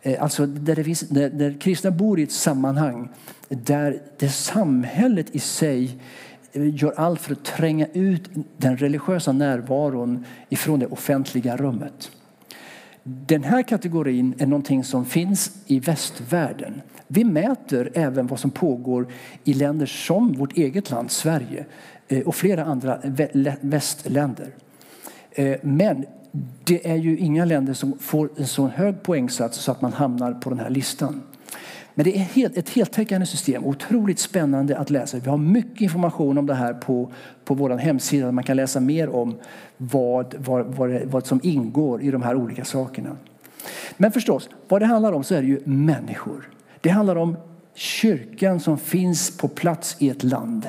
Eh, 0.03 0.23
alltså 0.23 0.47
där, 0.47 0.77
det 0.77 0.85
finns, 0.85 1.01
där, 1.01 1.31
där 1.31 1.61
kristna 1.61 1.91
bor 1.91 2.21
i 2.21 2.23
ett 2.23 2.33
sammanhang 2.33 3.09
där 3.49 4.03
det 4.19 4.29
samhället 4.29 5.27
i 5.35 5.39
sig 5.39 5.99
eh, 6.53 6.75
gör 6.75 6.93
allt 6.97 7.21
för 7.21 7.33
att 7.33 7.45
tränga 7.45 7.87
ut 7.93 8.23
den 8.57 8.77
religiösa 8.77 9.33
närvaron 9.33 10.25
ifrån 10.49 10.79
det 10.79 10.87
offentliga 10.87 11.57
rummet. 11.57 12.11
Den 13.03 13.45
här 13.45 13.63
kategorin 13.63 14.35
är 14.39 14.47
någonting 14.47 14.85
som 14.85 15.05
finns 15.05 15.51
i 15.67 15.81
västvärlden. 15.81 16.83
Vi 17.07 17.25
mäter 17.25 17.91
även 17.95 18.27
vad 18.27 18.41
som 18.41 18.51
pågår 18.51 19.07
i 19.45 19.55
länder 19.55 19.87
som 19.87 20.33
vårt 20.33 20.57
eget 20.57 20.91
land, 20.91 21.11
Sverige 21.11 21.65
eh, 22.09 22.27
och 22.27 22.35
flera 22.35 22.65
andra 22.65 22.99
västländer. 23.61 24.49
Eh, 25.31 25.57
men 25.63 26.05
det 26.65 26.91
är 26.91 26.97
ju 26.97 27.19
inga 27.19 27.45
länder 27.45 27.75
som 27.75 27.99
får 27.99 28.31
en 28.37 28.47
så 28.47 28.67
hög 28.67 29.03
poängsats 29.03 29.59
så 29.59 29.73
att 29.73 29.81
man 29.81 29.93
hamnar 29.93 30.33
på 30.33 30.51
den 30.51 30.59
här 30.59 30.71
listan. 30.71 31.23
Men 31.95 32.05
det 32.05 32.17
är 32.17 32.23
helt, 32.23 32.57
ett 32.57 32.69
heltäckande 32.69 33.27
system, 33.27 33.65
otroligt 33.65 34.19
spännande 34.19 34.79
att 34.79 34.91
läsa. 34.91 35.19
Vi 35.19 35.31
har 35.31 35.39
mycket 35.39 35.81
information 35.81 36.39
om 36.39 36.47
det 36.47 36.55
här 36.55 36.75
på, 36.75 37.13
på 37.45 37.55
vår 37.55 37.71
hemsida. 37.71 38.33
Man 38.33 38.45
kan 38.45 38.57
läsa 38.57 38.81
mer 38.81 39.09
om 39.09 39.39
vad, 39.77 40.35
vad, 40.39 40.67
vad, 40.67 41.01
vad 41.05 41.27
som 41.27 41.41
ingår 41.43 42.03
i 42.03 42.11
de 42.11 42.23
här 42.23 42.35
olika 42.35 42.65
sakerna. 42.65 43.17
Men 43.97 44.13
förstås, 44.13 44.49
vad 44.69 44.83
det 44.83 44.87
handlar 44.87 45.13
om 45.13 45.25
så 45.25 45.35
är 45.35 45.43
det 45.43 45.49
ju 45.49 45.61
människor. 45.65 46.51
Det 46.81 46.89
handlar 46.89 47.17
om 47.17 47.37
kyrkan 47.75 48.61
som 48.61 48.79
finns 48.79 49.37
på 49.37 49.49
plats 49.49 49.97
i 49.99 50.09
ett 50.09 50.23
land 50.23 50.69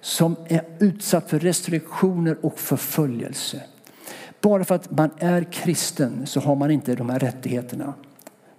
som 0.00 0.36
är 0.48 0.64
utsatt 0.78 1.30
för 1.30 1.38
restriktioner 1.38 2.36
och 2.40 2.58
förföljelse. 2.58 3.62
Bara 4.40 4.64
för 4.64 4.74
att 4.74 4.90
man 4.90 5.10
är 5.18 5.52
kristen 5.52 6.26
så 6.26 6.40
har 6.40 6.54
man 6.54 6.70
inte 6.70 6.94
de 6.94 7.10
här 7.10 7.18
rättigheterna. 7.18 7.94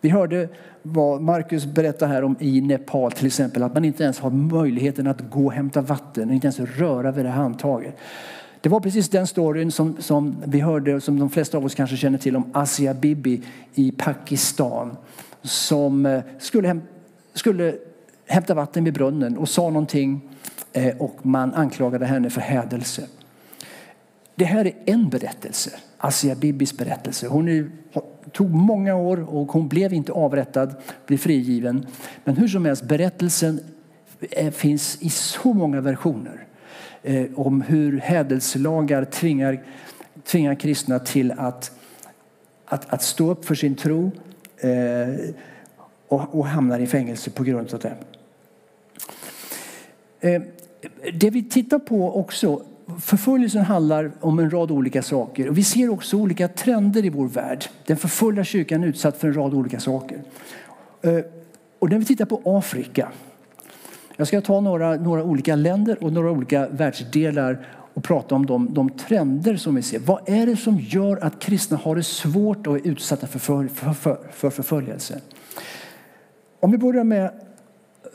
Vi 0.03 0.09
hörde 0.09 0.49
vad 0.81 1.21
Markus 1.21 1.65
berättade 1.65 2.13
här 2.13 2.23
om 2.23 2.35
i 2.39 2.61
Nepal 2.61 3.11
till 3.11 3.25
exempel, 3.25 3.63
att 3.63 3.73
man 3.73 3.85
inte 3.85 4.03
ens 4.03 4.19
har 4.19 4.29
möjligheten 4.29 5.07
att 5.07 5.29
gå 5.29 5.45
och 5.45 5.53
hämta 5.53 5.81
vatten, 5.81 6.31
inte 6.31 6.47
ens 6.47 6.59
röra 6.59 7.11
vid 7.11 7.25
det 7.25 7.31
handtaget. 7.31 7.97
Det 8.61 8.69
var 8.69 8.79
precis 8.79 9.09
den 9.09 9.27
storyn 9.27 9.71
som, 9.71 9.97
som 9.99 10.35
vi 10.45 10.59
hörde, 10.59 11.01
som 11.01 11.19
de 11.19 11.29
flesta 11.29 11.57
av 11.57 11.65
oss 11.65 11.75
kanske 11.75 11.97
känner 11.97 12.17
till 12.17 12.35
om 12.35 12.51
Asia 12.53 12.93
Bibi 12.93 13.41
i 13.73 13.91
Pakistan. 13.91 14.97
Som 15.41 16.05
eh, 16.05 16.21
skulle, 16.39 16.67
häm, 16.67 16.81
skulle 17.33 17.75
hämta 18.27 18.53
vatten 18.53 18.83
vid 18.83 18.93
brunnen 18.93 19.37
och 19.37 19.49
sa 19.49 19.69
någonting 19.69 20.21
eh, 20.73 20.97
och 20.97 21.25
man 21.25 21.53
anklagade 21.53 22.05
henne 22.05 22.29
för 22.29 22.41
hädelse. 22.41 23.07
Det 24.35 24.45
här 24.45 24.65
är 24.65 24.73
en 24.85 25.09
berättelse, 25.09 25.69
Asia 25.97 26.35
Bibis 26.35 26.77
berättelse. 26.77 27.27
Hon 27.27 27.47
är, 27.47 27.69
tog 28.31 28.49
många 28.49 28.95
år 28.95 29.35
och 29.35 29.51
hon 29.51 29.67
blev 29.67 29.93
inte 29.93 30.11
avrättad, 30.11 30.75
blev 31.07 31.17
frigiven. 31.17 31.85
Men 32.23 32.37
hur 32.37 32.47
som 32.47 32.65
helst, 32.65 32.83
berättelsen 32.83 33.59
eh, 34.31 34.51
finns 34.51 34.97
i 35.01 35.09
så 35.09 35.53
många 35.53 35.81
versioner 35.81 36.45
eh, 37.03 37.25
om 37.35 37.61
hur 37.61 37.99
hädelselagar 37.99 39.05
tvingar, 39.05 39.63
tvingar 40.23 40.55
kristna 40.55 40.99
till 40.99 41.31
att, 41.31 41.71
att, 42.65 42.93
att 42.93 43.03
stå 43.03 43.31
upp 43.31 43.45
för 43.45 43.55
sin 43.55 43.75
tro 43.75 44.11
eh, 44.57 45.33
och, 46.07 46.35
och 46.35 46.47
hamnar 46.47 46.79
i 46.79 46.87
fängelse 46.87 47.31
på 47.31 47.43
grund 47.43 47.73
av 47.73 47.79
det. 47.79 47.95
Eh, 50.19 50.41
det 51.13 51.29
vi 51.29 51.43
tittar 51.43 51.79
på 51.79 52.19
också 52.19 52.63
Förföljelsen 52.99 53.61
handlar 53.65 54.11
om 54.21 54.39
en 54.39 54.49
rad 54.49 54.71
olika 54.71 55.01
saker. 55.01 55.49
Och 55.49 55.57
vi 55.57 55.63
ser 55.63 55.89
också 55.89 56.17
olika 56.17 56.47
trender 56.47 57.05
i 57.05 57.09
vår 57.09 57.27
värld. 57.27 57.65
Den 57.85 57.97
förföljda 57.97 58.43
kyrkan 58.43 58.83
är 58.83 58.87
utsatt 58.87 59.17
för 59.17 59.27
en 59.27 59.33
rad 59.33 59.53
olika 59.53 59.79
saker. 59.79 60.23
Eh, 61.01 61.19
och 61.79 61.89
när 61.89 61.97
vi 61.97 62.05
tittar 62.05 62.25
på 62.25 62.41
Afrika. 62.45 63.11
Jag 64.15 64.27
ska 64.27 64.41
ta 64.41 64.61
några, 64.61 64.95
några 64.95 65.23
olika 65.23 65.55
länder 65.55 66.03
och 66.03 66.13
några 66.13 66.31
olika 66.31 66.67
världsdelar 66.67 67.67
och 67.93 68.03
prata 68.03 68.35
om 68.35 68.45
de, 68.45 68.73
de 68.73 68.89
trender 68.89 69.55
som 69.55 69.75
vi 69.75 69.81
ser. 69.81 69.99
Vad 69.99 70.29
är 70.29 70.45
det 70.45 70.55
som 70.55 70.79
gör 70.79 71.23
att 71.23 71.39
kristna 71.39 71.77
har 71.77 71.95
det 71.95 72.03
svårt 72.03 72.67
och 72.67 72.75
är 72.75 72.87
utsatta 72.87 73.27
för, 73.27 73.39
för, 73.39 73.93
för, 73.93 74.17
för 74.31 74.49
förföljelse? 74.49 75.21
Om 76.59 76.71
vi 76.71 76.77
börjar 76.77 77.03
med 77.03 77.23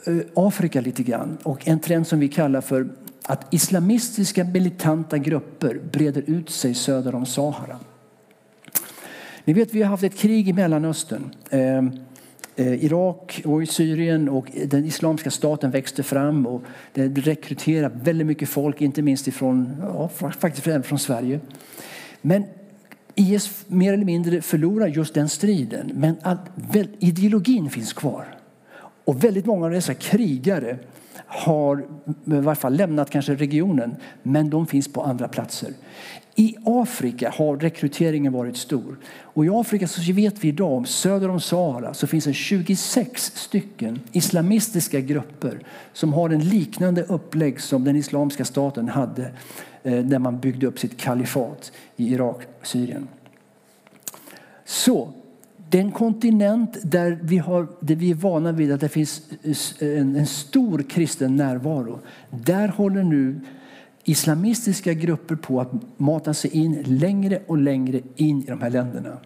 eh, 0.05 0.17
Afrika 0.33 0.81
lite 0.81 1.03
grann 1.03 1.37
och 1.43 1.67
en 1.67 1.79
trend 1.79 2.07
som 2.07 2.19
vi 2.19 2.27
kallar 2.27 2.61
för 2.61 2.87
att 3.29 3.53
islamistiska 3.53 4.43
militanta 4.43 5.17
grupper 5.17 5.79
breder 5.91 6.23
ut 6.27 6.49
sig 6.49 6.73
söder 6.73 7.15
om 7.15 7.25
Sahara. 7.25 7.79
Ni 9.45 9.53
vet, 9.53 9.73
vi 9.73 9.81
har 9.81 9.89
haft 9.89 10.03
ett 10.03 10.17
krig 10.17 10.49
i 10.49 10.53
Mellanöstern. 10.53 11.35
Eh, 11.49 11.77
eh, 12.55 12.83
Irak 12.83 13.41
och 13.45 13.67
Syrien 13.67 14.29
och 14.29 14.51
den 14.65 14.85
islamiska 14.85 15.31
staten 15.31 15.71
växte 15.71 16.03
fram 16.03 16.47
och 16.47 16.61
det 16.93 17.07
rekryterade 17.07 17.99
väldigt 18.03 18.27
mycket 18.27 18.49
folk, 18.49 18.81
inte 18.81 19.01
minst 19.01 19.27
ifrån, 19.27 19.75
ja, 19.81 20.09
faktiskt 20.39 20.67
även 20.67 20.83
från 20.83 20.99
Sverige. 20.99 21.39
Men 22.21 22.43
IS 23.15 23.65
mer 23.67 23.93
eller 23.93 24.05
mindre 24.05 24.41
förlorar 24.41 24.87
just 24.87 25.13
den 25.13 25.29
striden, 25.29 25.91
men 25.93 26.15
väl, 26.55 26.87
ideologin 26.99 27.69
finns 27.69 27.93
kvar. 27.93 28.35
Och 29.05 29.23
väldigt 29.23 29.45
många 29.45 29.65
av 29.65 29.71
dessa 29.71 29.93
krigare 29.93 30.77
har 31.27 31.79
i 32.25 32.39
varje 32.39 32.55
fall 32.55 32.75
lämnat 32.75 33.09
kanske 33.09 33.35
regionen, 33.35 33.95
men 34.23 34.49
de 34.49 34.67
finns 34.67 34.93
på 34.93 35.03
andra 35.03 35.27
platser. 35.27 35.73
I 36.35 36.55
Afrika 36.65 37.33
har 37.37 37.57
rekryteringen 37.57 38.33
varit 38.33 38.57
stor. 38.57 38.97
Och 39.21 39.45
I 39.45 39.49
Afrika 39.49 39.87
så 39.87 40.13
vet 40.13 40.43
vi 40.43 40.47
idag, 40.47 40.87
söder 40.87 41.29
om 41.29 41.39
Sahara, 41.39 41.93
så 41.93 42.07
finns 42.07 42.25
det 42.25 42.33
26 42.33 43.31
stycken 43.35 43.99
islamistiska 44.11 44.99
grupper 44.99 45.59
som 45.93 46.13
har 46.13 46.29
en 46.29 46.39
liknande 46.39 47.03
upplägg 47.03 47.61
som 47.61 47.83
den 47.83 47.95
islamiska 47.95 48.45
staten 48.45 48.89
hade 48.89 49.31
eh, 49.83 50.05
när 50.05 50.19
man 50.19 50.39
byggde 50.39 50.67
upp 50.67 50.79
sitt 50.79 50.97
kalifat 50.97 51.71
i 51.95 52.13
Irak 52.13 52.41
och 52.59 52.67
Syrien. 52.67 53.07
Så 54.65 55.13
den 55.69 55.91
kontinent 55.91 56.77
där 56.83 57.19
vi, 57.21 57.37
har, 57.37 57.67
där 57.79 57.95
vi 57.95 58.11
är 58.11 58.15
vana 58.15 58.51
vid 58.51 58.71
att 58.71 58.81
det 58.81 58.89
finns 58.89 59.21
en, 59.79 60.15
en 60.15 60.27
stor 60.27 60.83
kristen 60.89 61.35
närvaro, 61.35 61.99
där 62.29 62.67
håller 62.67 63.03
nu 63.03 63.39
islamistiska 64.03 64.93
grupper 64.93 65.35
på 65.35 65.61
att 65.61 65.71
mata 65.97 66.33
sig 66.33 66.51
in 66.51 66.83
längre 66.85 67.41
och 67.47 67.57
längre 67.57 68.01
in 68.15 68.43
i 68.43 68.45
de 68.45 68.61
här 68.61 68.69
länderna. 68.69 69.17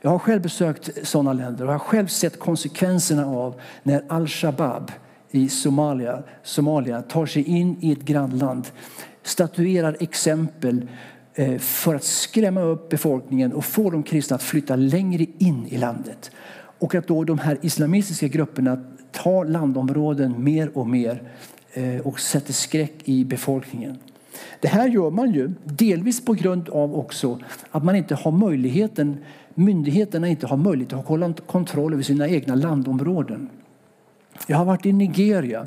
Jag 0.00 0.10
har 0.10 0.18
själv 0.18 0.42
besökt 0.42 1.06
sådana 1.06 1.32
länder 1.32 1.66
och 1.66 1.72
har 1.72 1.78
själv 1.78 2.06
sett 2.06 2.38
konsekvenserna 2.38 3.26
av 3.26 3.60
när 3.82 4.04
al-Shabaab 4.08 4.92
i 5.30 5.48
Somalia, 5.48 6.22
Somalia 6.42 7.02
tar 7.02 7.26
sig 7.26 7.42
in 7.42 7.76
i 7.80 7.92
ett 7.92 8.02
grannland, 8.02 8.66
statuerar 9.22 9.96
exempel 10.00 10.86
Eh, 11.38 11.58
för 11.58 11.94
att 11.94 12.04
skrämma 12.04 12.60
upp 12.60 12.88
befolkningen 12.88 13.52
och 13.52 13.64
få 13.64 13.90
de 13.90 14.02
kristna 14.02 14.36
att 14.36 14.42
flytta 14.42 14.76
längre 14.76 15.26
in 15.38 15.66
i 15.66 15.76
landet. 15.76 16.30
Och 16.78 16.94
att 16.94 17.06
då 17.06 17.24
de 17.24 17.38
här 17.38 17.58
islamistiska 17.62 18.28
grupperna 18.28 18.84
tar 19.12 19.44
landområden 19.44 20.44
mer 20.44 20.78
och 20.78 20.86
mer 20.86 21.22
eh, 21.72 22.00
och 22.00 22.20
sätter 22.20 22.52
skräck 22.52 22.92
i 23.04 23.24
befolkningen. 23.24 23.98
Det 24.60 24.68
här 24.68 24.88
gör 24.88 25.10
man 25.10 25.32
ju 25.32 25.50
delvis 25.64 26.24
på 26.24 26.32
grund 26.32 26.68
av 26.68 26.94
också 26.94 27.38
att 27.70 27.84
man 27.84 27.96
inte 27.96 28.14
har 28.14 28.32
möjligheten, 28.32 29.18
myndigheterna 29.54 30.28
inte 30.28 30.46
har 30.46 30.56
möjlighet 30.56 30.92
att 30.92 31.06
ha 31.06 31.32
kontroll 31.46 31.92
över 31.92 32.02
sina 32.02 32.28
egna 32.28 32.54
landområden. 32.54 33.48
Jag 34.46 34.56
har 34.56 34.64
varit 34.64 34.86
i 34.86 34.92
Nigeria, 34.92 35.66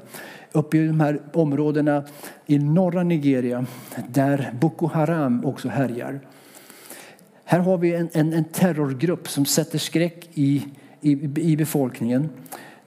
uppe 0.52 0.78
i 0.78 0.88
de 0.88 1.00
här 1.00 1.22
områdena 1.34 2.04
i 2.46 2.60
norra 2.60 3.04
Nigeria 3.04 3.66
där 4.10 4.54
Boko 4.62 4.88
Haram 4.88 5.46
också 5.46 5.70
härjar. 5.70 6.20
Här 7.44 7.60
har 7.60 7.78
vi 7.78 7.96
en, 7.96 8.10
en, 8.14 8.34
en 8.34 8.44
terrorgrupp 8.44 9.28
som 9.30 9.46
sätter 9.46 9.78
skräck 9.78 10.30
i, 10.34 10.66
i, 11.02 11.12
i 11.36 11.58
befolkningen 11.58 12.30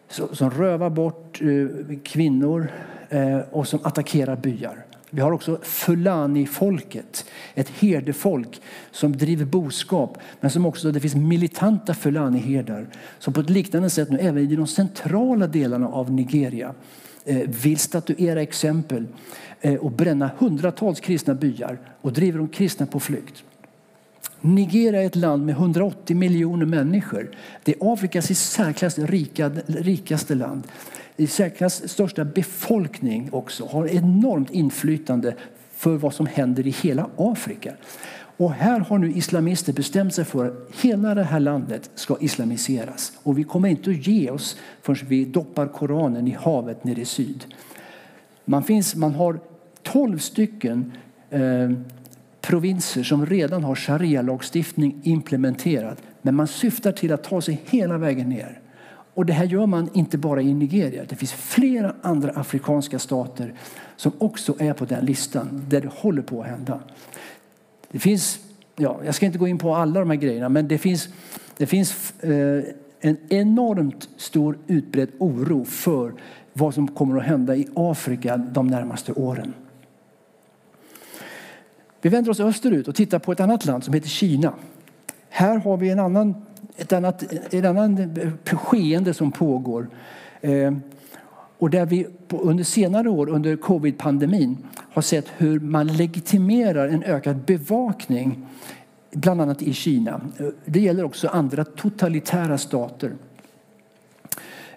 som 0.09 0.50
rövar 0.50 0.90
bort 0.90 1.40
eh, 1.42 1.96
kvinnor 2.03 2.68
eh, 3.09 3.38
och 3.38 3.68
som 3.68 3.81
attackerar 3.83 4.37
byar. 4.37 4.85
Vi 5.11 5.20
har 5.20 5.33
också 5.33 5.59
Fulani-folket, 5.62 7.24
ett 7.55 7.68
herdefolk 7.68 8.61
som 8.90 9.16
driver 9.16 9.44
boskap. 9.44 10.18
Men 10.40 10.50
som 10.50 10.66
också, 10.66 10.92
det 10.92 11.00
finns 11.00 11.14
militanta 11.14 11.94
Fulani-herdar 11.94 12.87
som 13.18 13.33
på 13.33 13.40
ett 13.40 13.50
liknande 13.50 13.90
sätt 13.90 14.11
nu 14.11 14.18
även 14.18 14.42
i 14.42 14.57
de 14.57 14.66
centrala 14.66 15.46
delarna 15.46 15.88
av 15.88 16.12
Nigeria 16.12 16.74
Eh, 17.24 17.37
vill 17.37 17.78
statuera 17.78 18.42
exempel 18.42 19.06
eh, 19.60 19.74
och 19.74 19.90
bränna 19.90 20.30
hundratals 20.38 21.00
kristna 21.00 21.34
byar 21.34 21.78
och 22.00 22.12
driver 22.12 22.38
de 22.38 22.48
kristna 22.48 22.87
på 22.87 23.00
flykt. 23.00 23.42
Nigeria 24.40 25.02
är 25.02 25.06
ett 25.06 25.16
land 25.16 25.46
med 25.46 25.52
180 25.52 26.16
miljoner 26.16 26.66
människor. 26.66 27.30
Det 27.62 27.72
är 27.72 27.92
Afrikas 27.92 28.30
i 28.30 28.34
särklass 28.34 28.98
rikaste 29.66 30.34
land 30.34 30.62
i 31.16 31.26
särklass 31.26 31.88
största 31.88 32.24
befolkning 32.24 33.28
också 33.32 33.66
har 33.66 33.88
enormt 33.88 34.50
inflytande 34.50 35.34
för 35.76 35.96
vad 35.96 36.14
som 36.14 36.26
händer 36.26 36.66
i 36.66 36.70
hela 36.70 37.08
Afrika. 37.16 37.72
Och 38.37 38.53
här 38.53 38.81
har 38.81 38.99
nu 38.99 39.12
islamister 39.12 39.73
bestämt 39.73 40.14
sig 40.14 40.25
för 40.25 40.47
att 40.47 40.83
hela 40.83 41.14
det 41.14 41.23
här 41.23 41.40
landet 41.40 41.90
ska 41.94 42.16
islamiseras. 42.20 43.12
Och 43.23 43.38
vi 43.38 43.44
kommer 43.44 43.68
inte 43.68 43.90
att 43.90 44.07
ge 44.07 44.31
oss 44.31 44.57
förrän 44.83 45.09
vi 45.09 45.25
doppar 45.25 45.66
Koranen 45.66 46.29
i 46.29 46.37
havet 46.40 46.85
nere 46.85 47.01
i 47.01 47.05
syd. 47.05 47.44
Man, 48.44 48.62
finns, 48.64 48.94
man 48.94 49.14
har 49.14 49.38
tolv 49.83 50.18
stycken 50.18 50.92
eh, 51.31 51.70
provinser 52.40 53.03
som 53.03 53.27
redan 53.27 53.64
har 53.64 53.75
sharia-lagstiftning 53.75 55.01
implementerad. 55.03 55.97
Men 56.23 56.35
man 56.35 56.47
syftar 56.47 56.92
till 56.92 57.12
att 57.12 57.25
ta 57.25 57.40
sig 57.40 57.61
hela 57.64 57.99
vägen 57.99 58.29
ner. 58.29 58.61
Och 59.14 59.27
det 59.27 59.33
här 59.33 59.44
gör 59.44 59.66
man 59.66 59.90
inte 59.94 60.18
bara 60.18 60.42
i 60.42 60.55
Nigeria. 60.55 61.05
Det 61.09 61.16
finns 61.16 61.33
flera 61.33 61.94
andra 62.03 62.31
afrikanska 62.31 62.99
stater 62.99 63.55
som 63.97 64.12
också 64.18 64.55
är 64.59 64.73
på 64.73 64.85
den 64.85 65.05
listan 65.05 65.64
där 65.68 65.81
det 65.81 65.90
håller 65.94 66.23
på 66.23 66.42
att 66.42 66.49
hända. 66.49 66.81
Det 67.94 68.00
finns, 68.00 68.40
ja, 68.76 69.00
jag 69.04 69.14
ska 69.14 69.26
inte 69.26 69.38
gå 69.38 69.48
in 69.48 69.59
på 69.59 69.74
alla 69.74 70.00
de 70.00 70.11
här 70.11 70.16
grejerna, 70.16 70.48
men 70.48 70.68
det 70.68 70.78
finns, 70.78 71.09
det 71.57 71.66
finns 71.66 72.14
eh, 72.20 72.64
en 73.00 73.16
enormt 73.28 74.09
stor 74.16 74.59
utbredd 74.66 75.09
oro 75.18 75.64
för 75.64 76.12
vad 76.52 76.74
som 76.74 76.88
kommer 76.88 77.18
att 77.18 77.26
hända 77.26 77.57
i 77.57 77.68
Afrika 77.74 78.37
de 78.37 78.66
närmaste 78.66 79.12
åren. 79.12 79.54
Vi 82.02 82.09
vänder 82.09 82.30
oss 82.30 82.40
österut 82.40 82.88
och 82.88 82.94
tittar 82.94 83.18
på 83.18 83.33
ett 83.33 83.40
annat 83.40 83.64
land 83.64 83.85
som 83.85 83.94
heter 83.94 84.09
Kina. 84.09 84.54
Här 85.28 85.59
har 85.59 85.76
vi 85.76 85.90
en 85.90 85.98
annan 85.98 86.35
ett 86.76 86.92
annat, 86.92 87.24
en 87.50 87.64
annan 87.64 88.16
skeende 88.44 89.14
som 89.14 89.33
pågår. 89.33 89.88
Eh, 90.40 90.72
och 91.59 91.70
där 91.70 91.87
vi 91.87 92.07
under 92.28 92.64
senare 92.64 93.09
år, 93.09 93.28
under 93.28 93.57
covid-pandemin, 93.57 94.57
har 94.94 95.02
sett 95.02 95.26
hur 95.37 95.61
man 95.61 95.87
legitimerar 95.87 96.88
en 96.88 97.02
ökad 97.02 97.37
bevakning 97.37 98.46
bland 99.12 99.40
annat 99.40 99.62
i 99.62 99.72
Kina. 99.72 100.20
Det 100.64 100.80
gäller 100.80 101.04
också 101.04 101.28
andra 101.28 101.64
totalitära 101.64 102.59
stater. 102.59 103.12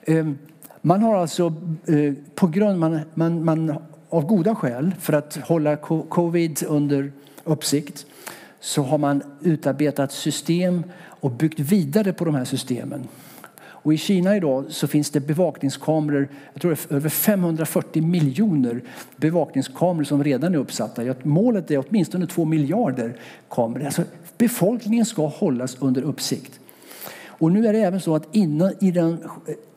Ehm, 0.05 0.37
man 0.81 1.01
har 1.01 1.15
alltså 1.15 1.53
eh, 1.87 2.13
på 2.35 2.47
grund 2.47 2.79
man, 2.79 2.99
man, 3.13 3.43
man 3.43 3.75
av 4.09 4.25
goda 4.25 4.55
skäl 4.55 4.95
för 4.99 5.13
att 5.13 5.35
hålla 5.35 5.75
covid 6.09 6.63
under 6.67 7.11
uppsikt 7.43 8.05
så 8.59 8.83
har 8.83 8.97
man 8.97 9.23
utarbetat 9.41 10.11
system 10.11 10.83
och 10.99 11.31
byggt 11.31 11.59
vidare 11.59 12.13
på 12.13 12.25
de 12.25 12.35
här 12.35 12.45
systemen. 12.45 13.07
Och 13.87 13.93
I 13.93 13.97
Kina 13.97 14.37
idag 14.37 14.65
så 14.69 14.87
finns 14.87 15.09
det 15.09 15.19
bevakningskameror, 15.19 16.29
jag 16.53 16.61
tror 16.61 16.71
det 16.71 16.91
är 16.91 16.95
över 16.95 17.09
540 17.09 18.03
miljoner 18.03 18.81
bevakningskameror 19.15 20.03
som 20.03 20.23
redan 20.23 20.53
är 20.53 20.57
uppsatta. 20.57 21.15
Målet 21.23 21.71
är 21.71 21.83
åtminstone 21.87 22.27
2 22.27 22.45
miljarder 22.45 23.17
kameror. 23.49 23.85
Alltså, 23.85 24.03
befolkningen 24.37 25.05
ska 25.05 25.27
hållas 25.27 25.77
under 25.79 26.01
uppsikt. 26.01 26.59
Och 27.27 27.51
nu 27.51 27.67
är 27.67 27.73
det 27.73 27.79
även 27.79 28.01
så 28.01 28.15
att 28.15 28.35
inne 28.35 28.73
i, 28.79 28.91
den, 28.91 29.17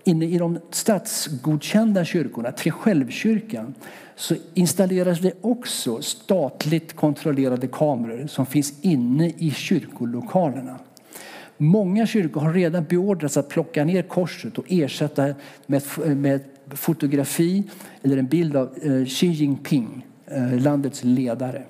inne 0.05 0.25
i 0.27 0.39
de 0.39 0.59
statsgodkända 0.71 2.05
kyrkorna, 2.05 2.53
Tre 2.53 2.71
självkyrkan, 2.71 3.75
så 4.17 4.35
installeras 4.55 5.21
det 5.21 5.33
också 5.41 6.03
statligt 6.03 6.97
kontrollerade 6.97 7.67
kameror 7.67 8.27
som 8.27 8.47
finns 8.47 8.73
inne 8.81 9.29
i 9.29 9.51
kyrkolokalerna. 9.51 10.79
Många 11.63 12.07
kyrkor 12.07 12.41
har 12.41 12.53
redan 12.53 12.85
beordrats 12.85 13.37
att 13.37 13.49
plocka 13.49 13.85
ner 13.85 14.03
korset 14.03 14.59
och 14.59 14.65
ersätta 14.69 15.35
med, 15.67 15.83
med 16.17 16.41
fotografi 16.71 17.63
eller 18.03 18.17
en 18.17 18.27
bild 18.27 18.57
av 18.57 18.69
eh, 18.83 19.05
Xi 19.05 19.27
Jinping, 19.27 20.07
eh, 20.27 20.61
landets 20.61 21.05
ledare. 21.05 21.63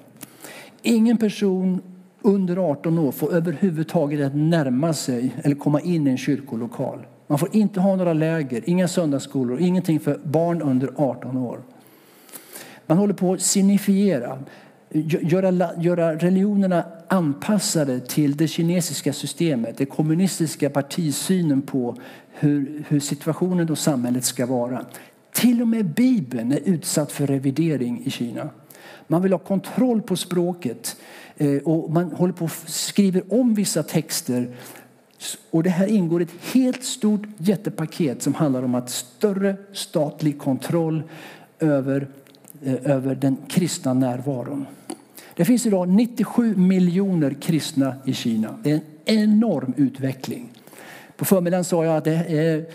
Ingen 0.83 1.17
person 1.17 1.83
under 2.23 2.57
18 2.57 2.99
år 2.99 3.13
får 3.13 3.35
överhuvudtaget 3.35 4.35
närma 4.35 4.93
sig 4.93 5.35
eller 5.43 5.57
komma 5.57 5.81
in 5.81 6.07
i 6.07 6.11
en 6.11 6.19
kyrkolokal. 6.19 7.07
Man 7.27 7.39
får 7.39 7.57
inte 7.57 7.81
ha 7.81 7.97
några 7.97 8.13
läger, 8.13 8.63
inga 8.71 8.89
söndagsskolor, 8.89 9.61
ingenting 9.61 10.01
för 10.01 10.21
barn 10.25 10.63
under 10.63 10.91
18 10.97 11.37
år. 11.37 11.61
Man 12.87 12.99
håller 12.99 13.15
på 13.15 13.33
att 13.33 13.41
signifiera, 13.41 14.39
göra, 14.93 15.71
göra 15.79 16.17
religionerna 16.17 16.85
anpassade 17.09 18.01
till 18.01 18.37
det 18.37 18.49
kinesiska 18.49 19.13
systemet, 19.13 19.79
det 19.79 19.87
kommunistiska 19.87 20.71
partisynen 20.71 21.63
på 21.63 21.97
hur, 22.33 22.85
hur 22.89 23.01
situationen 23.01 23.71
och 23.71 23.79
samhället 23.79 24.25
ska 24.25 24.47
vara. 24.47 24.85
Till 25.33 25.63
och 25.63 25.69
med 25.69 25.87
Bibeln 25.87 26.53
är 26.53 26.61
utsatt 26.65 27.13
för 27.13 27.27
revidering 27.27 28.03
i 28.05 28.11
Kina. 28.11 28.49
Man 29.07 29.23
vill 29.23 29.33
ha 29.33 29.39
kontroll 29.39 30.03
på 30.03 30.17
språket 30.17 30.97
eh, 31.37 31.57
och 31.57 31.93
man 31.93 32.13
håller 32.13 32.33
på 32.33 32.49
skriver 32.67 33.23
om 33.29 33.55
vissa 33.55 33.83
texter. 33.83 34.57
Och 35.51 35.63
det 35.63 35.71
här 35.71 35.87
ingår 35.87 36.21
i 36.21 36.25
ett 36.25 36.55
helt 36.55 36.85
stort 36.85 37.23
jättepaket 37.37 38.23
som 38.23 38.35
handlar 38.35 38.63
om 38.63 38.75
att 38.75 38.91
större 38.91 39.57
statlig 39.73 40.39
kontroll 40.39 41.03
över, 41.59 42.09
eh, 42.63 42.75
över 42.85 43.15
den 43.15 43.37
kristna 43.49 43.95
närvaron. 43.95 44.67
Det 45.41 45.45
finns 45.45 45.67
idag 45.67 45.89
97 45.89 46.57
miljoner 46.57 47.35
kristna 47.41 47.95
i 48.05 48.15
Kina. 48.15 48.59
Det 48.63 48.71
är 48.71 48.75
en 48.75 48.83
enorm 49.05 49.75
utveckling. 49.77 50.53
På 51.17 51.25
förmiddagen 51.25 51.65
sa 51.65 51.85
jag 51.85 51.97
att 51.97 52.05
det 52.05 52.15
är 52.15 52.67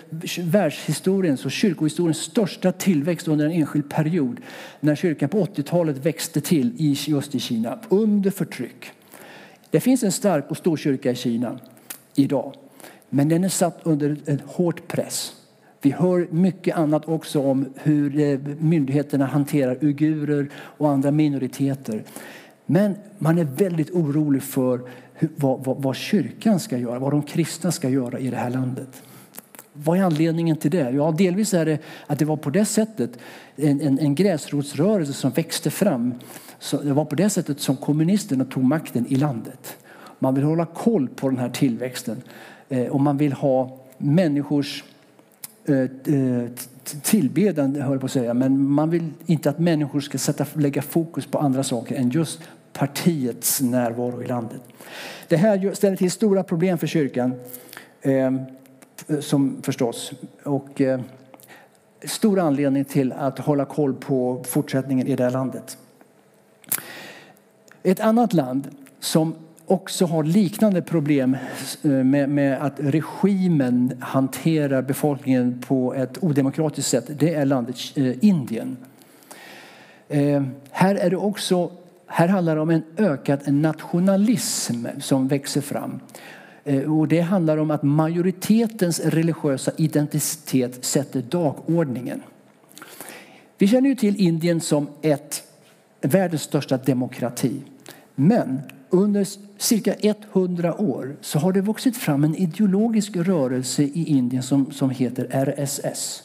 världshistoriens 0.41 1.45
och 1.45 1.51
kyrkohistoriens 1.51 2.17
största 2.17 2.71
tillväxt 2.71 3.27
under 3.27 3.45
en 3.45 3.51
enskild 3.51 3.89
period 3.89 4.39
när 4.79 4.95
kyrkan 4.95 5.29
på 5.29 5.45
80-talet 5.45 6.05
växte 6.05 6.41
till 6.41 6.73
i 6.77 6.97
just 7.07 7.35
i 7.35 7.39
Kina 7.39 7.79
under 7.89 8.31
förtryck. 8.31 8.91
Det 9.69 9.79
finns 9.79 10.03
en 10.03 10.11
stark 10.11 10.45
och 10.51 10.57
stor 10.57 10.77
kyrka 10.77 11.11
i 11.11 11.15
Kina 11.15 11.59
idag, 12.15 12.53
men 13.09 13.29
den 13.29 13.43
är 13.43 13.49
satt 13.49 13.79
under 13.83 14.17
en 14.25 14.41
hård 14.45 14.87
press. 14.87 15.33
Vi 15.81 15.91
hör 15.91 16.27
mycket 16.31 16.75
annat 16.75 17.07
också 17.07 17.41
om 17.41 17.73
hur 17.75 18.19
eh, 18.19 18.39
myndigheterna 18.59 19.25
hanterar 19.25 19.77
uigurer 19.81 20.49
och 20.55 20.89
andra 20.89 21.11
minoriteter. 21.11 22.03
Men 22.65 22.95
man 23.17 23.37
är 23.37 23.43
väldigt 23.43 23.91
orolig 23.91 24.43
för 24.43 24.81
hur, 25.13 25.29
vad, 25.35 25.65
vad, 25.65 25.81
vad, 25.81 25.95
kyrkan 25.95 26.59
ska 26.59 26.77
göra, 26.77 26.99
vad 26.99 27.13
de 27.13 27.21
kristna 27.21 27.71
ska 27.71 27.89
göra 27.89 28.19
i 28.19 28.29
det 28.29 28.37
här 28.37 28.49
landet. 28.49 29.03
Vad 29.73 29.99
är 29.99 30.03
anledningen 30.03 30.57
till 30.57 30.71
det? 30.71 30.89
Ja, 30.89 31.11
delvis 31.17 31.53
är 31.53 31.65
det 31.65 31.79
att 32.07 32.19
det 32.19 32.25
var 32.25 32.37
på 32.37 32.49
det 32.49 32.65
sättet 32.65 33.19
en, 33.55 33.81
en, 33.81 33.99
en 33.99 34.15
gräsrotsrörelse 34.15 35.13
som 35.13 35.31
växte 35.31 35.71
fram. 35.71 36.13
Så 36.59 36.81
det 36.81 36.93
var 36.93 37.05
på 37.05 37.15
det 37.15 37.29
sättet 37.29 37.59
som 37.59 37.77
kommunisterna 37.77 38.45
tog 38.45 38.63
makten 38.63 39.05
i 39.09 39.15
landet. 39.15 39.77
Man 40.19 40.35
vill 40.35 40.43
hålla 40.43 40.65
koll 40.65 41.07
på 41.07 41.29
den 41.29 41.39
här 41.39 41.49
tillväxten 41.49 42.21
eh, 42.69 42.87
och 42.87 43.01
man 43.01 43.17
vill 43.17 43.33
ha 43.33 43.77
människors 43.97 44.83
eh, 45.65 45.79
eh 46.15 46.49
tillbedjan, 46.85 47.75
höll 47.75 47.99
på 47.99 48.05
att 48.05 48.11
säga, 48.11 48.33
men 48.33 48.69
man 48.69 48.89
vill 48.89 49.09
inte 49.25 49.49
att 49.49 49.59
människor 49.59 49.99
ska 49.99 50.17
sätta, 50.17 50.45
lägga 50.53 50.81
fokus 50.81 51.25
på 51.25 51.39
andra 51.39 51.63
saker 51.63 51.95
än 51.95 52.09
just 52.09 52.39
partiets 52.73 53.61
närvaro 53.61 54.23
i 54.23 54.27
landet. 54.27 54.61
Det 55.27 55.37
här 55.37 55.73
ställer 55.73 55.97
till 55.97 56.11
stora 56.11 56.43
problem 56.43 56.77
för 56.77 56.87
kyrkan, 56.87 57.33
eh, 58.01 58.33
som 59.19 59.61
förstås. 59.61 60.11
Och, 60.43 60.81
eh, 60.81 60.99
stor 62.03 62.39
anledning 62.39 62.85
till 62.85 63.11
att 63.11 63.39
hålla 63.39 63.65
koll 63.65 63.93
på 63.93 64.43
fortsättningen 64.47 65.07
i 65.07 65.15
det 65.15 65.23
här 65.23 65.31
landet. 65.31 65.77
Ett 67.83 67.99
annat 67.99 68.33
land 68.33 68.67
som 68.99 69.35
också 69.67 70.05
har 70.05 70.23
liknande 70.23 70.81
problem 70.81 71.37
eh, 71.83 71.91
med, 71.91 72.29
med, 72.29 72.61
att 72.61 72.73
regimen 72.77 73.97
hanterar 73.99 74.81
befolkningen 74.81 75.63
på 75.67 75.93
ett 75.93 76.23
odemokratiskt 76.23 76.89
sätt, 76.89 77.05
det 77.19 77.33
är 77.33 77.45
landet 77.45 77.75
eh, 77.95 78.25
Indien. 78.25 78.77
Eh, 80.07 80.43
här 80.71 80.95
är 80.95 81.09
det 81.09 81.17
också 81.17 81.71
här 82.07 82.27
handlar 82.27 82.55
det 82.55 82.61
om 82.61 82.69
en 82.69 82.83
ökad 82.97 83.53
nationalism 83.53 84.85
som 84.99 85.27
växer 85.27 85.61
fram. 85.61 85.99
Eh, 86.63 86.97
och 86.97 87.07
det 87.07 87.19
handlar 87.19 87.57
om 87.57 87.71
att 87.71 87.83
majoritetens 87.83 88.99
religiösa 88.99 89.71
identitet 89.77 90.85
sätter 90.85 91.21
dagordningen. 91.21 92.21
Vi 93.57 93.67
känner 93.67 93.89
ju 93.89 93.95
till 93.95 94.21
Indien 94.21 94.61
som 94.61 94.87
ett 95.01 95.43
världens 96.01 96.41
största 96.41 96.77
demokrati. 96.77 97.61
Men 98.15 98.61
under 98.95 99.27
cirka 99.57 99.95
100 100.01 100.81
år 100.81 101.15
så 101.21 101.39
har 101.39 101.53
det 101.53 101.61
vuxit 101.61 101.97
fram 101.97 102.23
en 102.23 102.35
ideologisk 102.35 103.15
rörelse 103.15 103.83
i 103.83 104.05
Indien 104.07 104.43
som, 104.43 104.71
som 104.71 104.89
heter 104.89 105.27
RSS. 105.31 106.23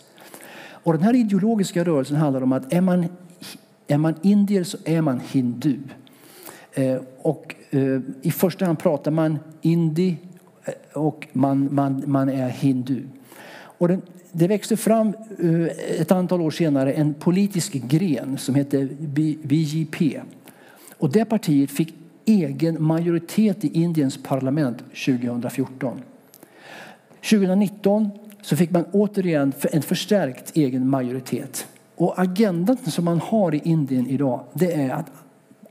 Och 0.83 0.93
den 0.93 1.03
här 1.03 1.15
ideologiska 1.15 1.85
rörelsen 1.85 2.17
handlar 2.17 2.43
om 2.43 2.53
att 2.53 2.73
är 2.73 2.81
man 2.81 3.07
är 3.87 3.99
man 3.99 4.15
indier 4.23 4.65
så 4.65 4.79
är 4.85 5.01
man 5.01 5.21
hindu. 5.21 5.79
Eh, 6.73 6.97
och 7.19 7.55
eh, 7.71 8.01
I 8.23 8.31
första 8.31 8.67
hand 8.67 8.79
pratar 8.79 9.11
man 9.11 9.39
indi 9.63 10.17
eh, 10.65 10.75
och 10.93 11.29
man, 11.33 11.75
man, 11.75 12.03
man 12.07 12.29
är 12.29 12.49
hindu. 12.49 13.03
Och 13.53 13.89
den, 13.89 14.03
det 14.33 14.49
växte 14.49 14.77
fram 14.77 15.13
eh, 15.39 16.01
ett 16.01 16.13
antal 16.13 16.41
år 16.41 16.51
senare 16.51 16.93
en 16.93 17.15
politisk 17.15 17.73
gren 17.73 18.39
som 18.39 18.55
heter 18.55 18.89
BJP. 19.43 20.21
Och 20.99 21.13
det 21.13 21.25
partiet 21.25 21.71
fick 21.71 21.95
egen 22.31 22.83
majoritet 22.83 23.65
i 23.65 23.83
Indiens 23.83 24.23
parlament 24.23 24.79
2014. 24.79 26.03
2019 27.23 28.11
så 28.43 28.57
fick 28.57 28.71
man 28.71 28.85
återigen 28.93 29.53
en 29.73 29.83
förstärkt 29.83 30.57
egen 30.57 30.89
majoritet. 30.89 31.67
Och 31.97 32.19
agendan 32.19 32.77
som 32.77 33.05
man 33.05 33.21
har 33.21 33.55
i 33.55 33.61
Indien 33.65 34.07
idag 34.07 34.45
det 34.53 34.73
är 34.73 34.91
att 34.91 35.11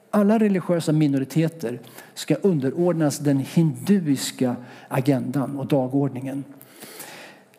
alla 0.09 0.39
religiösa 0.39 0.91
minoriteter 0.91 1.79
ska 2.13 2.35
underordnas 2.35 3.19
den 3.19 3.39
hinduiska 3.39 4.55
agendan 4.87 5.59
och 5.59 5.67
dagordningen. 5.67 6.43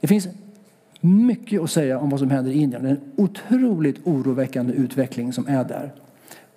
Det 0.00 0.06
finns 0.06 0.28
mycket 1.00 1.60
att 1.60 1.70
säga 1.70 1.98
om 1.98 2.10
vad 2.10 2.20
som 2.20 2.30
händer 2.30 2.52
i 2.52 2.60
Indien. 2.60 2.82
Det 2.82 2.88
är 2.88 2.92
en 2.92 3.12
otroligt 3.16 4.06
oroväckande 4.06 4.72
utveckling 4.72 5.32
som 5.32 5.46
är 5.46 5.64
där. 5.64 5.92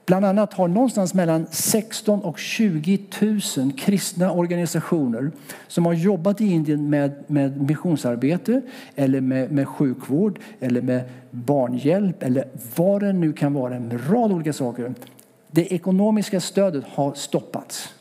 Bland 0.06 0.26
annat 0.26 0.54
har 0.54 0.68
någonstans 0.68 1.14
mellan 1.14 1.48
16 1.52 2.22
och 2.22 2.40
20 2.40 3.00
000 3.58 3.72
kristna 3.78 4.32
organisationer 4.32 5.32
som 5.68 5.86
har 5.86 5.94
jobbat 5.94 6.42
i 6.42 6.46
Indien 6.46 6.90
med, 6.90 7.24
med 7.28 7.62
missionsarbete 7.62 8.62
eller 8.96 9.22
med, 9.22 9.52
med 9.52 9.68
sjukvård 9.68 10.40
eller 10.60 10.82
med 10.82 11.02
barnhjälp 11.32 12.24
eller 12.24 12.48
vad 12.76 13.02
det 13.02 13.14
nu 13.14 13.34
kan 13.34 13.54
vara, 13.54 13.76
en 13.76 14.02
rad 14.10 14.32
olika 14.32 14.54
saker. 14.54 14.94
Det 15.52 15.74
ekonomiska 15.74 16.40
stödet 16.40 16.84
har 16.88 17.14
stoppats. 17.14 17.94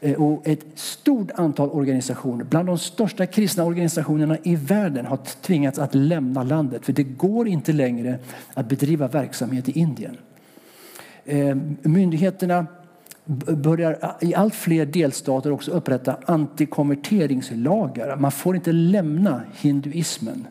Eh, 0.00 0.22
och 0.22 0.48
ett 0.48 0.64
stort 0.74 1.30
antal 1.34 1.70
organisationer, 1.70 2.44
bland 2.44 2.68
de 2.68 2.78
största 2.78 3.26
kristna 3.26 3.64
organisationerna 3.64 4.38
i 4.42 4.56
världen 4.56 5.06
har 5.06 5.16
tvingats 5.16 5.78
att 5.78 5.94
lämna 5.94 6.42
landet. 6.42 6.84
För 6.84 6.92
det 6.92 7.02
går 7.02 7.48
inte 7.48 7.72
längre 7.72 8.18
att 8.54 8.68
bedriva 8.68 9.08
verksamhet 9.08 9.68
i 9.68 9.78
Indien. 9.78 10.16
Eh, 11.24 11.56
myndigheterna 11.82 12.66
börjar 13.46 14.16
i 14.20 14.34
allt 14.34 14.54
fler 14.54 14.86
delstater 14.86 15.52
också 15.52 15.70
upprätta 15.70 16.16
antikonverteringslagar. 16.24 18.16
Man 18.16 18.32
får 18.32 18.56
inte 18.56 18.72
lämna 18.72 19.42
hinduismen. 19.60 20.46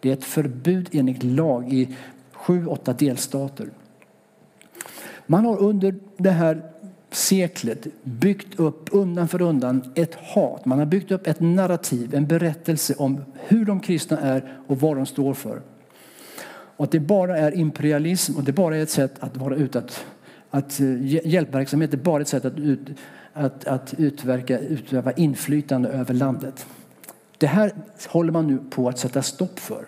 Det 0.00 0.08
är 0.08 0.12
ett 0.12 0.24
förbud 0.24 0.88
enligt 0.92 1.22
lag 1.22 1.72
i 1.72 1.96
sju, 2.32 2.66
åtta 2.66 2.92
delstater. 2.92 3.68
Man 5.26 5.44
har 5.44 5.58
under 5.58 5.94
det 6.16 6.30
här 6.30 6.62
seklet 7.10 7.86
byggt 8.02 8.60
upp 8.60 8.88
undan 8.92 9.28
för 9.28 9.42
undan 9.42 9.92
ett 9.94 10.14
hat. 10.14 10.64
Man 10.64 10.78
har 10.78 10.86
byggt 10.86 11.10
upp 11.10 11.26
ett 11.26 11.40
narrativ, 11.40 12.14
en 12.14 12.26
berättelse 12.26 12.94
om 12.94 13.24
hur 13.34 13.64
de 13.64 13.80
kristna 13.80 14.18
är 14.18 14.58
och 14.66 14.80
vad 14.80 14.96
de 14.96 15.06
står 15.06 15.34
för. 15.34 15.62
Och 16.80 16.84
att 16.84 16.90
det 16.90 17.00
bara 17.00 17.38
är 17.38 17.54
imperialism 17.58 18.36
och 18.36 18.44
det 18.44 18.52
bara 18.52 18.76
är 18.76 18.82
ett 18.82 18.90
sätt 18.90 19.14
att 19.20 19.36
vara 19.36 19.56
ute 19.56 19.78
att, 19.78 20.04
att 20.50 20.80
eh, 20.80 21.26
hjälpverksamhet 21.26 21.92
är 21.92 21.98
bara 21.98 22.22
ett 22.22 22.28
sätt 22.28 22.44
att, 22.44 22.58
ut, 22.58 22.80
att, 23.32 23.64
att 23.64 23.94
utverka, 23.98 24.58
utöva 24.58 25.12
inflytande 25.12 25.88
över 25.88 26.14
landet. 26.14 26.66
Det 27.38 27.46
här 27.46 27.72
håller 28.08 28.32
man 28.32 28.46
nu 28.46 28.58
på 28.70 28.88
att 28.88 28.98
sätta 28.98 29.22
stopp 29.22 29.58
för. 29.58 29.84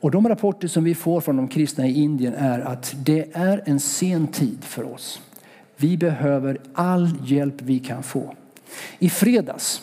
Och 0.00 0.10
de 0.10 0.28
rapporter 0.28 0.68
som 0.68 0.84
vi 0.84 0.94
får 0.94 1.20
från 1.20 1.36
de 1.36 1.48
kristna 1.48 1.86
i 1.86 1.92
Indien 1.92 2.34
är 2.34 2.60
att 2.60 2.94
det 2.96 3.28
är 3.32 3.62
en 3.64 3.80
sen 3.80 4.26
tid 4.26 4.64
för 4.64 4.92
oss. 4.94 5.20
Vi 5.76 5.96
behöver 5.96 6.60
all 6.72 7.10
hjälp 7.24 7.62
vi 7.62 7.78
kan 7.78 8.02
få. 8.02 8.34
I 8.98 9.10
fredags 9.10 9.82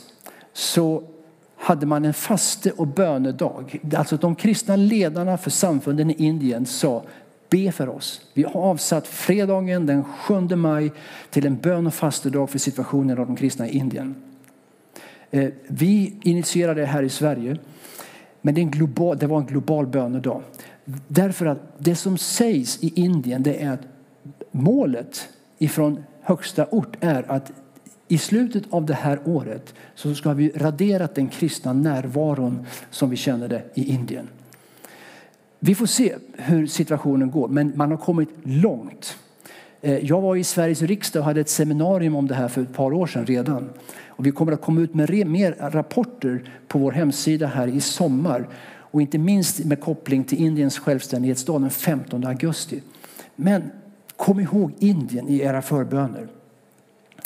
så 0.54 1.04
hade 1.60 1.86
man 1.86 2.06
en 2.06 2.14
faste 2.14 2.72
och 2.72 2.88
bönedag. 2.88 3.80
Alltså 3.96 4.18
de 4.18 4.36
kristna 4.36 4.76
ledarna 4.76 5.38
för 5.38 5.50
samfunden 5.50 6.10
i 6.10 6.14
Indien 6.14 6.66
sa 6.66 7.04
be 7.50 7.72
för 7.72 7.90
oss. 7.90 8.22
Vi 8.34 8.44
har 8.44 8.62
avsatt 8.62 9.08
fredagen 9.08 9.86
den 9.86 10.04
7 10.04 10.56
maj 10.56 10.92
till 11.30 11.46
en 11.46 11.58
bön 11.58 11.88
och 11.88 11.94
fastedag 11.94 12.50
för 12.50 12.60
situationen 12.60 13.20
av 13.20 13.26
de 13.26 13.36
kristna 13.36 13.68
i 13.68 13.78
Indien. 13.78 14.16
Eh, 15.32 15.50
vi 15.68 16.14
initierade 16.22 16.82
det 16.82 16.88
här 16.88 17.04
i 17.04 17.10
Sverige, 17.10 17.58
men 18.42 18.56
det, 18.56 18.64
global, 18.64 19.18
det 19.18 19.28
var 19.28 19.38
en 19.38 19.46
global 19.46 19.88
bönedag. 19.88 20.42
Därför 21.08 21.46
att 21.46 21.60
det 21.78 21.96
som 21.96 22.18
sägs 22.18 22.84
i 22.84 22.92
Indien 22.96 23.44
det 23.44 23.64
är 23.64 23.72
att 23.72 23.88
målet 24.52 25.30
ifrån 25.58 26.04
högsta 26.22 26.66
ort 26.72 26.98
är 27.00 27.32
att 27.32 27.52
i 28.12 28.18
slutet 28.18 28.64
av 28.70 28.86
det 28.86 28.94
här 28.94 29.20
året 29.26 29.74
så 29.96 30.16
ska 30.16 30.34
vi 30.34 30.50
radera 30.56 31.08
den 31.16 31.28
kristna 31.28 31.74
närvaron 31.74 32.66
som 32.90 33.10
vi 33.10 33.16
känner 33.16 33.48
det 33.48 33.64
i 33.74 33.94
Indien. 33.94 34.28
Vi 35.60 35.76
får 35.76 35.86
se 35.86 36.16
hur 36.34 36.68
situationen 36.68 37.32
går, 37.32 37.48
men 37.48 37.74
man 37.76 37.92
har 37.92 37.98
kommit 37.98 38.30
långt. 38.44 39.18
Eh, 39.82 39.98
jag 39.98 40.22
var 40.22 40.36
i 40.36 40.44
Sveriges 40.44 40.82
riksdag 40.82 41.20
och 41.20 41.26
hade 41.26 41.42
ett 41.42 41.50
seminarium 41.50 42.16
om 42.16 42.28
det 42.28 42.36
här 42.36 42.48
för 42.48 42.62
ett 42.62 42.74
par 42.74 42.94
år 42.94 43.08
sedan 43.08 43.26
redan. 43.26 43.70
Och 44.08 44.26
vi 44.26 44.32
kommer 44.32 44.52
att 44.52 44.62
komma 44.62 44.82
ut 44.82 44.94
med 44.94 45.28
mer 45.28 45.56
rapporter 45.60 46.52
på 46.68 46.80
vår 46.80 46.92
hemsida 46.92 47.48
här 47.48 47.68
i 47.68 47.82
sommar. 47.82 48.50
Och 48.92 49.02
inte 49.02 49.18
minst 49.18 49.66
med 49.66 49.82
koppling 49.82 50.24
till 50.24 50.38
Indiens 50.38 50.80
självständighetsdag 50.80 51.60
den 51.60 51.70
15 51.70 52.26
augusti. 52.26 52.82
Men 53.36 53.72
kom 54.16 54.40
ihåg 54.40 54.72
Indien 54.80 55.28
i 55.28 55.40
era 55.40 55.62
förböner. 55.62 56.28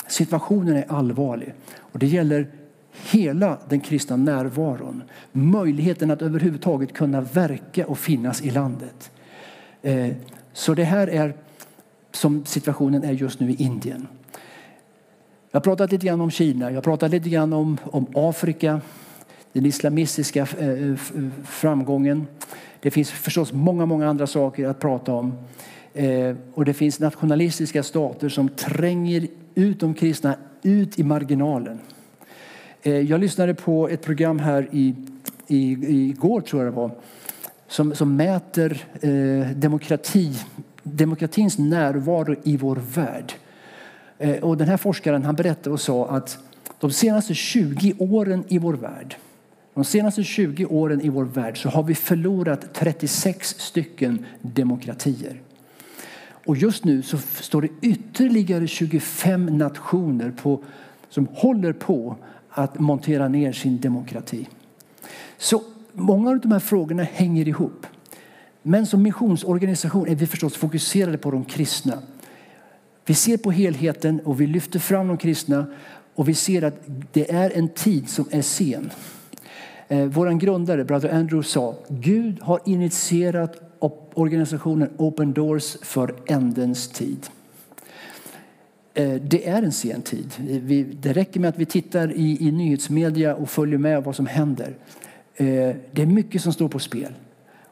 Situationen 0.07 0.75
är 0.75 0.91
allvarlig 0.91 1.53
och 1.77 1.99
det 1.99 2.07
gäller 2.07 2.47
hela 3.11 3.57
den 3.69 3.79
kristna 3.79 4.15
närvaron. 4.15 5.03
Möjligheten 5.31 6.11
att 6.11 6.21
överhuvudtaget 6.21 6.93
kunna 6.93 7.21
verka 7.21 7.87
och 7.87 7.97
finnas 7.97 8.41
i 8.41 8.51
landet. 8.51 9.11
Eh, 9.81 10.09
så 10.53 10.73
det 10.73 10.83
här 10.83 11.07
är 11.07 11.33
som 12.11 12.45
situationen 12.45 13.03
är 13.03 13.11
just 13.11 13.39
nu 13.39 13.51
i 13.51 13.55
Indien. 13.55 14.07
Jag 15.51 15.59
har 15.59 15.63
pratat 15.63 15.91
lite 15.91 16.05
grann 16.05 16.21
om 16.21 16.31
Kina, 16.31 16.69
jag 16.69 16.77
har 16.77 16.81
pratat 16.81 17.11
lite 17.11 17.29
grann 17.29 17.53
om, 17.53 17.77
om 17.83 18.07
Afrika, 18.15 18.81
den 19.53 19.65
islamistiska 19.65 20.47
eh, 20.59 20.95
framgången. 21.45 22.27
Det 22.79 22.91
finns 22.91 23.11
förstås 23.11 23.53
många, 23.53 23.85
många 23.85 24.09
andra 24.09 24.27
saker 24.27 24.67
att 24.67 24.79
prata 24.79 25.13
om. 25.13 25.33
Eh, 25.93 26.35
och 26.53 26.65
det 26.65 26.73
finns 26.73 26.99
nationalistiska 26.99 27.83
stater 27.83 28.29
som 28.29 28.49
tränger 28.49 29.27
ut 29.55 29.79
de 29.79 29.93
kristna 29.93 30.35
ut 30.61 30.99
i 30.99 31.03
marginalen. 31.03 31.79
Eh, 32.81 32.99
jag 32.99 33.19
lyssnade 33.19 33.53
på 33.53 33.89
ett 33.89 34.01
program 34.01 34.39
här 34.39 34.67
i, 34.71 34.95
i, 35.47 35.71
igår, 36.09 36.41
tror 36.41 36.63
jag 36.63 36.73
det 36.73 36.75
var, 36.75 36.91
som, 37.67 37.95
som 37.95 38.15
mäter 38.15 38.85
eh, 39.01 39.49
demokrati, 39.55 40.33
demokratins 40.83 41.57
närvaro 41.57 42.35
i 42.43 42.57
vår 42.57 42.75
värld. 42.75 43.33
Eh, 44.17 44.43
och 44.43 44.57
den 44.57 44.67
här 44.67 44.77
forskaren 44.77 45.23
han 45.23 45.35
berättade 45.35 45.69
och 45.69 45.81
sa 45.81 46.07
att 46.07 46.37
de 46.79 46.91
senaste 46.91 47.33
20 47.33 47.93
åren 47.99 48.43
i 48.47 48.57
vår 48.57 48.73
värld 48.73 49.15
de 49.73 49.83
senaste 49.83 50.23
20 50.23 50.65
åren 50.65 51.01
i 51.01 51.09
vår 51.09 51.25
värld 51.25 51.61
så 51.61 51.69
har 51.69 51.83
vi 51.83 51.95
förlorat 51.95 52.73
36 52.73 53.55
stycken 53.59 54.25
demokratier. 54.41 55.41
Och 56.45 56.57
just 56.57 56.85
nu 56.85 57.01
så 57.01 57.17
står 57.17 57.61
det 57.61 57.69
ytterligare 57.81 58.67
25 58.67 59.45
nationer 59.45 60.31
på, 60.31 60.63
som 61.09 61.27
håller 61.33 61.73
på 61.73 62.15
att 62.49 62.79
montera 62.79 63.27
ner 63.27 63.51
sin 63.51 63.79
demokrati. 63.79 64.47
Så 65.37 65.61
många 65.93 66.29
av 66.29 66.39
de 66.39 66.51
här 66.51 66.59
frågorna 66.59 67.03
hänger 67.03 67.47
ihop. 67.47 67.87
Men 68.61 68.85
som 68.85 69.03
missionsorganisation 69.03 70.07
är 70.07 70.15
vi 70.15 70.27
förstås 70.27 70.55
fokuserade 70.55 71.17
på 71.17 71.31
de 71.31 71.45
kristna. 71.45 71.99
Vi 73.05 73.13
ser 73.13 73.37
på 73.37 73.51
helheten 73.51 74.19
och 74.19 74.41
vi 74.41 74.47
lyfter 74.47 74.79
fram 74.79 75.07
de 75.07 75.17
kristna 75.17 75.65
och 76.15 76.29
vi 76.29 76.33
ser 76.33 76.61
att 76.61 76.75
det 77.11 77.31
är 77.31 77.57
en 77.57 77.69
tid 77.69 78.09
som 78.09 78.25
är 78.31 78.41
sen. 78.41 78.91
Eh, 79.87 80.05
Vår 80.05 80.39
grundare, 80.39 80.83
Brother 80.83 81.09
Andrew, 81.09 81.49
sa 81.49 81.75
Gud 81.89 82.41
har 82.41 82.59
initierat 82.65 83.72
organisationen 84.15 84.89
Open 84.97 85.33
Doors 85.33 85.77
för 85.81 86.15
ändens 86.25 86.87
tid. 86.87 87.27
Eh, 88.93 89.13
det 89.13 89.47
är 89.47 89.63
en 89.63 89.71
sen 89.71 90.01
tid. 90.01 90.31
Det 91.01 91.13
räcker 91.13 91.39
med 91.39 91.49
att 91.49 91.57
vi 91.57 91.65
tittar 91.65 92.11
i, 92.11 92.47
i 92.47 92.51
nyhetsmedia 92.51 93.35
och 93.35 93.49
följer 93.49 93.77
med 93.77 94.03
vad 94.03 94.15
som 94.15 94.25
händer. 94.25 94.75
Eh, 95.35 95.45
det 95.91 96.01
är 96.01 96.05
mycket 96.05 96.41
som 96.41 96.53
står 96.53 96.69
på 96.69 96.79
spel. 96.79 97.13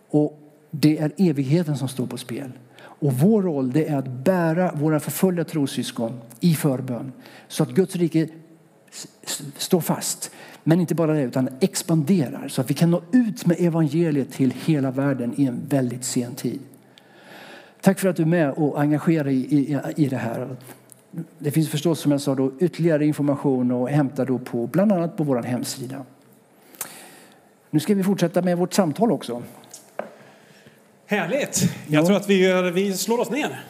Och 0.09 0.39
det 0.71 0.97
är 0.97 1.11
evigheten 1.17 1.77
som 1.77 1.87
står 1.87 2.07
på 2.07 2.17
spel. 2.17 2.51
Och 2.77 3.13
vår 3.13 3.41
roll 3.41 3.71
det 3.71 3.87
är 3.87 3.97
att 3.97 4.07
bära 4.07 4.71
våra 4.75 4.99
förföljda 4.99 5.43
trossyskon 5.43 6.19
i 6.39 6.53
förbön 6.53 7.11
så 7.47 7.63
att 7.63 7.69
Guds 7.69 7.95
rike 7.95 8.27
står 9.57 9.81
fast. 9.81 10.31
Men 10.63 10.79
inte 10.79 10.95
bara 10.95 11.13
det, 11.13 11.21
utan 11.21 11.49
expanderar 11.59 12.47
så 12.47 12.61
att 12.61 12.69
vi 12.69 12.73
kan 12.73 12.91
nå 12.91 13.01
ut 13.11 13.45
med 13.45 13.57
evangeliet 13.59 14.31
till 14.31 14.53
hela 14.65 14.91
världen 14.91 15.33
i 15.37 15.45
en 15.45 15.61
väldigt 15.69 16.03
sen 16.03 16.35
tid. 16.35 16.59
Tack 17.81 17.99
för 17.99 18.09
att 18.09 18.15
du 18.15 18.21
är 18.23 18.27
med 18.27 18.51
och 18.51 18.81
engagerar 18.81 19.23
dig 19.23 19.35
i, 19.35 19.73
i, 19.73 19.79
i 19.95 20.05
det 20.05 20.17
här. 20.17 20.55
Det 21.39 21.51
finns 21.51 21.69
förstås 21.69 21.99
som 21.99 22.11
jag 22.11 22.21
sa 22.21 22.35
då, 22.35 22.51
ytterligare 22.59 23.05
information 23.05 23.71
att 23.71 23.91
hämta 23.91 24.25
då 24.25 24.39
på 24.39 24.67
bland 24.67 24.91
annat 24.91 25.17
på 25.17 25.23
vår 25.23 25.43
hemsida. 25.43 26.05
Nu 27.69 27.79
ska 27.79 27.95
vi 27.95 28.03
fortsätta 28.03 28.41
med 28.41 28.57
vårt 28.57 28.73
samtal 28.73 29.11
också. 29.11 29.43
Härligt! 31.05 31.63
Jag 31.87 32.05
tror 32.05 32.17
att 32.17 32.29
vi, 32.29 32.47
gör, 32.47 32.71
vi 32.71 32.93
slår 32.93 33.19
oss 33.19 33.29
ner. 33.29 33.63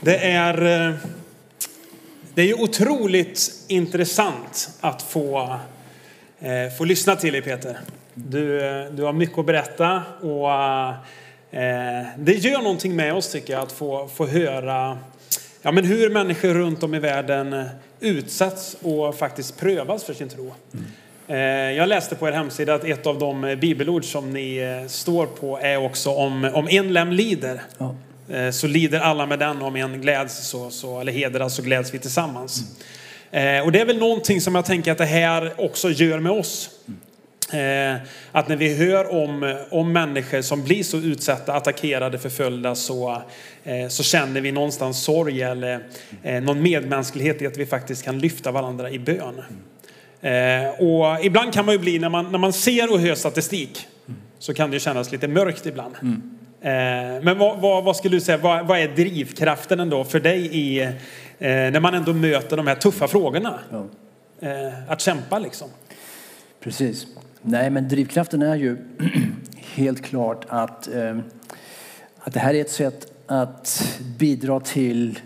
Det 0.00 0.16
är, 0.16 0.88
eh, 0.88 0.94
det 2.40 2.44
är 2.44 2.48
ju 2.48 2.54
otroligt 2.54 3.52
intressant 3.68 4.70
att 4.80 5.02
få, 5.02 5.58
eh, 6.40 6.72
få 6.78 6.84
lyssna 6.84 7.16
till 7.16 7.32
dig 7.32 7.42
Peter. 7.42 7.78
Du, 8.14 8.66
eh, 8.66 8.84
du 8.92 9.02
har 9.02 9.12
mycket 9.12 9.38
att 9.38 9.46
berätta 9.46 10.02
och 10.20 10.48
det 12.16 12.32
gör 12.32 12.62
någonting 12.62 12.96
med 12.96 13.14
oss 13.14 13.32
tycker 13.32 13.52
jag 13.52 13.62
att 13.62 13.72
få, 13.72 14.08
få 14.08 14.26
höra 14.26 14.98
ja, 15.62 15.72
men 15.72 15.84
hur 15.84 16.10
människor 16.10 16.54
runt 16.54 16.82
om 16.82 16.94
i 16.94 16.98
världen 16.98 17.64
utsätts 18.00 18.76
och 18.82 19.14
faktiskt 19.14 19.60
prövas 19.60 20.04
för 20.04 20.14
sin 20.14 20.28
tro. 20.28 20.52
Mm. 20.72 20.86
Eh, 21.26 21.76
jag 21.76 21.88
läste 21.88 22.16
på 22.16 22.28
er 22.28 22.32
hemsida 22.32 22.74
att 22.74 22.84
ett 22.84 23.06
av 23.06 23.18
de 23.18 23.44
eh, 23.44 23.56
bibelord 23.56 24.04
som 24.04 24.32
ni 24.32 24.56
eh, 24.56 24.88
står 24.88 25.26
på 25.26 25.58
är 25.58 25.76
också 25.76 26.10
om, 26.10 26.50
om 26.54 26.68
en 26.68 26.92
lem 26.92 27.12
lider. 27.12 27.62
Ja. 27.78 27.94
Eh, 28.32 28.50
så 28.50 28.66
lider 28.66 29.00
alla 29.00 29.26
med 29.26 29.38
den, 29.38 29.62
om 29.62 29.76
en 29.76 30.00
gläds 30.00 30.48
så, 30.48 30.70
så, 30.70 31.00
eller 31.00 31.12
hedras 31.12 31.54
så 31.54 31.62
gläds 31.62 31.94
vi 31.94 31.98
tillsammans. 31.98 32.62
Mm. 33.30 33.64
Och 33.64 33.72
det 33.72 33.80
är 33.80 33.84
väl 33.84 33.98
någonting 33.98 34.40
som 34.40 34.54
jag 34.54 34.64
tänker 34.64 34.92
att 34.92 34.98
det 34.98 35.04
här 35.04 35.52
också 35.56 35.90
gör 35.90 36.20
med 36.20 36.32
oss. 36.32 36.70
Mm. 36.88 37.98
Att 38.32 38.48
när 38.48 38.56
vi 38.56 38.74
hör 38.74 39.12
om, 39.12 39.64
om 39.70 39.92
människor 39.92 40.42
som 40.42 40.64
blir 40.64 40.82
så 40.82 40.96
utsatta, 40.96 41.54
attackerade, 41.54 42.18
förföljda 42.18 42.74
så, 42.74 43.22
så 43.88 44.02
känner 44.02 44.40
vi 44.40 44.52
någonstans 44.52 45.04
sorg 45.04 45.42
eller 45.42 45.80
någon 46.40 46.62
medmänsklighet 46.62 47.42
i 47.42 47.46
att 47.46 47.56
vi 47.56 47.66
faktiskt 47.66 48.04
kan 48.04 48.18
lyfta 48.18 48.50
varandra 48.50 48.90
i 48.90 48.98
bön. 48.98 49.42
Eh, 50.20 50.68
och 50.68 51.24
ibland 51.24 51.52
kan 51.52 51.66
man 51.66 51.74
ju 51.74 51.78
bli, 51.78 51.98
när 51.98 52.08
man, 52.08 52.32
när 52.32 52.38
man 52.38 52.52
ser 52.52 52.92
och 52.92 53.00
hör 53.00 53.14
statistik, 53.14 53.86
så 54.38 54.54
kan 54.54 54.70
det 54.70 54.74
ju 54.74 54.80
kännas 54.80 55.12
lite 55.12 55.28
mörkt 55.28 55.66
ibland. 55.66 55.94
Mm. 56.02 56.39
Eh, 56.62 57.22
men 57.22 57.38
vad, 57.38 57.60
vad, 57.60 57.84
vad, 57.84 57.96
skulle 57.96 58.16
du 58.16 58.20
säga, 58.20 58.38
vad, 58.38 58.66
vad, 58.66 58.78
är 58.78 58.88
drivkraften 58.88 59.80
ändå 59.80 60.04
för 60.04 60.20
dig 60.20 60.56
i, 60.56 60.82
eh, 60.82 60.90
när 61.38 61.80
man 61.80 61.94
ändå 61.94 62.12
möter 62.12 62.56
de 62.56 62.66
här 62.66 62.74
tuffa 62.74 63.08
frågorna? 63.08 63.58
Ja. 63.70 63.84
Eh, 64.48 64.90
att 64.90 65.00
kämpa 65.00 65.38
liksom. 65.38 65.68
Precis. 66.60 67.06
Nej, 67.42 67.70
men 67.70 67.88
drivkraften 67.88 68.42
är 68.42 68.56
ju 68.56 68.76
helt 69.74 70.04
klart 70.04 70.44
att, 70.48 70.88
att 72.18 72.32
det 72.32 72.40
här 72.40 72.54
är 72.54 72.60
ett 72.60 72.70
sätt 72.70 73.12
att 73.26 73.98
bidra 74.18 74.60
till 74.60 75.18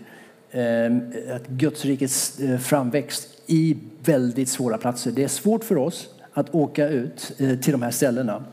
att 1.35 1.47
Guds 1.47 1.85
rikets 1.85 2.41
framväxt 2.62 3.28
i 3.47 3.76
väldigt 4.05 4.49
svåra 4.49 4.78
platser. 4.78 5.11
Det 5.11 5.24
är 5.24 5.28
svårt 5.28 5.64
för 5.64 5.78
oss 5.78 6.09
att 6.32 6.55
åka 6.55 6.89
ut 6.89 7.32
till 7.37 7.72
de 7.72 7.82
här 7.82 7.91
ställena. 7.91 8.45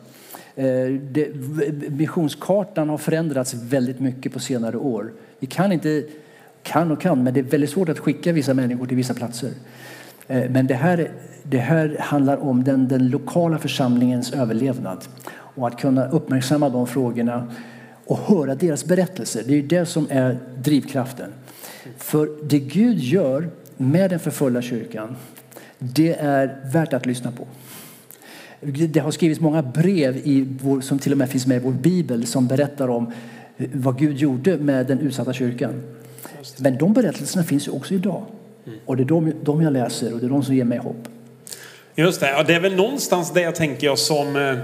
Eh, 0.55 0.65
det, 1.11 1.29
missionskartan 1.89 2.89
har 2.89 2.97
förändrats 2.97 3.53
väldigt 3.53 3.99
mycket 3.99 4.33
på 4.33 4.39
senare 4.39 4.77
år. 4.77 5.13
Vi 5.39 5.47
kan 5.47 5.71
inte, 5.71 6.03
kan 6.63 6.91
och 6.91 7.01
kan, 7.01 7.23
men 7.23 7.33
det 7.33 7.39
är 7.39 7.43
väldigt 7.43 7.69
svårt 7.69 7.89
att 7.89 7.99
skicka 7.99 8.31
vissa 8.31 8.53
människor 8.53 8.85
till 8.85 8.97
vissa 8.97 9.13
platser. 9.13 9.51
Eh, 10.27 10.49
men 10.49 10.67
det 10.67 10.73
här, 10.73 11.11
det 11.43 11.57
här 11.57 11.97
handlar 11.99 12.37
om 12.37 12.63
den, 12.63 12.87
den 12.87 13.09
lokala 13.09 13.57
församlingens 13.57 14.33
överlevnad 14.33 15.05
och 15.33 15.67
att 15.67 15.79
kunna 15.79 16.07
uppmärksamma 16.07 16.69
de 16.69 16.87
frågorna 16.87 17.51
och 18.05 18.17
höra 18.17 18.55
deras 18.55 18.85
berättelser. 18.85 19.43
Det 19.47 19.53
är 19.53 19.63
det 19.63 19.85
som 19.85 20.07
är 20.09 20.39
drivkraften. 20.57 21.31
För 21.97 22.29
det 22.43 22.59
Gud 22.59 22.99
gör 22.99 23.49
med 23.77 24.09
den 24.09 24.19
förföljda 24.19 24.61
kyrkan, 24.61 25.15
det 25.79 26.13
är 26.13 26.71
värt 26.73 26.93
att 26.93 27.05
lyssna 27.05 27.31
på. 27.31 27.47
Det 28.63 28.99
har 28.99 29.11
skrivits 29.11 29.41
många 29.41 29.61
brev 29.61 30.17
i 30.17 30.47
vår, 30.61 30.81
som 30.81 30.99
till 30.99 31.11
och 31.11 31.17
med 31.17 31.29
finns 31.29 31.47
med 31.47 31.57
i 31.57 31.59
vår 31.59 31.71
bibel 31.71 32.27
som 32.27 32.47
berättar 32.47 32.87
om 32.87 33.13
vad 33.57 33.99
Gud 33.99 34.17
gjorde 34.17 34.57
med 34.57 34.87
den 34.87 34.99
utsatta 34.99 35.33
kyrkan. 35.33 35.83
Men 36.57 36.77
de 36.77 36.93
berättelserna 36.93 37.43
finns 37.43 37.67
ju 37.67 37.71
också 37.71 37.93
idag. 37.93 38.25
Och 38.85 38.97
det 38.97 39.03
är 39.03 39.05
de, 39.05 39.33
de 39.43 39.61
jag 39.61 39.73
läser 39.73 40.13
och 40.13 40.19
det 40.19 40.25
är 40.25 40.29
de 40.29 40.43
som 40.43 40.55
ger 40.55 40.63
mig 40.63 40.77
hopp. 40.77 41.07
Just 41.95 42.19
det, 42.19 42.29
ja, 42.29 42.43
det 42.43 42.53
är 42.55 42.59
väl 42.59 42.75
någonstans 42.75 43.33
det 43.33 43.41
jag 43.41 43.55
tänker 43.55 43.87
jag 43.87 43.99
som 43.99 44.35
eh, 44.35 44.55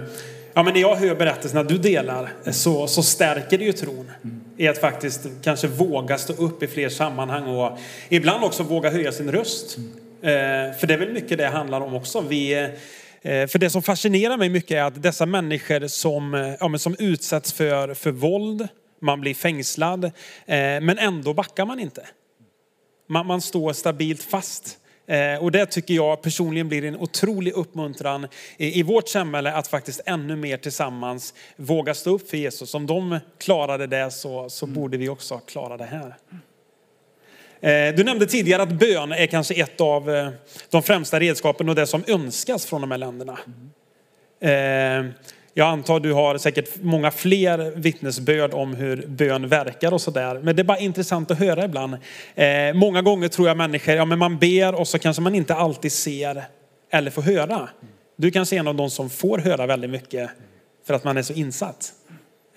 Ja, 0.57 0.63
men 0.63 0.73
när 0.73 0.81
jag 0.81 0.95
hör 0.95 1.15
berättelserna 1.15 1.63
du 1.63 1.77
delar 1.77 2.29
så, 2.51 2.87
så 2.87 3.03
stärker 3.03 3.57
det 3.57 3.65
ju 3.65 3.71
tron 3.71 4.11
mm. 4.23 4.41
i 4.57 4.67
att 4.67 4.77
faktiskt 4.77 5.27
kanske 5.41 5.67
våga 5.67 6.17
stå 6.17 6.33
upp 6.33 6.63
i 6.63 6.67
fler 6.67 6.89
sammanhang 6.89 7.47
och 7.47 7.77
ibland 8.09 8.43
också 8.43 8.63
våga 8.63 8.89
höja 8.89 9.11
sin 9.11 9.31
röst. 9.31 9.77
Mm. 9.77 10.69
Eh, 10.69 10.77
för 10.77 10.87
det 10.87 10.93
är 10.93 10.97
väl 10.97 11.13
mycket 11.13 11.37
det 11.37 11.47
handlar 11.47 11.81
om 11.81 11.95
också. 11.95 12.21
Vi, 12.21 12.63
eh, 12.63 12.67
för 13.21 13.59
det 13.59 13.69
som 13.69 13.83
fascinerar 13.83 14.37
mig 14.37 14.49
mycket 14.49 14.71
är 14.71 14.81
att 14.81 15.03
dessa 15.03 15.25
människor 15.25 15.87
som, 15.87 16.33
eh, 16.33 16.53
ja, 16.59 16.77
som 16.77 16.95
utsätts 16.99 17.53
för, 17.53 17.93
för 17.93 18.11
våld, 18.11 18.67
man 19.01 19.21
blir 19.21 19.33
fängslad, 19.33 20.03
eh, 20.03 20.11
men 20.81 20.97
ändå 20.97 21.33
backar 21.33 21.65
man 21.65 21.79
inte. 21.79 22.07
Man, 23.09 23.25
man 23.25 23.41
står 23.41 23.73
stabilt 23.73 24.23
fast. 24.23 24.77
Eh, 25.07 25.43
och 25.43 25.51
det 25.51 25.65
tycker 25.65 25.93
jag 25.93 26.21
personligen 26.21 26.67
blir 26.67 26.85
en 26.85 26.97
otrolig 26.97 27.53
uppmuntran 27.53 28.27
i 28.57 28.83
vårt 28.83 29.09
samhälle 29.09 29.53
att 29.53 29.67
faktiskt 29.67 30.01
ännu 30.05 30.35
mer 30.35 30.57
tillsammans 30.57 31.33
våga 31.55 31.93
stå 31.93 32.09
upp 32.09 32.29
för 32.29 32.37
Jesus. 32.37 32.73
Om 32.73 32.87
de 32.87 33.19
klarade 33.39 33.87
det 33.87 34.11
så, 34.11 34.49
så 34.49 34.65
mm. 34.65 34.75
borde 34.75 34.97
vi 34.97 35.09
också 35.09 35.37
klara 35.37 35.77
det 35.77 35.85
här. 35.85 36.15
Eh, 37.61 37.95
du 37.95 38.03
nämnde 38.03 38.25
tidigare 38.25 38.61
att 38.61 38.71
bön 38.71 39.11
är 39.11 39.25
kanske 39.25 39.53
ett 39.53 39.81
av 39.81 40.09
eh, 40.15 40.29
de 40.69 40.83
främsta 40.83 41.19
redskapen 41.19 41.69
och 41.69 41.75
det 41.75 41.87
som 41.87 42.03
önskas 42.07 42.65
från 42.65 42.81
de 42.81 42.91
här 42.91 42.97
länderna. 42.97 43.37
Eh, 44.41 45.11
jag 45.53 45.67
antar 45.67 45.99
du 45.99 46.13
har 46.13 46.37
säkert 46.37 46.81
många 46.81 47.11
fler 47.11 47.71
vittnesbörd 47.75 48.53
om 48.53 48.75
hur 48.75 49.07
bön 49.07 49.47
verkar 49.47 49.93
och 49.93 50.01
sådär. 50.01 50.39
Men 50.43 50.55
det 50.55 50.61
är 50.61 50.63
bara 50.63 50.77
intressant 50.77 51.31
att 51.31 51.39
höra 51.39 51.65
ibland. 51.65 51.97
Många 52.73 53.01
gånger 53.01 53.27
tror 53.27 53.47
jag 53.47 53.57
människor, 53.57 53.95
ja 53.95 54.05
men 54.05 54.19
man 54.19 54.37
ber 54.37 54.75
och 54.75 54.87
så 54.87 54.99
kanske 54.99 55.21
man 55.21 55.35
inte 55.35 55.55
alltid 55.55 55.91
ser 55.91 56.43
eller 56.91 57.11
får 57.11 57.21
höra. 57.21 57.69
Du 58.15 58.31
kanske 58.31 58.55
är 58.55 58.59
en 58.59 58.67
av 58.67 58.75
de 58.75 58.89
som 58.89 59.09
får 59.09 59.37
höra 59.37 59.65
väldigt 59.65 59.89
mycket 59.89 60.29
för 60.87 60.93
att 60.93 61.03
man 61.03 61.17
är 61.17 61.21
så 61.21 61.33
insatt. 61.33 61.93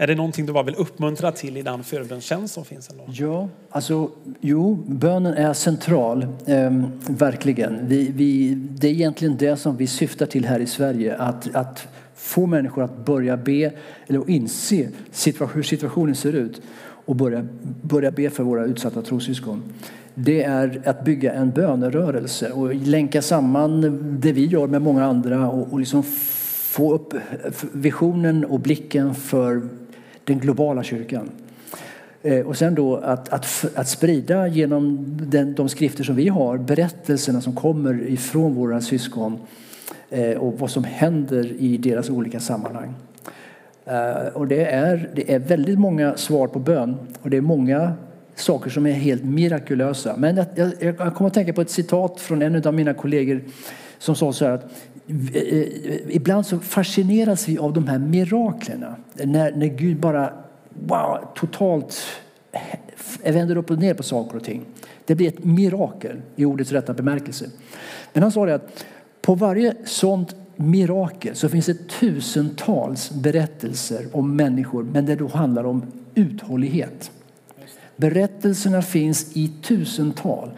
Är 0.01 0.07
det 0.07 0.15
någonting 0.15 0.47
du 0.47 0.53
bara 0.53 0.63
vill 0.63 0.75
uppmuntra 0.75 1.33
till 1.33 1.57
i 1.57 1.63
den 1.63 1.85
förbönstjänst 1.85 2.55
som 2.55 2.65
finns? 2.65 2.91
Ändå? 2.91 3.05
Ja, 3.13 3.49
alltså 3.71 4.11
jo, 4.41 4.75
bönen 4.87 5.35
är 5.35 5.53
central, 5.53 6.27
ehm, 6.47 6.87
verkligen. 7.07 7.89
Vi, 7.89 8.11
vi, 8.15 8.55
det 8.55 8.89
är 8.89 8.93
egentligen 8.93 9.37
det 9.37 9.57
som 9.57 9.77
vi 9.77 9.87
syftar 9.87 10.27
till 10.27 10.45
här 10.45 10.61
i 10.61 10.67
Sverige, 10.67 11.17
att, 11.17 11.55
att 11.55 11.89
få 12.15 12.47
människor 12.47 12.85
att 12.85 13.05
börja 13.05 13.37
be, 13.37 13.73
eller 14.07 14.31
inse 14.31 14.89
situation, 15.11 15.55
hur 15.55 15.63
situationen 15.63 16.15
ser 16.15 16.33
ut 16.33 16.63
och 16.83 17.17
börja, 17.17 17.47
börja 17.83 18.11
be 18.11 18.31
för 18.31 18.43
våra 18.43 18.65
utsatta 18.65 19.03
trossyskon. 19.03 19.63
Det 20.15 20.43
är 20.43 20.83
att 20.85 21.05
bygga 21.05 21.33
en 21.33 21.51
bönerörelse 21.51 22.51
och 22.51 22.75
länka 22.75 23.23
samman 23.23 23.81
det 24.21 24.33
vi 24.33 24.47
gör 24.47 24.67
med 24.67 24.83
många 24.83 25.05
andra 25.05 25.51
och, 25.51 25.73
och 25.73 25.79
liksom 25.81 26.03
få 26.71 26.95
upp 26.95 27.15
visionen 27.73 28.45
och 28.45 28.61
blicken 28.61 29.15
för 29.15 29.63
den 30.31 30.39
globala 30.39 30.83
kyrkan. 30.83 31.31
Eh, 32.23 32.47
och 32.47 32.57
sen 32.57 32.75
då 32.75 32.97
att, 32.97 33.29
att, 33.29 33.65
att 33.75 33.89
sprida 33.89 34.47
genom 34.47 34.99
den, 35.31 35.55
de 35.55 35.69
skrifter 35.69 36.05
som 36.05 36.17
vi 36.17 36.29
har, 36.29 36.59
berättelserna 36.59 37.41
som 37.41 37.55
kommer 37.55 38.03
ifrån 38.09 38.55
våra 38.55 38.81
syskon 38.81 39.39
eh, 40.11 40.39
och 40.39 40.59
vad 40.59 40.71
som 40.71 40.85
händer 40.85 41.53
i 41.59 41.77
deras 41.77 42.11
olika 42.11 42.41
sammanhang. 42.41 42.95
Eh, 43.85 44.27
och 44.35 44.47
det 44.47 44.65
är, 44.65 45.11
det 45.15 45.35
är 45.35 45.39
väldigt 45.39 45.79
många 45.79 46.17
svar 46.17 46.49
på 46.49 46.59
bön 46.59 46.97
och 47.23 47.31
det 47.31 47.37
är 47.37 47.41
många 47.41 47.93
saker 48.35 48.71
som 48.71 48.87
är 48.87 48.93
helt 48.93 49.25
mirakulösa. 49.25 50.15
Men 50.17 50.37
jag, 50.37 50.47
jag, 50.55 50.95
jag 50.99 51.15
kommer 51.15 51.29
att 51.29 51.35
tänka 51.35 51.53
på 51.53 51.61
ett 51.61 51.71
citat 51.71 52.21
från 52.21 52.43
en 52.43 52.67
av 52.67 52.75
mina 52.75 52.95
kollegor 52.95 53.41
som 53.99 54.15
sa 54.15 54.33
så 54.33 54.45
här 54.45 54.53
att 54.53 54.73
Eh, 55.35 56.17
ibland 56.17 56.47
så 56.47 56.59
fascineras 56.59 57.49
vi 57.49 57.59
av 57.59 57.73
de 57.73 57.89
här 57.89 57.99
miraklerna. 57.99 58.97
När, 59.15 59.53
när 59.53 59.67
Gud 59.67 60.01
bara 60.01 60.33
wow, 60.69 61.19
totalt 61.35 62.03
eh, 63.23 63.33
vänder 63.33 63.57
upp 63.57 63.71
och 63.71 63.79
ner 63.79 63.95
på 63.95 64.03
saker 64.03 64.37
och 64.37 64.45
ting. 64.45 64.63
Det 65.05 65.15
blir 65.15 65.29
ett 65.29 65.45
mirakel 65.45 66.21
i 66.37 66.45
ordets 66.45 66.73
rätta 66.73 66.95
bemärkelse. 66.95 67.47
Men 68.13 68.23
han 68.23 68.33
sa 68.33 68.47
det 68.47 68.55
att 68.55 68.85
på 69.23 69.35
varje 69.35 69.75
sånt 69.85 70.35
mirakel 70.57 71.37
så 71.37 71.49
finns 71.49 71.67
det 71.67 71.89
tusentals 71.89 73.11
berättelser 73.11 74.07
om 74.13 74.37
människor 74.37 74.83
men 74.83 75.07
det 75.07 75.15
då 75.15 75.29
handlar 75.29 75.65
om 75.65 75.83
uthållighet. 76.15 77.11
Berättelserna 77.97 78.83
finns 78.83 79.37
i 79.37 79.49
tusental. 79.63 80.51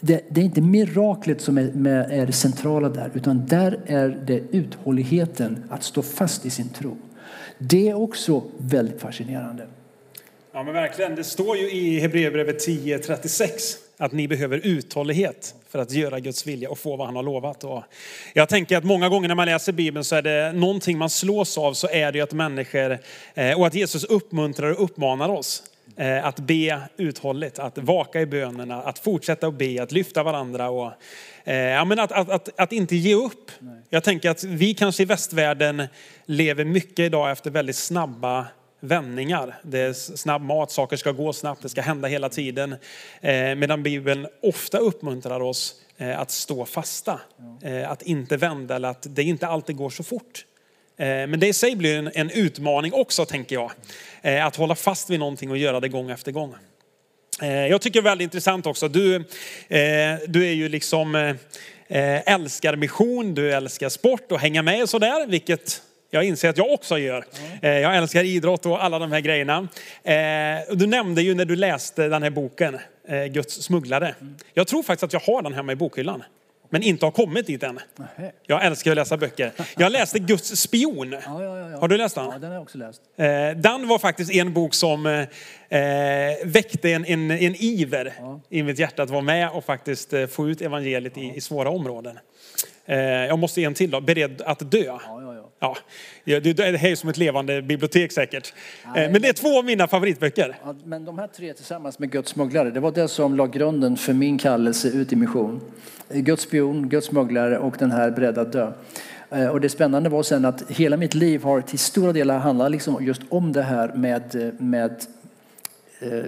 Det, 0.00 0.24
det 0.28 0.40
är 0.40 0.44
inte 0.44 0.60
miraklet 0.60 1.40
som 1.40 1.58
är, 1.58 1.72
med, 1.72 2.10
är 2.10 2.26
det 2.26 2.32
centrala 2.32 2.88
där 2.88 3.10
utan 3.14 3.46
där 3.46 3.80
är 3.86 4.08
det 4.08 4.42
uthålligheten 4.50 5.64
att 5.70 5.84
stå 5.84 6.02
fast 6.02 6.46
i 6.46 6.50
sin 6.50 6.68
tro. 6.68 6.96
Det 7.58 7.88
är 7.88 7.94
också 7.94 8.42
väldigt 8.58 9.00
fascinerande. 9.00 9.66
Ja 10.52 10.62
men 10.62 10.74
verkligen, 10.74 11.14
det 11.14 11.24
står 11.24 11.56
ju 11.56 11.70
i 11.70 12.00
Hebreerbrevet 12.00 12.68
10.36 12.68 13.50
att 13.96 14.12
ni 14.12 14.28
behöver 14.28 14.60
uthållighet 14.66 15.54
för 15.68 15.78
att 15.78 15.92
göra 15.92 16.20
Guds 16.20 16.46
vilja 16.46 16.70
och 16.70 16.78
få 16.78 16.96
vad 16.96 17.06
han 17.06 17.16
har 17.16 17.22
lovat. 17.22 17.64
Och 17.64 17.82
jag 18.34 18.48
tänker 18.48 18.76
att 18.76 18.84
många 18.84 19.08
gånger 19.08 19.28
när 19.28 19.34
man 19.34 19.46
läser 19.46 19.72
Bibeln 19.72 20.04
så 20.04 20.16
är 20.16 20.22
det 20.22 20.52
någonting 20.52 20.98
man 20.98 21.10
slås 21.10 21.58
av 21.58 21.74
så 21.74 21.88
är 21.88 22.12
det 22.12 22.18
ju 22.18 22.22
att 22.22 22.32
människor 22.32 22.98
eh, 23.34 23.58
och 23.58 23.66
att 23.66 23.74
Jesus 23.74 24.04
uppmuntrar 24.04 24.70
och 24.70 24.84
uppmanar 24.84 25.28
oss 25.28 25.62
att 26.22 26.38
be 26.38 26.80
uthålligt, 26.96 27.58
att 27.58 27.78
vaka 27.78 28.20
i 28.20 28.26
bönerna, 28.26 28.82
att 28.82 28.98
fortsätta 28.98 29.46
att 29.46 29.54
be, 29.54 29.82
att 29.82 29.92
lyfta 29.92 30.22
varandra 30.22 30.70
och 30.70 30.92
eh, 31.44 31.54
ja, 31.54 31.84
men 31.84 31.98
att, 31.98 32.12
att, 32.12 32.30
att, 32.30 32.60
att 32.60 32.72
inte 32.72 32.96
ge 32.96 33.14
upp. 33.14 33.50
Jag 33.88 34.04
tänker 34.04 34.30
att 34.30 34.44
vi 34.44 34.74
kanske 34.74 35.02
i 35.02 35.06
västvärlden 35.06 35.86
lever 36.26 36.64
mycket 36.64 36.98
idag 36.98 37.30
efter 37.30 37.50
väldigt 37.50 37.76
snabba 37.76 38.46
vändningar. 38.80 39.58
Det 39.62 39.78
är 39.78 39.92
snabb 39.92 40.42
mat, 40.42 40.70
saker 40.70 40.96
ska 40.96 41.12
gå 41.12 41.32
snabbt, 41.32 41.62
det 41.62 41.68
ska 41.68 41.80
hända 41.80 42.08
hela 42.08 42.28
tiden. 42.28 42.72
Eh, 43.20 43.54
medan 43.54 43.82
Bibeln 43.82 44.26
ofta 44.42 44.78
uppmuntrar 44.78 45.40
oss 45.40 45.74
eh, 45.96 46.20
att 46.20 46.30
stå 46.30 46.64
fasta. 46.64 47.20
Eh, 47.62 47.90
att 47.90 48.02
inte 48.02 48.36
vända 48.36 48.76
eller 48.76 48.88
att 48.88 49.06
det 49.08 49.22
inte 49.22 49.46
alltid 49.46 49.76
går 49.76 49.90
så 49.90 50.02
fort. 50.02 50.44
Eh, 51.00 51.26
men 51.26 51.40
det 51.40 51.46
i 51.46 51.52
sig 51.52 51.76
blir 51.76 51.98
en, 51.98 52.10
en 52.14 52.30
utmaning 52.30 52.92
också 52.92 53.24
tänker 53.24 53.54
jag. 53.56 53.72
Eh, 54.22 54.46
att 54.46 54.56
hålla 54.56 54.74
fast 54.74 55.10
vid 55.10 55.18
någonting 55.18 55.50
och 55.50 55.58
göra 55.58 55.80
det 55.80 55.88
gång 55.88 56.10
efter 56.10 56.32
gång. 56.32 56.54
Eh, 57.42 57.66
Jag 57.66 57.80
tycker 57.80 58.02
det 58.02 58.08
är 58.08 58.10
väldigt 58.10 58.24
intressant 58.24 58.66
också. 58.66 58.88
Du, 58.88 59.24
du 60.26 60.46
är 60.48 60.52
ju 60.52 60.68
liksom 60.68 61.34
älskar 62.26 62.76
mission, 62.76 63.34
du 63.34 63.52
älskar 63.52 63.88
sport 63.88 64.32
och 64.32 64.40
hänga 64.40 64.62
med 64.62 64.82
och 64.82 64.88
sådär, 64.88 65.26
vilket 65.26 65.82
jag 66.10 66.24
inser 66.24 66.48
att 66.48 66.58
jag 66.58 66.72
också 66.72 66.98
gör. 66.98 67.24
Jag 67.62 67.96
älskar 67.96 68.24
idrott 68.24 68.66
och 68.66 68.84
alla 68.84 68.98
de 68.98 69.12
här 69.12 69.20
grejerna. 69.20 69.68
Du 70.72 70.86
nämnde 70.86 71.22
ju 71.22 71.34
när 71.34 71.44
du 71.44 71.56
läste 71.56 72.08
den 72.08 72.22
här 72.22 72.30
boken, 72.30 72.78
Guds 73.30 73.62
smugglare. 73.62 74.14
Jag 74.54 74.66
tror 74.66 74.82
faktiskt 74.82 75.02
att 75.04 75.12
jag 75.12 75.34
har 75.34 75.42
den 75.42 75.54
hemma 75.54 75.72
i 75.72 75.76
bokhyllan. 75.76 76.22
Men 76.72 76.82
inte 76.82 77.06
har 77.06 77.10
kommit 77.10 77.46
dit 77.46 77.62
än. 77.62 77.80
Jag 78.46 78.64
älskar 78.64 78.90
att 78.90 78.96
läsa 78.96 79.16
böcker. 79.16 79.52
Jag 79.76 79.92
läste 79.92 80.18
Guds 80.18 80.56
spion. 80.60 81.12
Ja, 81.12 81.20
ja, 81.26 81.70
ja. 81.70 81.78
Har 81.78 81.88
du 81.88 81.96
läst 81.96 82.14
den? 82.14 82.24
Ja, 82.24 82.38
den 82.38 82.44
har 82.44 82.54
jag 82.54 82.62
också 82.62 82.78
läst. 82.78 83.02
Eh, 83.16 83.26
Den 83.60 83.88
var 83.88 83.98
faktiskt 83.98 84.32
en 84.32 84.52
bok 84.52 84.74
som 84.74 85.06
eh, 85.06 85.20
eh, 85.80 86.36
väckte 86.44 86.90
en, 86.92 87.04
en, 87.04 87.30
en 87.30 87.54
iver 87.58 88.12
i 88.50 88.62
mitt 88.62 88.78
hjärta 88.78 89.02
att 89.02 89.10
vara 89.10 89.22
med 89.22 89.50
och 89.50 89.64
faktiskt 89.64 90.14
få 90.30 90.48
ut 90.48 90.60
evangeliet 90.60 91.18
i, 91.18 91.32
i 91.36 91.40
svåra 91.40 91.70
områden. 91.70 92.18
Jag 93.28 93.38
måste 93.38 93.60
ge 93.60 93.66
en 93.66 93.74
till 93.74 93.90
då, 93.90 94.00
Beredd 94.00 94.42
att 94.42 94.70
dö. 94.70 94.98
Ja, 95.62 95.76
det 96.24 96.58
är 96.60 96.94
som 96.94 97.10
ett 97.10 97.16
levande 97.18 97.62
bibliotek 97.62 98.12
säkert. 98.12 98.54
Eh, 98.84 98.92
Men 98.92 99.22
det 99.22 99.28
är 99.28 99.32
två 99.32 99.58
av 99.58 99.64
mina 99.64 99.86
favoritböcker. 99.88 100.56
Ja, 100.64 100.74
men 100.84 101.04
de 101.04 101.18
här 101.18 101.26
tre 101.26 101.52
tillsammans 101.54 101.98
med 101.98 102.10
Guds 102.10 102.30
smugglare, 102.30 102.70
det 102.70 102.80
var 102.80 102.92
det 102.92 103.08
som 103.08 103.36
la 103.36 103.46
grunden 103.46 103.96
för 103.96 104.12
min 104.12 104.38
kallelse 104.38 104.88
ut 104.88 105.12
i 105.12 105.16
mission. 105.16 105.60
Guds 106.08 106.42
spion, 106.42 106.88
Guds 106.88 107.06
smugglare 107.06 107.58
och 107.58 107.76
den 107.78 107.90
här 107.92 108.10
beredd 108.10 108.38
att 108.38 108.52
dö. 108.52 108.72
Eh, 109.30 109.46
Och 109.48 109.60
det 109.60 109.68
spännande 109.68 110.08
var 110.08 110.22
sen 110.22 110.44
att 110.44 110.70
hela 110.70 110.96
mitt 110.96 111.14
liv 111.14 111.42
har 111.42 111.60
till 111.60 111.78
stora 111.78 112.12
delar 112.12 112.38
handlat 112.38 112.70
liksom 112.70 113.04
just 113.04 113.22
om 113.28 113.52
det 113.52 113.62
här 113.62 113.92
med, 113.94 114.52
med 114.58 114.90
eh, 116.00 116.24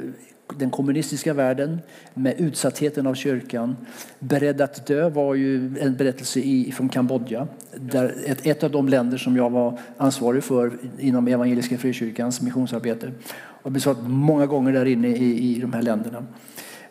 den 0.58 0.70
kommunistiska 0.70 1.34
världen, 1.34 1.80
med 2.14 2.40
utsattheten 2.40 3.06
av 3.06 3.14
kyrkan. 3.14 3.76
Beredd 4.18 4.60
att 4.60 4.86
dö 4.86 5.08
var 5.08 5.34
ju 5.34 5.78
en 5.78 5.96
berättelse 5.96 6.40
i, 6.40 6.72
från 6.72 6.88
Kambodja. 6.88 7.48
Där 7.76 8.14
ett, 8.26 8.46
ett 8.46 8.62
av 8.62 8.70
de 8.70 8.88
länder 8.88 9.18
som 9.18 9.36
jag 9.36 9.50
var 9.50 9.78
ansvarig 9.96 10.44
för 10.44 10.72
inom 10.98 11.28
Evangeliska 11.28 11.78
Frikyrkans 11.78 12.40
missionsarbete. 12.40 13.12
Och 13.34 13.64
har 13.64 13.70
besökt 13.70 14.00
många 14.02 14.46
gånger 14.46 14.72
där 14.72 14.84
inne 14.84 15.08
i, 15.08 15.56
i 15.56 15.60
de 15.60 15.72
här 15.72 15.82
länderna. 15.82 16.24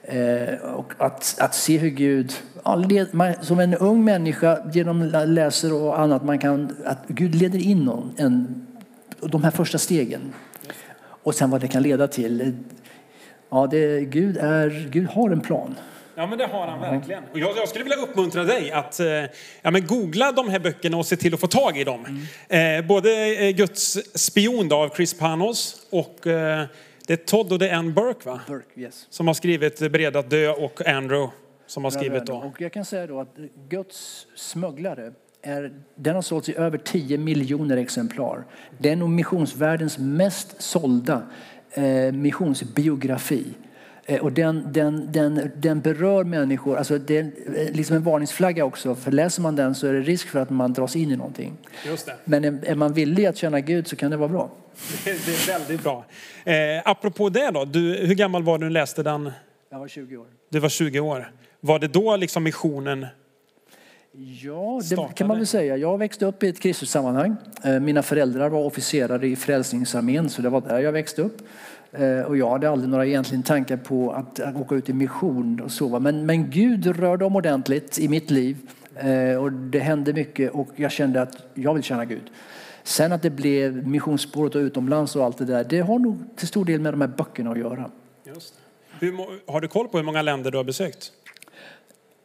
Eh, 0.04 0.56
och 0.76 0.94
att, 0.98 1.36
att 1.40 1.56
se 1.56 1.78
hur 1.78 1.90
Gud, 1.90 2.34
ja, 2.64 2.76
led, 2.76 3.08
man, 3.12 3.34
som 3.42 3.60
en 3.60 3.74
ung 3.74 4.04
människa 4.04 4.60
genom 4.74 5.04
läser 5.26 5.74
och 5.74 6.00
annat, 6.00 6.26
man 6.26 6.40
kan, 6.40 6.76
att 6.86 7.08
Gud 7.08 7.36
leder 7.36 7.60
in 7.60 7.86
någon, 7.86 8.14
en, 8.18 8.68
de 9.22 9.44
här 9.44 9.52
första 9.52 9.78
stegen. 9.78 10.22
Och 11.24 11.36
sen 11.36 11.50
vad 11.50 11.62
det 11.62 11.68
kan 11.68 11.84
leda 11.84 12.08
till. 12.08 12.54
Ja, 13.52 13.68
det, 13.68 14.06
Gud, 14.06 14.38
är, 14.38 14.88
Gud 14.92 15.08
har 15.08 15.30
en 15.30 15.42
plan. 15.42 15.76
Ja 16.16 16.28
men 16.28 16.38
det 16.38 16.46
har 16.46 16.68
han 16.68 16.80
verkligen. 16.80 17.24
Och 17.32 17.40
jag, 17.40 17.58
jag 17.58 17.70
skulle 17.70 17.84
vilja 17.84 17.98
uppmuntra 17.98 18.44
dig 18.44 18.72
att 18.72 19.00
eh, 19.00 19.08
ja, 19.62 19.72
men 19.72 19.88
googla 19.88 20.32
de 20.32 20.50
här 20.50 20.60
böckerna 20.60 20.98
och 20.98 21.06
se 21.06 21.16
till 21.16 21.34
att 21.34 21.40
få 21.40 21.48
tag 21.48 21.78
i 21.78 21.84
dem. 21.84 22.28
Eh, 22.50 22.86
både 22.86 23.36
eh, 23.36 23.56
Guds 23.56 23.98
spion 24.16 24.68
då, 24.68 24.76
av 24.76 24.90
Chris 24.90 25.14
Panos 25.14 25.88
och 25.90 26.28
eh, 26.28 26.66
det 27.08 27.14
är 27.14 27.18
Todd 27.18 27.52
och 27.52 27.60
det 27.60 27.70
är 27.70 27.76
Ann 27.76 27.94
Burke 27.94 28.30
va? 28.30 28.40
Burke, 28.48 28.80
yes. 28.80 29.08
Som 29.10 29.28
har 29.28 29.34
skrivit 29.34 29.92
Beredd 29.92 30.16
att 30.16 30.30
dö 30.30 30.50
och 30.50 30.88
Andrew 30.88 31.34
som 31.68 31.84
har 31.84 31.92
skrivit 31.92 32.26
då. 32.26 32.36
Och 32.36 32.62
jag 32.62 32.74
kan 32.74 32.86
säga 32.86 33.08
då 33.08 33.20
att 33.20 33.36
Guds 33.70 34.28
smugglare 34.36 35.12
är, 35.42 35.72
den 35.96 36.16
har 36.16 36.22
sålts 36.22 36.50
i 36.50 36.56
över 36.56 36.78
10 36.78 37.18
miljoner 37.18 37.78
exemplar. 37.78 38.44
Det 38.78 38.90
är 38.90 38.96
nog 38.96 39.10
missionsvärldens 39.10 39.98
mest 39.98 40.62
sålda 40.62 41.22
eh, 41.74 42.12
missionsbiografi. 42.12 43.46
Eh, 44.06 44.22
och 44.22 44.32
den, 44.32 44.74
den, 44.74 45.12
den, 45.12 45.52
den 45.56 45.82
berör 45.82 46.24
människor. 46.24 46.78
Alltså 46.78 46.98
det 46.98 47.18
är 47.18 47.32
liksom 47.74 47.96
en 47.96 48.04
varningsflagga 48.04 48.66
också. 48.66 48.96
För 48.96 49.12
läser 49.12 49.42
man 49.42 49.56
den 49.56 49.76
så 49.76 49.88
är 49.88 49.94
det 49.94 50.02
risk 50.02 50.28
för 50.28 50.40
att 50.40 50.50
man 50.50 50.74
dras 50.74 50.96
in 50.96 51.12
i 51.12 51.16
någonting. 51.16 51.58
Just 51.86 52.06
det. 52.06 52.16
Men 52.24 52.46
är, 52.46 52.66
är 52.66 52.76
man 52.76 52.94
villig 52.94 53.26
att 53.26 53.38
känna 53.38 53.60
Gud 53.60 53.88
så 53.88 53.96
kan 53.96 54.12
det 54.12 54.18
vara 54.18 54.30
bra. 54.30 54.50
Det 55.04 55.10
är 55.12 55.48
väldigt 55.48 55.84
bra. 55.84 56.06
Eh, 56.44 56.54
apropå 56.86 57.30
det 57.30 57.52
då, 57.52 57.66
du, 57.66 57.80
hur 57.96 58.16
gammal 58.16 58.44
var 58.44 58.58
du 58.58 58.60
när 58.60 58.68
du 58.68 58.74
läste 58.74 59.04
den 59.04 59.32
Jag 59.70 59.80
var 59.80 59.88
20 59.88 60.18
år. 60.18 60.28
Du 60.50 60.60
var 60.60 60.70
20 60.70 61.00
år. 61.00 61.32
Var 61.60 61.80
det 61.80 61.88
då 61.88 62.16
liksom 62.16 62.44
missionen? 62.44 63.06
Ja, 64.14 64.78
det 64.82 64.86
Startade. 64.86 65.14
kan 65.14 65.28
man 65.28 65.38
väl 65.38 65.48
säga. 65.48 65.78
Jag 65.78 65.98
växte 65.98 66.26
upp 66.26 66.44
i 66.44 66.48
ett 66.48 66.60
kristet 66.60 66.90
sammanhang. 66.90 67.36
Eh, 67.64 67.80
Mina 67.80 68.04
föräldrar 68.04 68.50
var 68.50 68.60
officerare 68.66 69.28
i 69.28 69.36
Frälsningsarmén, 69.36 70.30
så 70.30 70.42
det 70.42 70.50
var 70.50 70.62
där 70.62 70.80
jag 70.80 70.92
växte 70.92 71.22
upp. 71.22 71.38
Eh, 71.92 72.20
Och 72.22 72.38
jag 72.38 72.50
hade 72.50 72.70
aldrig 72.70 72.90
några 72.90 73.06
egentligen 73.06 73.44
tankar 73.44 73.78
på 73.78 74.12
att 74.12 74.40
att 74.40 74.56
åka 74.56 74.76
ut 74.76 74.90
i 74.90 74.94
mission 74.94 75.62
och 75.62 75.72
så. 75.72 76.00
Men, 76.00 76.26
men 76.26 76.50
Gud 76.50 76.86
rörde 77.00 77.26
om 77.26 77.36
ordentligt 77.36 78.00
i 78.00 78.08
mitt 78.10 78.32
liv. 78.32 78.58
Eh, 78.96 79.36
Och 79.44 79.52
det 79.52 79.80
hände 79.80 80.14
mycket 80.14 80.52
och 80.52 80.68
jag 80.76 80.92
kände 80.92 81.22
att 81.22 81.36
jag 81.54 81.74
vill 81.74 81.84
tjäna 81.84 82.06
Gud. 82.06 82.32
Sen 82.84 83.12
att 83.12 83.22
det 83.22 83.30
blev 83.30 83.88
missionsspåret 83.88 84.56
och 84.56 84.60
utomlands 84.60 85.16
och 85.16 85.24
allt 85.26 85.38
det 85.38 85.46
där, 85.46 85.64
det 85.64 85.80
har 85.80 86.00
nog 86.00 86.18
till 86.36 86.48
stor 86.48 86.66
del 86.66 86.80
med 86.82 86.94
de 86.94 87.02
här 87.02 87.08
böckerna 87.08 87.52
att 87.52 87.60
göra. 87.60 87.92
Just. 88.24 88.54
Hur, 89.00 89.14
har 89.52 89.62
du 89.62 89.68
koll 89.68 89.88
på 89.88 89.98
hur 89.98 90.06
många 90.06 90.22
länder 90.22 90.52
du 90.52 90.58
har 90.58 90.64
besökt? 90.64 91.12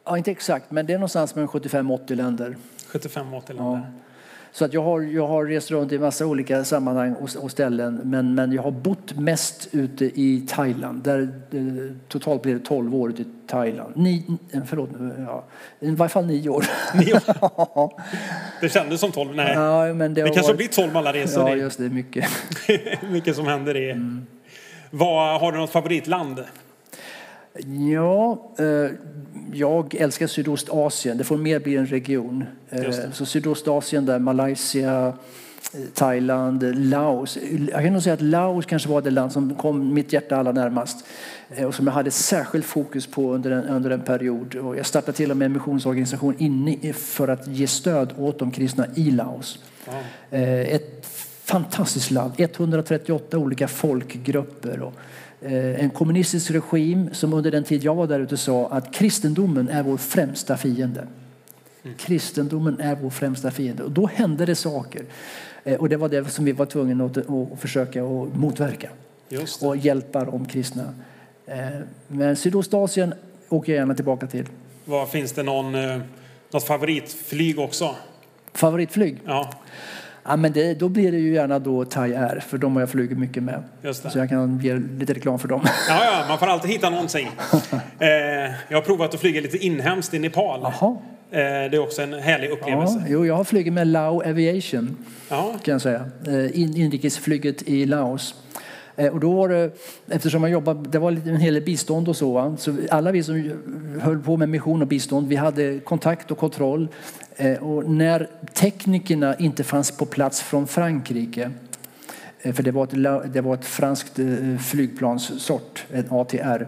Ja, 0.07 0.17
inte 0.17 0.31
exakt, 0.31 0.71
men 0.71 0.85
det 0.85 0.93
är 0.93 0.97
någonstans 0.97 1.35
mellan 1.35 1.49
75-80 1.49 2.15
länder. 2.15 2.55
75-80 2.91 3.47
länder. 3.47 3.63
Ja. 3.63 3.81
Så 4.51 4.65
att 4.65 4.73
jag, 4.73 4.83
har, 4.83 5.01
jag 5.01 5.27
har 5.27 5.45
rest 5.45 5.71
runt 5.71 5.91
i 5.91 5.99
massa 5.99 6.25
olika 6.25 6.63
sammanhang 6.63 7.13
och, 7.13 7.29
och 7.35 7.51
ställen. 7.51 8.01
Men, 8.03 8.35
men 8.35 8.51
jag 8.51 8.63
har 8.63 8.71
bott 8.71 9.15
mest 9.17 9.67
ute 9.71 10.05
i 10.05 10.45
Thailand. 10.49 11.03
Där, 11.03 11.21
eh, 11.51 11.95
totalt 12.07 12.41
blir 12.41 12.53
det 12.53 12.59
12 12.59 12.95
år 12.95 13.09
ute 13.09 13.21
i 13.21 13.25
Thailand. 13.47 13.93
Ni, 13.97 14.25
eh, 14.51 14.61
förlåt, 14.65 14.89
ja, 15.27 15.43
i 15.79 15.91
varje 15.91 16.09
fall 16.09 16.25
nio 16.25 16.49
år. 16.49 16.65
Nio 16.93 17.13
år. 17.41 18.01
Det 18.61 18.69
kändes 18.69 18.99
som 18.99 19.11
12. 19.11 19.35
Nej, 19.35 19.53
ja, 19.53 19.93
men 19.93 20.13
det 20.13 20.23
det 20.23 20.29
kanske 20.29 20.41
varit- 20.41 20.57
blir 20.57 20.67
12 20.67 20.87
med 20.93 20.99
alla 20.99 21.13
resor. 21.13 21.49
Ja, 21.49 21.55
just 21.55 21.77
det. 21.77 21.89
Mycket. 21.89 22.29
mycket 23.11 23.35
som 23.35 23.47
händer 23.47 23.77
i. 23.77 23.95
Vad, 24.89 25.41
har 25.41 25.51
du 25.51 25.57
något 25.57 25.69
favoritland? 25.71 26.43
Ja, 27.65 28.51
eh, 28.57 28.91
jag 29.53 29.95
älskar 29.95 30.27
Sydostasien. 30.27 31.17
Det 31.17 31.23
får 31.23 31.37
mer 31.37 31.59
bli 31.59 31.75
en 31.75 31.85
region. 31.85 32.43
Eh. 32.69 32.91
Så 33.11 33.25
Sydostasien 33.25 34.05
där, 34.05 34.19
Malaysia, 34.19 35.07
eh, 35.07 35.79
Thailand, 35.93 36.89
Laos. 36.89 37.37
Jag 37.71 37.83
kan 37.83 37.93
nog 37.93 38.03
säga 38.03 38.13
att 38.13 38.21
Laos 38.21 38.65
kanske 38.65 38.89
var 38.89 39.01
det 39.01 39.11
land 39.11 39.31
som 39.31 39.55
kom 39.55 39.93
mitt 39.93 40.13
hjärta 40.13 40.37
allra 40.37 40.51
närmast. 40.51 41.05
Och 41.67 41.75
som 41.75 41.87
jag 41.87 41.93
hade 41.93 42.11
särskilt 42.11 42.65
fokus 42.65 43.07
på 43.07 43.33
under 43.33 43.51
en, 43.51 43.63
under 43.63 43.89
en 43.89 44.01
period. 44.01 44.55
Och 44.55 44.77
jag 44.77 44.85
startade 44.85 45.17
till 45.17 45.31
och 45.31 45.37
med 45.37 45.45
en 45.45 45.53
missionsorganisation 45.53 46.35
inne 46.37 46.93
för 46.93 47.27
att 47.27 47.47
ge 47.47 47.67
stöd 47.67 48.13
åt 48.17 48.39
de 48.39 48.51
kristna 48.51 48.85
i 48.95 49.11
Laos. 49.11 49.59
Ett 50.31 51.05
fantastiskt 51.43 52.11
land, 52.11 52.33
138 52.37 53.37
olika 53.37 53.67
folkgrupper. 53.67 54.81
Och 54.81 54.93
en 55.41 55.89
kommunistisk 55.89 56.51
regim 56.51 57.09
som 57.13 57.33
under 57.33 57.51
den 57.51 57.63
tid 57.63 57.83
jag 57.83 57.95
var 57.95 58.07
där 58.07 58.19
ute 58.19 58.37
sa 58.37 58.67
att 58.67 58.93
kristendomen 58.93 59.69
är 59.69 59.83
vår 59.83 59.97
främsta 59.97 60.57
fiende. 60.57 61.07
Kristendomen 61.97 62.79
är 62.79 62.95
vår 62.95 63.09
främsta 63.09 63.51
fiende. 63.51 63.83
Och 63.83 63.91
då 63.91 64.07
hände 64.07 64.45
det 64.45 64.55
saker. 64.55 65.01
Eh, 65.63 65.75
Och 65.79 65.89
det 65.89 65.97
var 65.97 66.09
det 66.09 66.29
som 66.29 66.45
vi 66.45 66.51
var 66.51 66.65
tvungna 66.65 67.05
att, 67.05 67.17
att 67.17 67.59
försöka 67.59 68.03
att 68.03 68.35
motverka 68.35 68.89
och 69.61 69.77
hjälpa 69.77 70.25
de 70.25 70.45
kristna. 70.45 70.93
Eh, 71.45 71.55
Men 72.07 72.35
Sydostasien 72.35 73.13
åker 73.49 73.71
jag 73.73 73.79
gärna 73.79 73.95
tillbaka 73.95 74.27
till. 74.27 74.45
Vad, 74.85 75.09
finns 75.09 75.31
det 75.31 75.43
någon, 75.43 75.75
eh, 75.75 76.01
något 76.51 76.63
favoritflyg 76.63 77.59
också? 77.59 77.95
Favoritflyg? 78.53 79.17
Ja, 79.25 79.53
Ja, 80.27 80.35
men 80.35 80.51
det, 80.51 80.73
då 80.79 80.89
blir 80.89 81.11
det 81.11 81.17
ju 81.17 81.33
gärna 81.33 81.59
då 81.59 81.85
Thai 81.85 82.15
Air, 82.15 82.39
för 82.39 82.57
de 82.57 82.73
har 82.75 82.81
jag 82.81 82.89
flugit 82.89 83.17
mycket 83.17 83.43
med. 83.43 83.63
Så 83.93 84.17
jag 84.19 84.29
kan 84.29 84.59
ge 84.59 84.73
lite 84.99 85.13
reklam 85.13 85.39
för 85.39 85.47
dem. 85.47 85.61
Ja, 85.89 86.03
ja, 86.05 86.25
man 86.29 86.39
får 86.39 86.47
alltid 86.47 86.71
hitta 86.71 86.89
någonting. 86.89 87.29
Eh, 87.99 88.07
jag 88.69 88.77
har 88.77 88.81
provat 88.81 89.13
att 89.13 89.19
flyga 89.19 89.41
lite 89.41 89.57
inhemskt 89.57 90.13
i 90.13 90.19
Nepal. 90.19 90.59
Jaha. 90.63 90.97
Eh, 91.31 91.37
det 91.39 91.77
är 91.77 91.79
också 91.79 92.01
en 92.01 92.13
härlig 92.13 92.47
Ja, 92.49 92.53
upplevelse. 92.53 93.03
jo, 93.07 93.25
jag 93.25 93.35
har 93.35 93.43
flugit 93.43 93.73
med 93.73 93.87
Lao 93.87 94.21
Aviation, 94.29 94.97
Ja, 95.29 95.53
kan 95.63 95.71
jag 95.71 95.81
säga. 95.81 96.05
Eh, 96.27 96.59
In, 96.61 96.77
inrikesflyget 96.77 97.61
i 97.69 97.85
Laos. 97.85 98.35
Eh, 98.95 99.13
Och 99.13 99.19
då 99.19 99.31
var 99.33 99.49
det, 99.49 99.71
eftersom 100.09 100.43
jag 100.43 100.51
jobbade, 100.51 100.89
det 100.89 100.99
var 100.99 101.11
en 101.11 101.37
hel 101.37 101.53
del 101.53 101.63
bistånd 101.63 102.09
och 102.09 102.15
så, 102.15 102.55
så 102.57 102.75
alla 102.91 103.11
vi 103.11 103.23
som 103.23 103.51
höll 104.01 104.19
på 104.19 104.37
med 104.37 104.49
mission 104.49 104.81
och 104.81 104.87
bistånd, 104.87 105.27
vi 105.27 105.35
hade 105.35 105.79
kontakt 105.79 106.31
och 106.31 106.37
kontroll. 106.37 106.87
Eh, 107.37 107.63
Och 107.63 107.89
när 107.89 108.27
teknikerna 108.53 109.35
inte 109.35 109.63
fanns 109.63 109.91
på 109.91 110.05
plats 110.05 110.41
från 110.41 110.67
Frankrike, 110.67 111.51
eh, 112.41 112.53
för 112.53 112.63
det 112.63 112.71
var 112.71 112.83
ett, 112.83 113.33
det 113.33 113.41
var 113.41 113.53
ett 113.53 113.65
franskt 113.65 114.19
eh, 114.19 114.57
flygplanssort, 114.57 115.85
en 115.91 116.05
ATR, 116.11 116.67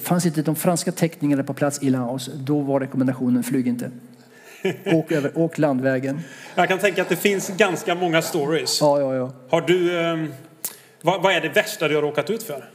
Fanns 0.00 0.26
inte 0.26 0.42
de 0.42 0.56
franska 0.56 0.92
teknikerna 0.92 1.42
på 1.42 1.54
plats 1.54 1.82
i 1.82 1.90
Laos, 1.90 2.30
då 2.34 2.60
var 2.60 2.80
rekommendationen 2.80 3.42
flyg 3.42 3.66
inte. 3.68 3.90
Åk, 4.86 5.12
över, 5.12 5.38
åk 5.38 5.58
landvägen. 5.58 6.20
jag 6.54 6.68
kan 6.68 6.78
tänka 6.78 7.02
att 7.02 7.08
det 7.08 7.16
finns 7.16 7.48
ganska 7.48 7.94
många 7.94 8.22
stories. 8.22 8.80
Ja, 8.80 9.00
ja, 9.00 9.14
ja. 9.14 9.32
Har 9.48 9.60
du, 9.60 10.00
eh, 10.00 10.24
vad, 11.02 11.22
vad 11.22 11.32
är 11.32 11.40
det 11.40 11.48
värsta 11.48 11.88
du 11.88 11.94
har 11.94 12.02
råkat 12.02 12.30
ut 12.30 12.42
för? 12.42 12.70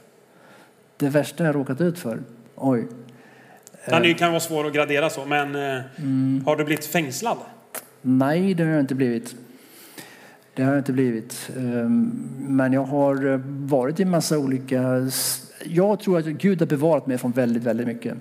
Det 0.97 1.09
värsta 1.09 1.43
jag 1.43 1.55
råkat 1.55 1.81
ut 1.81 1.99
för? 1.99 2.19
Oj. 2.55 2.87
Den 3.85 4.05
är- 4.05 4.13
kan 4.13 4.29
vara 4.31 4.39
svår 4.39 4.67
att 4.67 4.73
gradera 4.73 5.09
så, 5.09 5.25
men 5.25 5.55
eh, 5.55 5.81
har 6.45 6.55
du 6.55 6.63
blivit 6.63 6.85
fängslad? 6.85 7.37
Nej, 8.01 8.53
det 8.53 8.63
har 8.63 8.71
jag 8.71 8.79
inte 8.79 8.95
blivit. 8.95 9.35
Det 10.53 10.63
har 10.63 10.71
jag 10.71 10.79
inte 10.79 10.93
blivit. 10.93 11.49
Ehm, 11.57 12.11
Men 12.39 12.73
jag 12.73 12.83
har 12.83 13.31
eh, 13.33 13.39
varit 13.45 13.99
i 13.99 14.05
massa 14.05 14.37
olika... 14.37 15.07
Jag 15.65 15.99
tror 15.99 16.17
att 16.19 16.25
Gud 16.25 16.59
har 16.59 16.67
bevarat 16.67 17.07
mig 17.07 17.17
från 17.17 17.31
väldigt, 17.31 17.63
väldigt 17.63 17.87
mycket. 17.87 18.13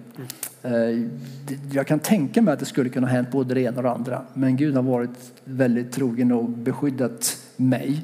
Eh, 0.62 0.70
det- 0.70 1.58
Jag 1.72 1.86
kan 1.86 1.98
tänka 1.98 2.42
mig 2.42 2.54
att 2.54 2.60
det 2.60 2.66
skulle 2.66 2.88
kunna 2.90 3.06
ha 3.06 3.14
hänt 3.14 3.30
både 3.30 3.54
det 3.54 3.60
ena 3.60 3.76
och 3.76 3.82
det 3.82 3.90
andra. 3.90 4.22
Men 4.34 4.56
Gud 4.56 4.74
har 4.74 4.82
varit 4.82 5.10
väldigt 5.44 5.92
trogen 5.92 6.32
och 6.32 6.48
beskyddat 6.48 7.36
mig. 7.56 8.00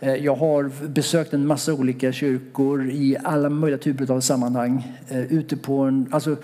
Eh, 0.00 0.14
Jag 0.14 0.36
har 0.36 0.70
besökt 0.88 1.34
en 1.34 1.46
massa 1.46 1.74
olika 1.74 2.12
kyrkor 2.12 2.90
i 2.90 3.16
alla 3.24 3.48
möjliga 3.50 3.78
typer 3.78 4.10
av 4.10 4.20
sammanhang. 4.20 4.92
Eh, 5.08 5.18
Ute 5.32 5.56
på 5.56 5.78
en, 5.78 6.06
alltså, 6.10 6.36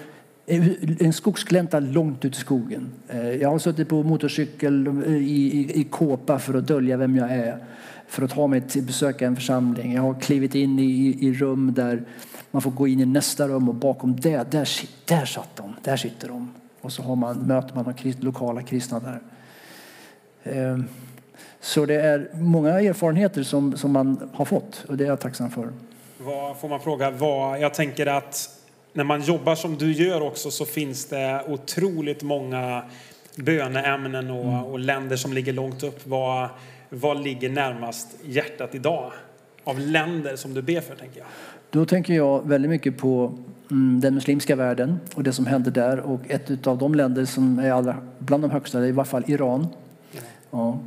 en 0.46 1.12
skogsglänta 1.12 1.80
långt 1.80 2.24
ut 2.24 2.36
i 2.36 2.40
skogen. 2.40 2.90
Eh, 3.08 3.30
jag 3.30 3.50
har 3.50 3.58
suttit 3.58 3.88
på 3.88 4.02
motorcykel 4.02 4.86
eh, 4.86 5.12
i, 5.12 5.58
i, 5.58 5.80
i 5.80 5.84
kåpa 5.84 6.38
för 6.38 6.54
att 6.54 6.66
dölja 6.66 6.96
vem 6.96 7.16
jag 7.16 7.30
är. 7.30 7.58
För 8.06 8.22
att 8.22 8.30
ta 8.30 8.46
mig 8.46 8.60
till 8.60 8.82
besöka 8.82 9.26
en 9.26 9.36
församling. 9.36 9.94
Jag 9.94 10.02
har 10.02 10.20
klivit 10.20 10.54
in 10.54 10.78
i, 10.78 11.18
i 11.20 11.32
rum 11.32 11.74
där 11.74 12.02
man 12.50 12.62
får 12.62 12.70
gå 12.70 12.88
in 12.88 13.00
i 13.00 13.06
nästa 13.06 13.48
rum 13.48 13.68
och 13.68 13.74
bakom 13.74 14.20
det, 14.20 14.50
där, 14.50 14.68
där 15.04 15.24
satt 15.24 15.56
de, 15.56 15.74
där 15.82 15.96
sitter 15.96 16.28
de. 16.28 16.50
Och 16.80 16.92
så 16.92 17.02
har 17.02 17.16
man, 17.16 17.38
möter 17.38 17.74
man 17.74 17.84
de 17.84 17.94
krist, 17.94 18.22
lokala 18.22 18.62
kristna 18.62 19.00
där. 19.00 19.20
Ehm, 20.44 20.84
så 21.60 21.86
det 21.86 21.94
är 21.94 22.28
många 22.34 22.80
erfarenheter 22.80 23.42
som, 23.42 23.76
som 23.76 23.92
man 23.92 24.30
har 24.32 24.44
fått 24.44 24.84
och 24.88 24.96
det 24.96 25.04
är 25.04 25.08
jag 25.08 25.20
tacksam 25.20 25.50
för. 25.50 25.68
Vad 26.18 26.56
får 26.56 26.68
man 26.68 26.80
fråga? 26.80 27.10
Vad, 27.10 27.60
jag 27.60 27.74
tänker 27.74 28.06
att 28.06 28.63
när 28.94 29.04
man 29.04 29.22
jobbar 29.22 29.54
som 29.54 29.76
du 29.76 29.92
gör 29.92 30.20
också 30.20 30.50
så 30.50 30.64
finns 30.64 31.04
det 31.04 31.42
otroligt 31.48 32.22
många 32.22 32.82
böneämnen 33.36 34.30
och, 34.30 34.72
och 34.72 34.78
länder 34.78 35.16
som 35.16 35.32
ligger 35.32 35.52
långt 35.52 35.82
upp. 35.82 36.06
Vad, 36.06 36.48
vad 36.88 37.22
ligger 37.22 37.50
närmast 37.50 38.08
hjärtat 38.24 38.74
idag? 38.74 39.12
Av 39.64 39.80
länder 39.80 40.36
som 40.36 40.54
du 40.54 40.62
ber 40.62 40.80
för, 40.80 40.94
tänker 40.94 41.18
jag. 41.18 41.26
Då 41.70 41.86
tänker 41.86 42.14
jag 42.14 42.48
väldigt 42.48 42.70
mycket 42.70 42.98
på 42.98 43.38
mm, 43.70 44.00
den 44.00 44.14
muslimska 44.14 44.56
världen 44.56 45.00
och 45.14 45.22
det 45.22 45.32
som 45.32 45.46
händer 45.46 45.70
där. 45.70 46.00
Och 46.00 46.20
ett 46.28 46.66
av 46.66 46.78
de 46.78 46.94
länder 46.94 47.24
som 47.24 47.58
är 47.58 47.72
allra, 47.72 47.96
bland 48.18 48.42
de 48.42 48.50
högsta 48.50 48.78
är 48.78 48.84
i 48.84 48.92
varje 48.92 49.10
fall 49.10 49.24
Iran. 49.26 49.66
Ja. 50.50 50.78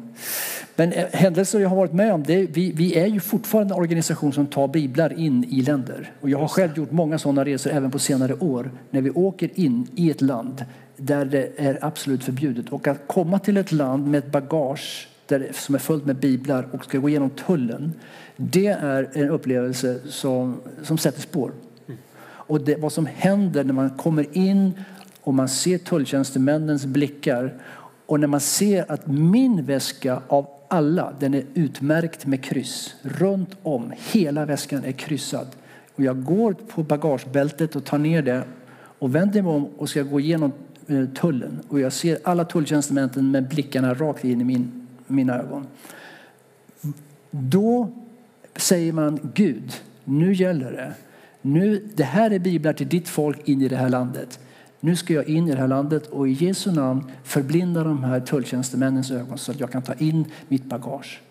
Men 0.79 0.91
eh, 0.91 1.05
händelser 1.11 1.59
jag 1.59 1.69
har 1.69 1.75
varit 1.75 1.93
med 1.93 2.13
om, 2.13 2.23
det, 2.23 2.45
vi, 2.45 2.71
vi 2.71 2.97
är 2.97 3.07
ju 3.07 3.19
fortfarande 3.19 3.73
en 3.73 3.79
organisation 3.79 4.33
som 4.33 4.47
tar 4.47 4.67
biblar 4.67 5.19
in 5.19 5.43
i 5.43 5.61
länder. 5.61 6.11
Och 6.21 6.29
jag 6.29 6.39
har 6.39 6.47
själv 6.47 6.77
gjort 6.77 6.91
många 6.91 7.19
sådana 7.19 7.45
resor 7.45 7.71
även 7.71 7.91
på 7.91 7.99
senare 7.99 8.33
år. 8.33 8.71
När 8.89 9.01
vi 9.01 9.09
åker 9.09 9.49
in 9.59 9.87
i 9.95 10.11
ett 10.11 10.21
land 10.21 10.65
där 10.97 11.25
det 11.25 11.49
är 11.57 11.79
absolut 11.81 12.23
förbjudet. 12.23 12.69
Och 12.69 12.87
att 12.87 13.07
komma 13.07 13.39
till 13.39 13.57
ett 13.57 13.71
land 13.71 14.07
med 14.07 14.17
ett 14.17 14.31
bagage 14.31 15.07
där, 15.25 15.47
som 15.53 15.75
är 15.75 15.79
fullt 15.79 16.05
med 16.05 16.15
biblar 16.15 16.67
och 16.71 16.85
ska 16.85 16.97
gå 16.97 17.09
igenom 17.09 17.29
tullen. 17.29 17.93
Det 18.35 18.67
är 18.67 19.09
en 19.13 19.29
upplevelse 19.29 19.99
som, 20.09 20.57
som 20.83 20.97
sätter 20.97 21.21
spår. 21.21 21.51
Och 22.27 22.61
det, 22.61 22.75
vad 22.75 22.93
som 22.93 23.05
händer 23.05 23.63
när 23.63 23.73
man 23.73 23.89
kommer 23.89 24.37
in 24.37 24.71
och 25.21 25.33
man 25.33 25.49
ser 25.49 25.77
tulltjänstemännens 25.77 26.85
blickar 26.85 27.53
och 28.05 28.19
när 28.19 28.27
man 28.27 28.39
ser 28.39 28.91
att 28.91 29.07
min 29.07 29.65
väska 29.65 30.21
av 30.27 30.47
alla, 30.67 31.13
den 31.19 31.33
är 31.33 31.43
utmärkt 31.53 32.25
med 32.25 32.43
kryss. 32.43 32.95
Runt 33.01 33.57
om, 33.63 33.93
hela 34.11 34.45
väskan 34.45 34.83
är 34.83 34.91
kryssad. 34.91 35.47
Och 35.95 36.03
jag 36.03 36.23
går 36.23 36.53
på 36.53 36.83
bagagebältet 36.83 37.75
och 37.75 37.85
tar 37.85 37.97
ner 37.97 38.21
det 38.21 38.43
och 38.99 39.15
vänder 39.15 39.41
mig 39.41 39.51
om 39.51 39.65
och 39.65 39.89
ska 39.89 40.03
gå 40.03 40.19
igenom 40.19 40.51
eh, 40.87 41.05
tullen. 41.05 41.59
Och 41.67 41.79
jag 41.79 41.93
ser 41.93 42.17
alla 42.23 42.45
tulltjänstemän 42.45 43.31
med 43.31 43.47
blickarna 43.47 43.93
rakt 43.93 44.23
in 44.23 44.41
i 44.41 44.43
min, 44.43 44.87
mina 45.07 45.39
ögon. 45.39 45.67
Då 47.31 47.89
säger 48.55 48.93
man 48.93 49.19
Gud, 49.33 49.73
nu 50.03 50.33
gäller 50.33 50.71
det. 50.71 50.93
Nu, 51.41 51.87
det 51.95 52.03
här 52.03 52.31
är 52.31 52.39
biblar 52.39 52.73
till 52.73 52.89
ditt 52.89 53.09
folk 53.09 53.47
in 53.47 53.61
i 53.61 53.67
det 53.67 53.75
här 53.75 53.89
landet. 53.89 54.39
Nu 54.79 54.95
ska 54.95 55.13
jag 55.13 55.29
in 55.29 55.47
i 55.47 55.51
det 55.51 55.57
här 55.57 55.67
landet 55.67 56.07
och 56.07 56.27
i 56.29 56.31
Jesu 56.31 56.71
namn 56.71 57.11
förblinda 57.23 57.83
de 57.83 58.03
här 58.03 58.19
tulltjänstemännens 58.19 59.11
ögon 59.11 59.37
så 59.37 59.51
att 59.51 59.59
jag 59.59 59.71
kan 59.71 59.81
ta 59.81 59.93
in 59.93 60.25
mitt 60.47 60.63
bagage. 60.63 61.21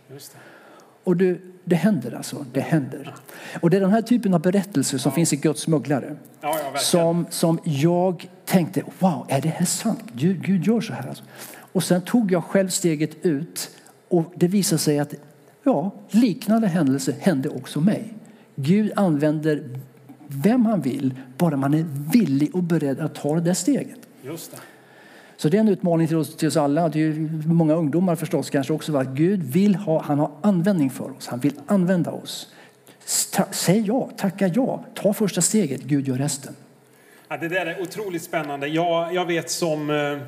Och 1.04 1.16
du, 1.16 1.40
det 1.64 1.76
händer 1.76 2.14
alltså. 2.14 2.46
Det 2.52 2.60
händer. 2.60 3.14
Och 3.60 3.70
det 3.70 3.76
är 3.76 3.80
den 3.80 3.90
här 3.90 4.02
typen 4.02 4.34
av 4.34 4.40
berättelser 4.40 4.98
som 4.98 5.12
finns 5.12 5.32
i 5.32 5.36
Guds 5.36 5.60
smugglare. 5.60 6.16
Ja, 6.40 6.58
ja, 6.72 6.78
som, 6.78 7.26
som 7.30 7.58
jag 7.64 8.28
tänkte, 8.44 8.82
wow, 8.98 9.26
är 9.28 9.40
det 9.40 9.48
här 9.48 9.66
sant? 9.66 10.04
Gud, 10.12 10.42
Gud 10.42 10.66
gör 10.66 10.80
så 10.80 10.92
här. 10.92 11.08
Alltså. 11.08 11.24
Och 11.72 11.84
sen 11.84 12.00
tog 12.00 12.32
jag 12.32 12.44
själv 12.44 12.68
steget 12.68 13.26
ut 13.26 13.70
och 14.08 14.32
det 14.36 14.48
visade 14.48 14.78
sig 14.78 14.98
att 14.98 15.14
ja, 15.62 15.90
liknande 16.10 16.68
händelser 16.68 17.14
hände 17.20 17.48
också 17.48 17.80
mig. 17.80 18.14
Gud 18.54 18.92
använder 18.96 19.80
vem 20.28 20.66
han 20.66 20.80
vill, 20.80 21.14
bara 21.38 21.56
man 21.56 21.74
är 21.74 21.84
villig 22.12 22.54
och 22.54 22.62
beredd 22.62 23.00
att 23.00 23.14
ta 23.14 23.34
det 23.34 23.40
där 23.40 23.54
steget. 23.54 23.98
Just 24.22 24.50
det. 24.50 24.58
Så 25.36 25.48
det 25.48 25.56
är 25.56 25.60
en 25.60 25.68
utmaning 25.68 26.08
till 26.08 26.16
oss, 26.16 26.36
till 26.36 26.48
oss 26.48 26.56
alla. 26.56 26.88
Det 26.88 27.02
är 27.02 27.12
många 27.48 27.74
ungdomar 27.74 28.16
förstås 28.16 28.50
kanske 28.50 28.72
också. 28.72 28.96
Att 28.96 29.06
Gud 29.08 29.42
vill 29.42 29.74
ha, 29.74 30.02
han 30.02 30.18
har 30.18 30.30
användning 30.42 30.90
för 30.90 31.16
oss. 31.16 31.26
Han 31.26 31.40
vill 31.40 31.52
använda 31.66 32.10
oss. 32.10 32.48
Ta, 33.32 33.44
säg 33.50 33.80
ja, 33.86 34.10
tacka 34.16 34.46
ja. 34.54 34.84
Ta 34.94 35.12
första 35.12 35.40
steget. 35.42 35.82
Gud 35.82 36.08
gör 36.08 36.16
resten. 36.16 36.54
Ja, 37.28 37.36
det 37.36 37.48
där 37.48 37.66
är 37.66 37.82
otroligt 37.82 38.22
spännande. 38.22 38.66
Jag, 38.68 39.14
jag 39.14 39.26
vet 39.26 39.50
som... 39.50 39.90
eh, 39.90 40.18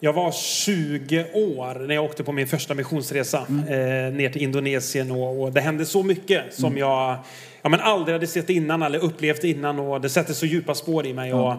Jag 0.00 0.12
var 0.12 0.32
20 0.32 1.26
år 1.34 1.86
när 1.86 1.94
jag 1.94 2.04
åkte 2.04 2.24
på 2.24 2.32
min 2.32 2.46
första 2.46 2.74
missionsresa 2.74 3.38
eh, 3.38 4.14
ner 4.14 4.30
till 4.32 4.42
Indonesien 4.42 5.10
och, 5.10 5.42
och 5.42 5.52
det 5.52 5.60
hände 5.60 5.86
så 5.86 6.02
mycket 6.02 6.54
som 6.54 6.76
jag 6.76 7.16
ja, 7.66 7.70
men 7.70 7.80
aldrig 7.80 8.14
hade 8.14 8.26
sett 8.26 8.50
innan 8.50 8.82
eller 8.82 8.98
upplevt 8.98 9.44
innan 9.44 9.78
och 9.78 10.00
det 10.00 10.08
sätter 10.08 10.32
så 10.32 10.46
djupa 10.46 10.74
spår 10.74 11.06
i 11.06 11.12
mig. 11.12 11.32
Och, 11.32 11.54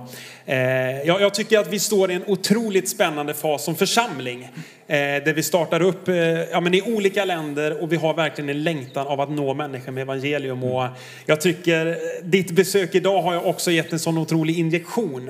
eh, 0.46 1.02
jag, 1.02 1.22
jag 1.22 1.34
tycker 1.34 1.60
att 1.60 1.74
vi 1.74 1.80
står 1.80 2.12
i 2.12 2.14
en 2.14 2.24
otroligt 2.28 2.90
spännande 2.90 3.34
fas 3.34 3.64
som 3.64 3.76
församling 3.76 4.44
eh, 4.44 4.98
där 4.98 5.34
vi 5.34 5.44
startar 5.44 5.82
upp 5.82 6.08
eh, 6.08 6.16
ja, 6.52 6.60
men 6.60 6.74
i 6.74 6.82
olika 6.82 7.26
länder 7.26 7.84
och 7.84 7.92
vi 7.92 7.96
har 7.96 8.14
verkligen 8.14 8.50
en 8.50 8.64
längtan 8.64 9.08
av 9.08 9.22
att 9.22 9.30
nå 9.30 9.54
människor 9.54 9.92
med 9.92 10.02
evangelium. 10.02 10.64
Och 10.64 10.88
jag 11.26 11.42
tycker 11.42 11.88
eh, 11.88 11.96
ditt 12.24 12.52
besök 12.52 12.96
idag 12.96 13.22
har 13.22 13.34
jag 13.34 13.46
också 13.46 13.72
gett 13.72 13.94
en 13.94 14.00
sån 14.00 14.18
otrolig 14.18 14.60
injektion. 14.60 15.30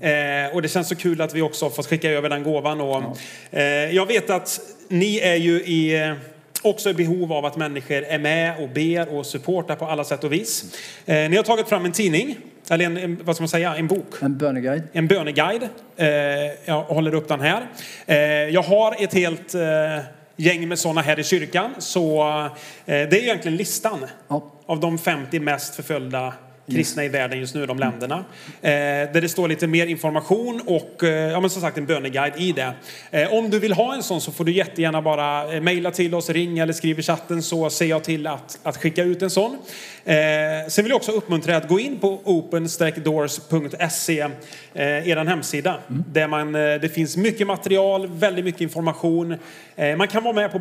Eh, 0.00 0.54
och 0.54 0.62
det 0.62 0.68
känns 0.68 0.88
så 0.88 0.96
kul 0.96 1.20
att 1.20 1.34
vi 1.34 1.42
också 1.42 1.64
har 1.64 1.70
fått 1.70 1.86
skicka 1.86 2.10
över 2.10 2.28
den 2.28 2.42
gåvan. 2.42 2.80
Och, 2.80 3.18
eh, 3.50 3.94
jag 3.94 4.06
vet 4.06 4.30
att 4.30 4.60
ni 4.88 5.18
är 5.18 5.36
ju 5.36 5.60
i 5.60 6.02
eh, 6.02 6.12
också 6.62 6.90
i 6.90 6.94
behov 6.94 7.32
av 7.32 7.44
att 7.44 7.56
människor 7.56 8.02
är 8.02 8.18
med 8.18 8.62
och 8.62 8.68
ber 8.68 9.16
och 9.16 9.26
supportar 9.26 9.76
på 9.76 9.84
alla 9.86 10.04
sätt 10.04 10.24
och 10.24 10.32
vis. 10.32 10.64
Eh, 11.06 11.30
ni 11.30 11.36
har 11.36 11.42
tagit 11.42 11.68
fram 11.68 11.84
en 11.84 11.92
tidning, 11.92 12.36
eller 12.70 12.84
en, 12.84 12.96
en, 12.96 13.20
vad 13.24 13.36
ska 13.36 13.42
man 13.42 13.48
säga, 13.48 13.76
en 13.76 13.86
bok. 13.86 14.14
En 14.22 14.38
böneguide. 14.38 14.82
En 14.92 15.06
böneguide. 15.08 15.68
Eh, 15.96 16.08
jag 16.64 16.82
håller 16.82 17.14
upp 17.14 17.28
den 17.28 17.40
här. 17.40 17.66
Eh, 18.06 18.16
jag 18.26 18.62
har 18.62 19.02
ett 19.04 19.14
helt 19.14 19.54
gäng 20.36 20.68
med 20.68 20.78
sådana 20.78 21.00
här 21.00 21.18
i 21.18 21.24
kyrkan. 21.24 21.70
Så 21.78 22.24
det 22.84 22.92
är 22.92 23.14
egentligen 23.14 23.56
listan 23.56 24.06
Ja. 24.28 24.52
av 24.66 24.80
de 24.80 24.98
50 24.98 25.40
mest 25.40 25.74
förföljda 25.74 26.34
kristna 26.70 27.04
i 27.04 27.08
världen 27.08 27.38
just 27.38 27.54
nu, 27.54 27.66
de 27.66 27.78
länderna. 27.78 28.24
Eh, 28.62 28.70
där 29.12 29.20
det 29.20 29.28
står 29.28 29.48
lite 29.48 29.66
mer 29.66 29.86
information 29.86 30.60
och 30.66 31.04
eh, 31.04 31.32
ja, 31.32 31.40
men 31.40 31.50
som 31.50 31.62
sagt 31.62 31.78
en 31.78 31.86
böneguide 31.86 32.36
i 32.36 32.52
det. 32.52 32.72
Eh, 33.10 33.34
om 33.34 33.50
du 33.50 33.58
vill 33.58 33.72
ha 33.72 33.94
en 33.94 34.02
sån 34.02 34.20
så 34.20 34.32
får 34.32 34.44
du 34.44 34.52
jättegärna 34.52 35.02
bara 35.02 35.54
eh, 35.54 35.60
mejla 35.60 35.90
till 35.90 36.14
oss, 36.14 36.30
ring 36.30 36.58
eller 36.58 36.72
skriv 36.72 36.98
i 36.98 37.02
chatten 37.02 37.42
så 37.42 37.70
ser 37.70 37.86
jag 37.86 38.04
till 38.04 38.26
att, 38.26 38.58
att 38.62 38.76
skicka 38.76 39.02
ut 39.02 39.22
en 39.22 39.30
sån. 39.30 39.58
Eh, 40.04 40.68
sen 40.68 40.84
vill 40.84 40.90
jag 40.90 40.96
också 40.96 41.12
uppmuntra 41.12 41.52
er 41.52 41.56
att 41.56 41.68
gå 41.68 41.80
in 41.80 41.98
på 41.98 42.20
open-doors.se, 42.24 44.20
eh, 44.74 45.08
er 45.08 45.24
hemsida. 45.24 45.80
Där 45.88 46.28
man, 46.28 46.54
eh, 46.54 46.60
det 46.60 46.94
finns 46.94 47.16
mycket 47.16 47.46
material, 47.46 48.06
väldigt 48.06 48.44
mycket 48.44 48.60
information. 48.60 49.36
Man 49.96 50.08
kan 50.08 50.24
vara 50.24 50.34
med 50.34 50.52
på 50.52 50.58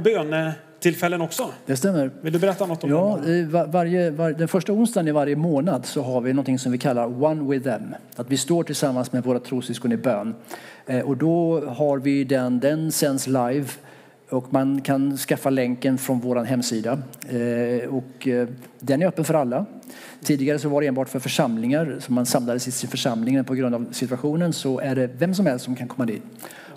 bönetillfällen 0.78 1.21
också. 1.21 1.53
Det 1.65 1.78
stämmer. 1.78 2.11
Vill 2.21 2.34
du 2.34 2.39
berätta 2.39 2.65
något 2.65 2.84
om 2.84 2.89
Ja, 2.89 3.19
var, 3.49 3.67
varje, 3.67 4.11
var, 4.11 4.32
den 4.32 4.47
första 4.47 4.73
onsdagen 4.73 5.07
i 5.07 5.11
varje 5.11 5.36
månad 5.36 5.86
så 5.86 6.01
har 6.01 6.21
vi 6.21 6.34
något 6.34 6.61
som 6.61 6.71
vi 6.71 6.78
kallar 6.78 7.23
One 7.23 7.51
with 7.51 7.63
them. 7.63 7.95
Att 8.15 8.32
vi 8.32 8.38
står 8.38 8.63
tillsammans 8.63 9.11
med 9.11 9.23
våra 9.23 9.39
trossyskon 9.39 9.91
i 9.91 9.97
bön. 9.97 10.36
Eh, 10.86 10.99
och 10.99 11.17
då 11.17 11.65
har 11.67 11.97
vi 11.97 12.23
den, 12.23 12.59
den 12.59 12.91
sänds 12.91 13.28
live 13.28 13.65
och 14.30 14.53
man 14.53 14.82
kan 14.82 15.17
skaffa 15.17 15.49
länken 15.49 15.97
från 15.97 16.19
vår 16.19 16.43
hemsida. 16.43 16.99
Eh, 17.30 17.89
och 17.89 18.28
eh, 18.28 18.47
den 18.80 19.01
är 19.01 19.07
öppen 19.07 19.25
för 19.25 19.34
alla. 19.34 19.65
Tidigare 20.23 20.59
så 20.59 20.69
var 20.69 20.82
det 20.82 20.88
enbart 20.88 21.09
för 21.09 21.19
församlingar, 21.19 21.97
så 21.99 22.13
man 22.13 22.25
samlades 22.25 22.67
i 22.67 22.71
sin 22.71 22.89
församling. 22.89 23.36
Men 23.36 23.45
på 23.45 23.55
grund 23.55 23.75
av 23.75 23.88
situationen 23.91 24.53
så 24.53 24.80
är 24.80 24.95
det 24.95 25.09
vem 25.17 25.36
som 25.36 25.45
helst 25.45 25.65
som 25.65 25.75
kan 25.75 25.88
komma 25.88 26.05
dit. 26.05 26.21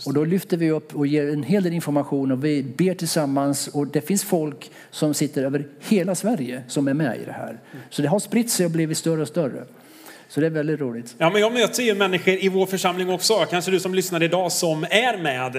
Och 0.07 0.15
då 0.15 0.25
lyfter 0.25 0.57
vi 0.57 0.71
upp 0.71 0.95
och 0.95 1.07
ger 1.07 1.33
en 1.33 1.43
hel 1.43 1.63
del 1.63 1.73
information 1.73 2.33
och 2.33 2.45
vi 2.45 2.63
ber 2.63 2.95
tillsammans. 2.95 3.69
Och 3.69 3.87
det 3.87 4.01
finns 4.01 4.25
folk 4.25 4.71
som 4.91 5.15
sitter 5.15 5.45
över 5.45 5.67
hela 5.79 6.15
Sverige 6.15 6.63
som 6.69 6.89
är 6.89 6.95
med 6.95 7.17
i 7.21 7.25
det 7.25 7.33
här. 7.33 7.61
Så 7.91 8.03
det 8.03 8.09
har 8.09 8.19
spritt 8.19 8.51
sig 8.51 8.67
och 8.67 8.73
blivit 8.73 8.99
större 8.99 9.23
och 9.23 9.29
större. 9.29 9.65
Så 10.31 10.41
det 10.41 10.47
är 10.47 10.51
väldigt 10.51 10.81
roligt. 10.81 11.15
Ja, 11.19 11.31
men 11.31 11.41
jag 11.41 11.53
möter 11.53 11.83
ju 11.83 11.95
människor 11.95 12.35
i 12.35 12.49
vår 12.49 12.67
församling 12.67 13.11
också. 13.11 13.47
Kanske 13.51 13.71
du 13.71 13.81
som 13.81 13.95
lyssnar 13.95 14.23
idag 14.23 14.53
som 14.53 14.85
är 14.91 15.19
med 15.19 15.57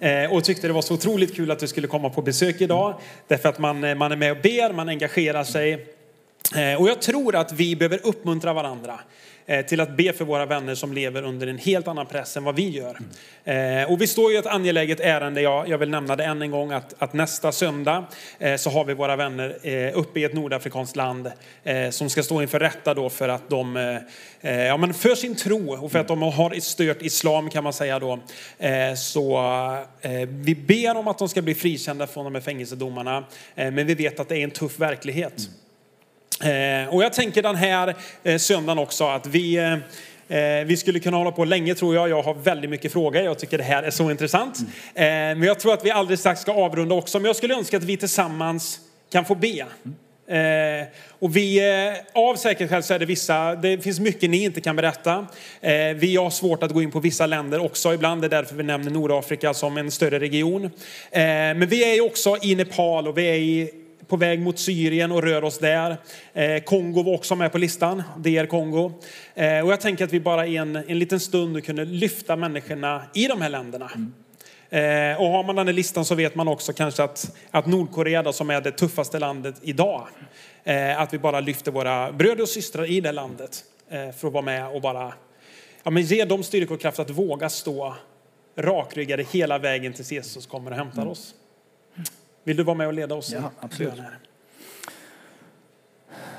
eh, 0.00 0.32
och 0.32 0.44
tyckte 0.44 0.66
det 0.66 0.72
var 0.72 0.82
så 0.82 0.94
otroligt 0.94 1.36
kul 1.36 1.50
att 1.50 1.58
du 1.58 1.68
skulle 1.68 1.86
komma 1.86 2.10
på 2.10 2.22
besök 2.22 2.60
idag. 2.60 2.94
Därför 3.28 3.48
att 3.48 3.58
man, 3.58 3.84
eh, 3.84 3.94
man 3.94 4.12
är 4.12 4.16
med 4.16 4.32
och 4.32 4.38
ber, 4.42 4.72
man 4.72 4.88
engagerar 4.88 5.44
sig. 5.44 5.72
Eh, 6.56 6.80
och 6.80 6.88
jag 6.88 7.02
tror 7.02 7.36
att 7.36 7.52
vi 7.52 7.76
behöver 7.76 8.00
uppmuntra 8.06 8.52
varandra 8.52 9.00
Eh, 9.46 9.66
till 9.66 9.80
att 9.80 9.96
be 9.96 10.12
för 10.12 10.24
våra 10.24 10.46
vänner 10.46 10.74
som 10.74 10.92
lever 10.92 11.22
under 11.22 11.46
en 11.46 11.58
helt 11.58 11.88
annan 11.88 12.06
press 12.06 12.36
än 12.36 12.44
vad 12.44 12.56
vi 12.56 12.68
gör. 12.68 12.98
Eh, 13.44 13.92
och 13.92 14.00
vi 14.00 14.06
står 14.06 14.32
i 14.32 14.36
ett 14.36 14.46
angeläget 14.46 15.00
ärende, 15.00 15.40
jag, 15.40 15.68
jag 15.68 15.78
vill 15.78 15.90
nämna 15.90 16.16
det 16.16 16.24
än 16.24 16.42
en 16.42 16.50
gång, 16.50 16.72
att, 16.72 16.94
att 16.98 17.12
nästa 17.12 17.52
söndag 17.52 18.04
eh, 18.38 18.56
så 18.56 18.70
har 18.70 18.84
vi 18.84 18.94
våra 18.94 19.16
vänner 19.16 19.58
uppe 19.94 20.20
i 20.20 20.24
ett 20.24 20.34
nordafrikanskt 20.34 20.96
land 20.96 21.30
som 21.90 22.10
ska 22.10 22.22
stå 22.22 22.42
inför 22.42 22.60
rätta 22.60 22.94
då 22.94 23.10
för 23.10 23.28
att 23.28 23.50
de, 23.50 24.00
ja 24.40 24.76
men 24.76 24.94
för 24.94 25.14
sin 25.14 25.34
tro 25.34 25.74
och 25.74 25.92
för 25.92 25.98
att 25.98 26.08
de 26.08 26.22
har 26.22 26.60
stört 26.60 27.02
islam 27.02 27.50
kan 27.50 27.64
man 27.64 27.72
säga 27.72 27.98
då. 27.98 28.18
Så 28.96 29.40
vi 30.26 30.54
ber 30.54 30.96
om 30.96 31.08
att 31.08 31.18
de 31.18 31.28
ska 31.28 31.42
bli 31.42 31.54
frikända 31.54 32.06
från 32.06 32.24
de 32.24 32.34
här 32.34 32.42
fängelsedomarna, 32.42 33.24
men 33.54 33.86
vi 33.86 33.94
vet 33.94 34.20
att 34.20 34.28
det 34.28 34.36
är 34.36 34.44
en 34.44 34.50
tuff 34.50 34.78
verklighet. 34.78 35.38
Mm 35.38 35.61
och 36.90 37.02
jag 37.02 37.12
tänker 37.12 37.42
den 37.42 37.56
här 37.56 37.94
eh, 38.22 38.38
söndagen 38.38 38.78
också 38.78 39.04
att 39.04 39.26
vi, 39.26 39.56
eh, 39.56 39.72
eh, 40.38 40.64
vi 40.64 40.76
skulle 40.76 41.00
kunna 41.00 41.16
hålla 41.16 41.32
på 41.32 41.44
länge 41.44 41.74
tror 41.74 41.94
jag. 41.94 42.08
Jag 42.08 42.22
har 42.22 42.34
väldigt 42.34 42.70
mycket 42.70 42.92
frågor. 42.92 43.22
Jag 43.22 43.38
tycker 43.38 43.58
det 43.58 43.64
här 43.64 43.82
är 43.82 43.90
så 43.90 44.10
intressant. 44.10 44.58
Eh, 44.94 45.04
men 45.04 45.42
jag 45.42 45.60
tror 45.60 45.74
att 45.74 45.84
vi 45.84 45.90
alldeles 45.90 46.20
strax 46.20 46.40
ska 46.40 46.52
avrunda 46.52 46.94
också. 46.94 47.18
Men 47.18 47.26
jag 47.26 47.36
skulle 47.36 47.54
önska 47.54 47.76
att 47.76 47.84
vi 47.84 47.96
tillsammans 47.96 48.80
kan 49.12 49.24
få 49.24 49.34
be. 49.34 49.66
Eh, 50.32 50.86
och 51.18 51.36
vi, 51.36 51.58
eh, 51.58 52.22
av 52.22 52.36
säkerhetsskäl 52.36 52.82
så 52.82 52.94
är 52.94 52.98
det 52.98 53.06
vissa, 53.06 53.54
det 53.54 53.78
finns 53.78 54.00
mycket 54.00 54.30
ni 54.30 54.44
inte 54.44 54.60
kan 54.60 54.76
berätta. 54.76 55.26
Eh, 55.60 55.72
vi 55.96 56.16
har 56.16 56.30
svårt 56.30 56.62
att 56.62 56.70
gå 56.70 56.82
in 56.82 56.90
på 56.90 57.00
vissa 57.00 57.26
länder 57.26 57.64
också 57.64 57.94
ibland, 57.94 58.22
det 58.22 58.26
är 58.26 58.28
därför 58.28 58.54
vi 58.54 58.62
nämner 58.62 58.90
Nordafrika 58.90 59.54
som 59.54 59.76
en 59.76 59.90
större 59.90 60.18
region. 60.20 60.64
Eh, 60.64 60.70
men 61.20 61.66
vi 61.66 61.90
är 61.90 61.94
ju 61.94 62.00
också 62.00 62.36
i 62.42 62.54
Nepal 62.54 63.08
och 63.08 63.18
vi 63.18 63.26
är 63.26 63.34
i, 63.34 63.70
på 64.08 64.16
väg 64.16 64.40
mot 64.40 64.58
Syrien 64.58 65.12
och 65.12 65.22
rör 65.22 65.44
oss 65.44 65.58
där. 65.58 65.96
Eh, 66.32 66.62
Kongo 66.62 67.02
var 67.02 67.14
också 67.14 67.36
med 67.36 67.52
på 67.52 67.58
listan, 67.58 68.02
DR 68.16 68.46
Kongo. 68.46 68.92
Eh, 69.34 69.60
och 69.60 69.72
jag 69.72 69.80
tänker 69.80 70.04
att 70.04 70.12
vi 70.12 70.20
bara 70.20 70.46
i 70.46 70.56
en, 70.56 70.76
en 70.76 70.98
liten 70.98 71.20
stund 71.20 71.64
kunde 71.64 71.84
lyfta 71.84 72.36
människorna 72.36 73.02
i 73.14 73.26
de 73.26 73.40
här 73.40 73.48
länderna. 73.48 73.90
Eh, 74.72 75.20
och 75.20 75.28
har 75.28 75.44
man 75.44 75.56
den 75.56 75.66
här 75.66 75.74
listan 75.74 76.04
så 76.04 76.14
vet 76.14 76.34
man 76.34 76.48
också 76.48 76.72
kanske 76.72 77.02
att, 77.02 77.36
att 77.50 77.66
Nordkorea 77.66 78.22
då, 78.22 78.32
som 78.32 78.50
är 78.50 78.60
det 78.60 78.72
tuffaste 78.72 79.18
landet 79.18 79.54
idag, 79.62 80.06
eh, 80.64 81.00
att 81.00 81.14
vi 81.14 81.18
bara 81.18 81.40
lyfter 81.40 81.72
våra 81.72 82.12
bröder 82.12 82.42
och 82.42 82.48
systrar 82.48 82.90
i 82.90 83.00
det 83.00 83.12
landet 83.12 83.64
eh, 83.88 84.10
för 84.10 84.28
att 84.28 84.34
vara 84.34 84.44
med 84.44 84.68
och 84.68 84.80
bara 84.80 85.12
ja, 85.82 85.90
men 85.90 86.02
ge 86.02 86.24
dem 86.24 86.42
styrka 86.42 86.74
och 86.74 86.80
kraft 86.80 86.98
att 86.98 87.10
våga 87.10 87.48
stå 87.48 87.94
rakryggade 88.56 89.26
hela 89.32 89.58
vägen 89.58 89.92
tills 89.92 90.12
Jesus 90.12 90.46
kommer 90.46 90.70
och 90.70 90.76
hämtar 90.76 91.06
oss. 91.06 91.34
Vill 92.44 92.56
du 92.56 92.62
vara 92.62 92.76
med 92.76 92.86
och 92.86 92.92
leda 92.92 93.14
oss? 93.14 93.32
Ja, 93.32 93.50
absolut. 93.60 93.92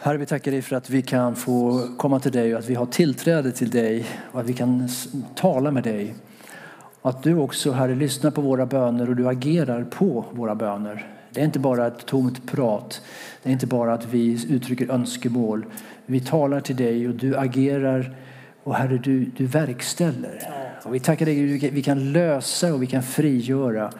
Herre, 0.01 0.17
vi 0.17 0.25
tackar 0.25 0.51
dig 0.51 0.61
för 0.61 0.75
att 0.75 0.89
vi 0.89 1.01
kan 1.01 1.35
få 1.35 1.87
komma 1.97 2.19
till 2.19 2.31
dig 2.31 2.53
och 2.53 2.59
att 2.59 2.69
vi 2.69 2.75
har 2.75 2.85
tillträde 2.85 3.51
till 3.51 3.69
dig 3.69 4.05
och 4.31 4.39
att 4.39 4.45
vi 4.45 4.53
kan 4.53 4.89
tala 5.35 5.71
med 5.71 5.83
dig. 5.83 6.15
Att 7.01 7.23
du 7.23 7.35
också, 7.35 7.71
Herre, 7.71 7.95
lyssnar 7.95 8.31
på 8.31 8.41
våra 8.41 8.65
böner 8.65 9.09
och 9.09 9.15
du 9.15 9.27
agerar 9.27 9.83
på 9.83 10.25
våra 10.31 10.55
böner. 10.55 11.07
Det 11.29 11.41
är 11.41 11.45
inte 11.45 11.59
bara 11.59 11.87
ett 11.87 12.05
tomt 12.05 12.51
prat. 12.51 13.01
Det 13.43 13.49
är 13.49 13.53
inte 13.53 13.67
bara 13.67 13.93
att 13.93 14.05
vi 14.05 14.53
uttrycker 14.53 14.91
önskemål. 14.91 15.65
Vi 16.05 16.19
talar 16.19 16.59
till 16.59 16.75
dig 16.75 17.07
och 17.07 17.13
du 17.13 17.37
agerar 17.37 18.15
och 18.63 18.75
Herre, 18.75 18.97
du, 18.97 19.25
du 19.25 19.45
verkställer. 19.45 20.39
Och 20.83 20.95
vi 20.95 20.99
tackar 20.99 21.25
dig, 21.25 21.35
Gud, 21.35 21.73
vi 21.73 21.83
kan 21.83 22.11
lösa 22.11 22.73
och 22.73 22.83
vi 22.83 22.87
kan 22.87 23.03
frigöra 23.03 23.91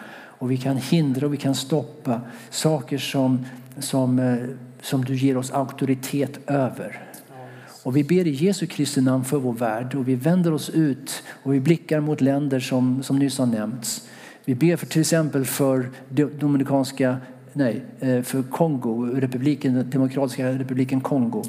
och 0.43 0.51
vi 0.51 0.57
kan 0.57 0.77
hindra 0.77 1.25
och 1.25 1.33
vi 1.33 1.37
kan 1.37 1.55
stoppa 1.55 2.21
saker 2.49 2.97
som, 2.97 3.45
som, 3.79 4.19
eh, 4.19 4.35
som 4.81 5.05
du 5.05 5.15
ger 5.15 5.37
oss 5.37 5.51
auktoritet 5.51 6.39
över. 6.47 7.03
Och 7.83 7.97
vi 7.97 8.03
ber 8.03 8.27
i 8.27 8.29
Jesu 8.29 8.67
Kristi 8.67 9.01
namn 9.01 9.23
för 9.23 9.37
vår 9.37 9.53
värld 9.53 9.95
och 9.95 10.07
vi 10.07 10.15
vänder 10.15 10.53
oss 10.53 10.69
ut 10.69 11.23
och 11.43 11.53
vi 11.53 11.59
blickar 11.59 11.99
mot 11.99 12.21
länder 12.21 12.59
som, 12.59 13.03
som 13.03 13.19
nyss 13.19 13.37
har 13.37 13.45
nämnts. 13.45 14.07
Vi 14.45 14.55
ber 14.55 14.75
för 14.75 14.85
till 14.85 15.01
exempel 15.01 15.45
för 15.45 15.89
Dominikanska 16.39 17.17
nej, 17.53 17.81
eh, 17.99 18.21
för 18.21 18.43
Kongo, 18.43 19.05
republiken, 19.05 19.89
demokratiska 19.89 20.49
republiken 20.49 21.01
Kongo. 21.01 21.43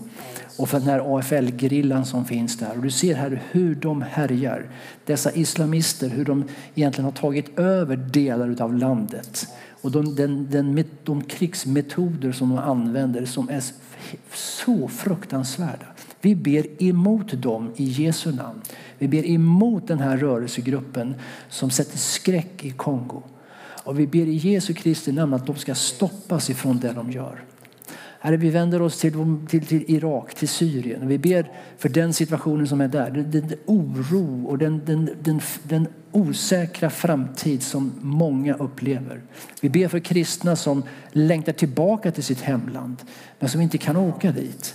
Och 0.57 0.69
för 0.69 0.79
den 0.79 0.89
här 0.89 1.19
AFL-grillan 1.19 2.07
som 2.07 2.25
finns 2.25 2.59
där. 2.59 2.77
Och 2.77 2.83
du 2.83 2.91
ser 2.91 3.15
här 3.15 3.43
hur 3.51 3.75
de 3.75 4.03
härjar. 4.03 4.67
Dessa 5.05 5.33
islamister, 5.33 6.09
hur 6.09 6.25
de 6.25 6.45
egentligen 6.75 7.05
har 7.05 7.13
tagit 7.13 7.59
över 7.59 7.97
delar 7.97 8.63
av 8.63 8.75
landet. 8.75 9.47
Och 9.83 9.91
de, 9.91 10.15
den, 10.15 10.51
den, 10.51 10.85
de 11.05 11.23
krigsmetoder 11.23 12.33
som 12.33 12.49
de 12.49 12.59
använder 12.59 13.25
som 13.25 13.49
är 13.49 13.63
så 14.33 14.89
fruktansvärda. 14.89 15.87
Vi 16.21 16.35
ber 16.35 16.83
emot 16.83 17.43
dem 17.43 17.73
i 17.77 17.85
Jesu 17.85 18.33
namn. 18.33 18.61
Vi 18.99 19.09
ber 19.09 19.27
emot 19.27 19.89
den 19.89 19.99
här 19.99 20.17
rörelsegruppen 20.17 21.15
som 21.49 21.71
sätter 21.71 21.99
skräck 21.99 22.65
i 22.65 22.71
Kongo. 22.71 23.23
Och 23.85 23.99
vi 23.99 24.07
ber 24.07 24.27
i 24.27 24.37
Jesu 24.37 24.75
Kristi 24.75 25.13
namn 25.13 25.35
att 25.35 25.47
de 25.47 25.57
ska 25.57 25.75
stoppas 25.75 26.51
ifrån 26.51 26.79
det 26.79 26.93
de 26.93 27.11
gör. 27.11 27.45
Herre, 28.25 28.37
vi 28.37 28.51
vänder 28.51 28.83
oss 28.83 28.99
till, 28.99 29.13
till, 29.49 29.67
till 29.67 29.85
Irak, 29.89 30.35
till 30.35 30.49
Syrien. 30.49 31.03
Och 31.03 31.11
vi 31.11 31.19
ber 31.19 31.51
för 31.79 31.89
den 31.89 32.13
situationen 32.13 32.67
som 32.67 32.81
är 32.81 32.89
där. 32.89 33.11
Den, 33.11 33.31
den 33.31 33.59
oro 33.67 34.47
och 34.47 34.59
den, 34.59 34.83
den, 34.85 35.11
den, 35.23 35.41
den 35.63 35.89
osäkra 36.13 36.91
framtid 36.91 37.63
som 37.63 37.93
många 38.01 38.55
upplever. 38.55 39.23
Vi 39.61 39.69
ber 39.69 39.89
för 39.89 39.99
kristna 39.99 40.57
som 40.57 40.83
längtar 41.13 41.53
tillbaka 41.53 42.13
till 42.13 42.25
sitt 42.25 42.41
hemland 42.41 43.03
men 43.39 43.49
som 43.49 43.61
inte 43.61 43.79
kan 43.79 43.97
åka 43.97 44.33
dit. 44.33 44.75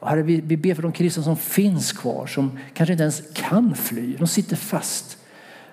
herre, 0.00 0.22
vi, 0.22 0.40
vi 0.40 0.56
ber 0.56 0.74
för 0.74 0.82
de 0.82 0.92
kristna 0.92 1.22
som 1.22 1.36
finns 1.36 1.92
kvar, 1.92 2.26
som 2.26 2.58
kanske 2.74 2.92
inte 2.92 3.02
ens 3.02 3.22
kan 3.34 3.74
fly. 3.74 4.16
De 4.18 4.26
sitter 4.26 4.56
fast. 4.56 5.18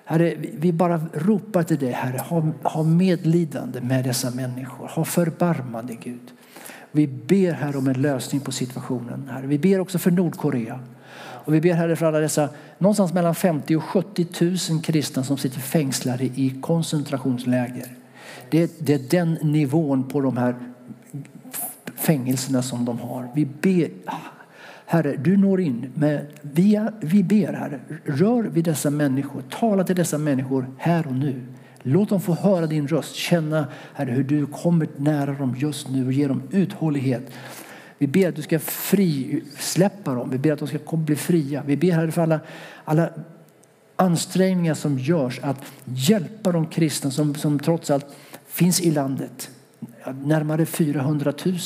Herre, 0.08 0.36
vi 0.38 0.74
bara 0.74 1.02
ropar 1.14 1.64
till 1.64 1.78
dig, 1.78 1.92
Herre, 1.92 2.18
ha, 2.18 2.44
ha 2.64 2.84
medlidande 2.84 3.82
med 3.82 4.04
dessa 4.04 4.32
människor. 4.32 4.88
Ha 4.88 5.06
förbarmande, 5.06 5.96
Gud. 6.04 6.32
Vi 6.92 7.08
ber 7.08 7.52
här 7.52 7.76
om 7.76 7.88
en 7.88 8.02
lösning 8.02 8.42
på 8.42 8.52
situationen. 8.52 9.30
Herre. 9.32 9.48
Vi 9.48 9.60
ber 9.60 9.80
också 9.80 10.00
för 10.00 10.12
Nordkorea. 10.12 10.80
Och 11.18 11.54
vi 11.54 11.62
ber 11.62 11.74
Herre 11.74 11.96
för 11.96 12.06
alla 12.06 12.20
dessa 12.20 12.50
någonstans 12.78 13.14
mellan 13.14 13.36
50 13.36 13.76
och 13.76 13.84
70 13.84 14.28
000 14.72 14.82
kristna 14.84 15.24
som 15.24 15.38
sitter 15.38 15.60
fängslade 15.60 16.24
i 16.24 16.58
koncentrationsläger. 16.62 17.88
Det, 18.50 18.80
det 18.80 18.94
är 18.94 19.10
den 19.10 19.34
nivån 19.34 20.10
på 20.10 20.22
de 20.22 20.38
här 20.38 20.56
fängelserna 21.96 22.64
som 22.64 22.86
de 22.86 23.00
har. 23.00 23.30
Vi 23.36 23.46
ber 23.46 23.90
Herre, 24.86 25.16
du 25.18 25.38
når 25.38 25.62
in. 25.62 25.92
Med, 25.94 26.26
via, 26.42 26.92
vi 27.00 27.24
ber, 27.24 27.54
Herre, 27.54 27.80
rör 28.06 28.44
vid 28.44 28.66
dessa 28.66 28.90
människor. 28.90 29.44
Tala 29.50 29.84
till 29.84 29.96
dessa 29.96 30.18
människor 30.18 30.68
här 30.78 31.08
och 31.08 31.16
nu. 31.16 31.42
Låt 31.82 32.10
dem 32.10 32.22
få 32.22 32.34
höra 32.34 32.68
din 32.68 32.88
röst. 32.88 33.16
Känna, 33.16 33.68
Herre, 33.94 34.12
hur 34.12 34.24
du 34.24 34.46
kommer 34.46 34.88
nära 34.98 35.34
dem 35.34 35.56
just 35.58 35.90
nu 35.90 36.06
och 36.06 36.14
ger 36.14 36.28
dem 36.28 36.42
uthållighet. 36.52 37.32
Vi 37.98 38.08
ber 38.08 38.30
att 38.30 38.36
du 38.36 38.42
ska 38.42 38.60
frisläppa 38.60 40.14
dem. 40.14 40.30
Vi 40.30 40.38
ber 40.38 40.52
att 40.52 40.60
de 40.60 40.68
ska 40.68 40.98
bli 40.98 41.16
fria. 41.16 41.64
Vi 41.66 41.78
ber, 41.78 41.92
Herre, 41.92 42.12
för 42.12 42.22
alla, 42.22 42.40
alla 42.86 43.10
ansträngningar 43.96 44.74
som 44.74 45.00
görs 45.00 45.40
att 45.44 45.62
hjälpa 45.86 46.52
de 46.52 46.68
kristna 46.68 47.12
som, 47.12 47.36
som 47.36 47.60
trots 47.60 47.92
allt 47.92 48.06
finns 48.48 48.82
i 48.82 48.92
landet. 48.92 49.50
Närmare 50.24 50.66
400 50.66 51.34
000 51.46 51.58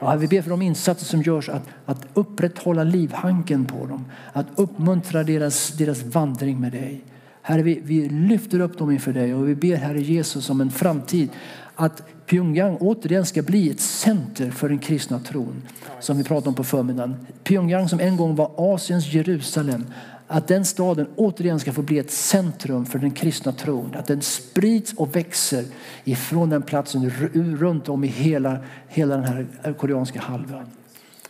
och 0.00 0.12
Ja, 0.12 0.16
vi 0.16 0.28
ber 0.28 0.42
för 0.42 0.50
de 0.50 0.62
insatser 0.62 1.06
som 1.06 1.22
görs 1.22 1.48
att, 1.48 1.62
att 1.86 2.06
upprätthålla 2.14 2.84
livhanken 2.84 3.64
på 3.64 3.86
dem. 3.86 4.04
Att 4.32 4.46
uppmuntra 4.54 5.24
deras, 5.24 5.68
deras 5.68 6.02
vandring 6.02 6.60
med 6.60 6.72
dig. 6.72 7.04
Herre, 7.42 7.62
vi, 7.62 7.80
vi 7.82 8.08
lyfter 8.08 8.60
upp 8.60 8.78
dem 8.78 8.90
inför 8.90 9.12
dig 9.12 9.34
och 9.34 9.48
vi 9.48 9.54
ber 9.54 9.76
Herre 9.76 10.00
Jesus 10.00 10.50
om 10.50 10.60
en 10.60 10.70
framtid 10.70 11.28
att 11.74 12.02
Pyongyang 12.26 12.76
återigen 12.80 13.26
ska 13.26 13.42
bli 13.42 13.70
ett 13.70 13.80
center 13.80 14.50
för 14.50 14.68
den 14.68 14.78
kristna 14.78 15.18
tron 15.18 15.62
som 16.00 16.18
vi 16.18 16.24
pratade 16.24 16.48
om 16.48 16.54
på 16.54 16.64
förmiddagen. 16.64 17.26
Pyongyang 17.44 17.88
som 17.88 18.00
en 18.00 18.16
gång 18.16 18.34
var 18.34 18.74
Asiens 18.74 19.12
Jerusalem 19.12 19.84
att 20.26 20.48
den 20.48 20.64
staden 20.64 21.06
återigen 21.16 21.60
ska 21.60 21.72
få 21.72 21.82
bli 21.82 21.98
ett 21.98 22.10
centrum 22.10 22.86
för 22.86 22.98
den 22.98 23.10
kristna 23.10 23.52
tron. 23.52 23.94
Att 23.94 24.06
den 24.06 24.22
sprids 24.22 24.92
och 24.92 25.16
växer 25.16 25.64
ifrån 26.04 26.50
den 26.50 26.62
platsen 26.62 27.10
runt 27.34 27.88
om 27.88 28.04
i 28.04 28.06
hela, 28.06 28.58
hela 28.88 29.16
den 29.16 29.24
här 29.24 29.72
koreanska 29.78 30.20
halvön. 30.20 30.66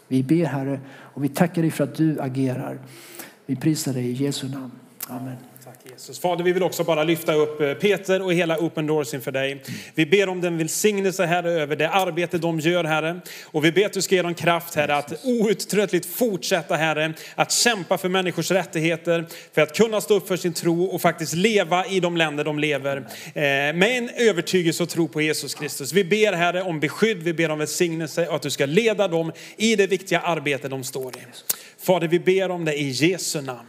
Vi 0.09 0.23
ber 0.23 0.45
Herre 0.45 0.81
och 0.89 1.25
vi 1.25 1.29
tackar 1.29 1.63
dig 1.63 1.71
för 1.71 1.85
att 1.85 1.95
du 1.95 2.21
agerar. 2.21 2.79
Vi 3.47 3.57
prisar 3.57 3.93
dig 3.93 4.07
i 4.07 4.13
Jesu 4.13 4.49
namn. 4.49 4.71
Amen. 5.09 5.37
Jesus. 5.91 6.19
Fader, 6.19 6.45
vi 6.45 6.53
vill 6.53 6.63
också 6.63 6.85
bara 6.85 7.05
lyfta 7.05 7.35
upp 7.35 7.61
eh, 7.61 7.75
Peter 7.75 8.23
och 8.23 8.35
hela 8.35 8.59
Open 8.59 8.87
Doors 8.87 9.15
inför 9.15 9.33
dig. 9.33 9.63
Vi 9.95 10.07
ber 10.07 10.29
om 10.29 10.41
den 10.41 10.59
välsignelse, 10.59 11.25
Herre, 11.25 11.51
över 11.51 11.77
det 11.77 11.91
arbete 11.91 12.39
de 12.39 12.61
gör, 12.61 12.85
Herre. 12.85 13.21
Och 13.45 13.65
vi 13.65 13.73
ber 13.73 13.87
att 13.87 13.93
du 13.93 14.03
ska 14.03 14.15
ge 14.15 14.23
dem 14.23 14.35
kraft, 14.35 14.75
Herre, 14.75 14.97
att 14.97 15.25
outtröttligt 15.25 16.07
fortsätta, 16.07 16.77
Herre, 16.77 17.15
att 17.35 17.53
kämpa 17.53 17.99
för 17.99 18.09
människors 18.09 18.51
rättigheter, 18.51 19.27
för 19.55 19.63
att 19.63 19.77
kunna 19.77 20.01
stå 20.01 20.15
upp 20.15 20.29
för 20.29 20.37
sin 20.37 20.53
tro 20.53 20.85
och 20.85 21.01
faktiskt 21.01 21.35
leva 21.35 21.87
i 21.87 22.01
de 22.01 22.17
länder 22.17 22.45
de 22.45 22.59
lever. 22.59 22.97
Eh, 22.97 23.43
med 23.75 23.99
en 23.99 24.11
övertygelse 24.17 24.83
och 24.83 24.89
tro 24.89 25.09
på 25.09 25.21
Jesus 25.23 25.55
Kristus. 25.55 25.93
Vi 25.93 26.05
ber, 26.05 26.33
Herre, 26.33 26.63
om 26.63 26.81
beskydd, 26.81 27.23
vi 27.23 27.33
ber 27.33 27.51
om 27.51 27.59
välsignelse 27.59 28.29
och 28.29 28.37
att 28.37 28.43
du 28.43 28.51
ska 28.51 28.67
leda 28.67 29.09
dem 29.09 29.33
i 29.57 29.77
det 29.77 29.87
viktiga 29.87 30.21
arbete 30.21 30.69
de 30.69 30.85
står 30.85 31.17
i. 31.17 31.21
Fader, 31.79 32.09
vi 32.09 32.19
ber 32.19 32.51
om 32.51 32.65
det 32.65 32.75
i 32.75 32.89
Jesu 32.89 33.43
namn. 33.43 33.69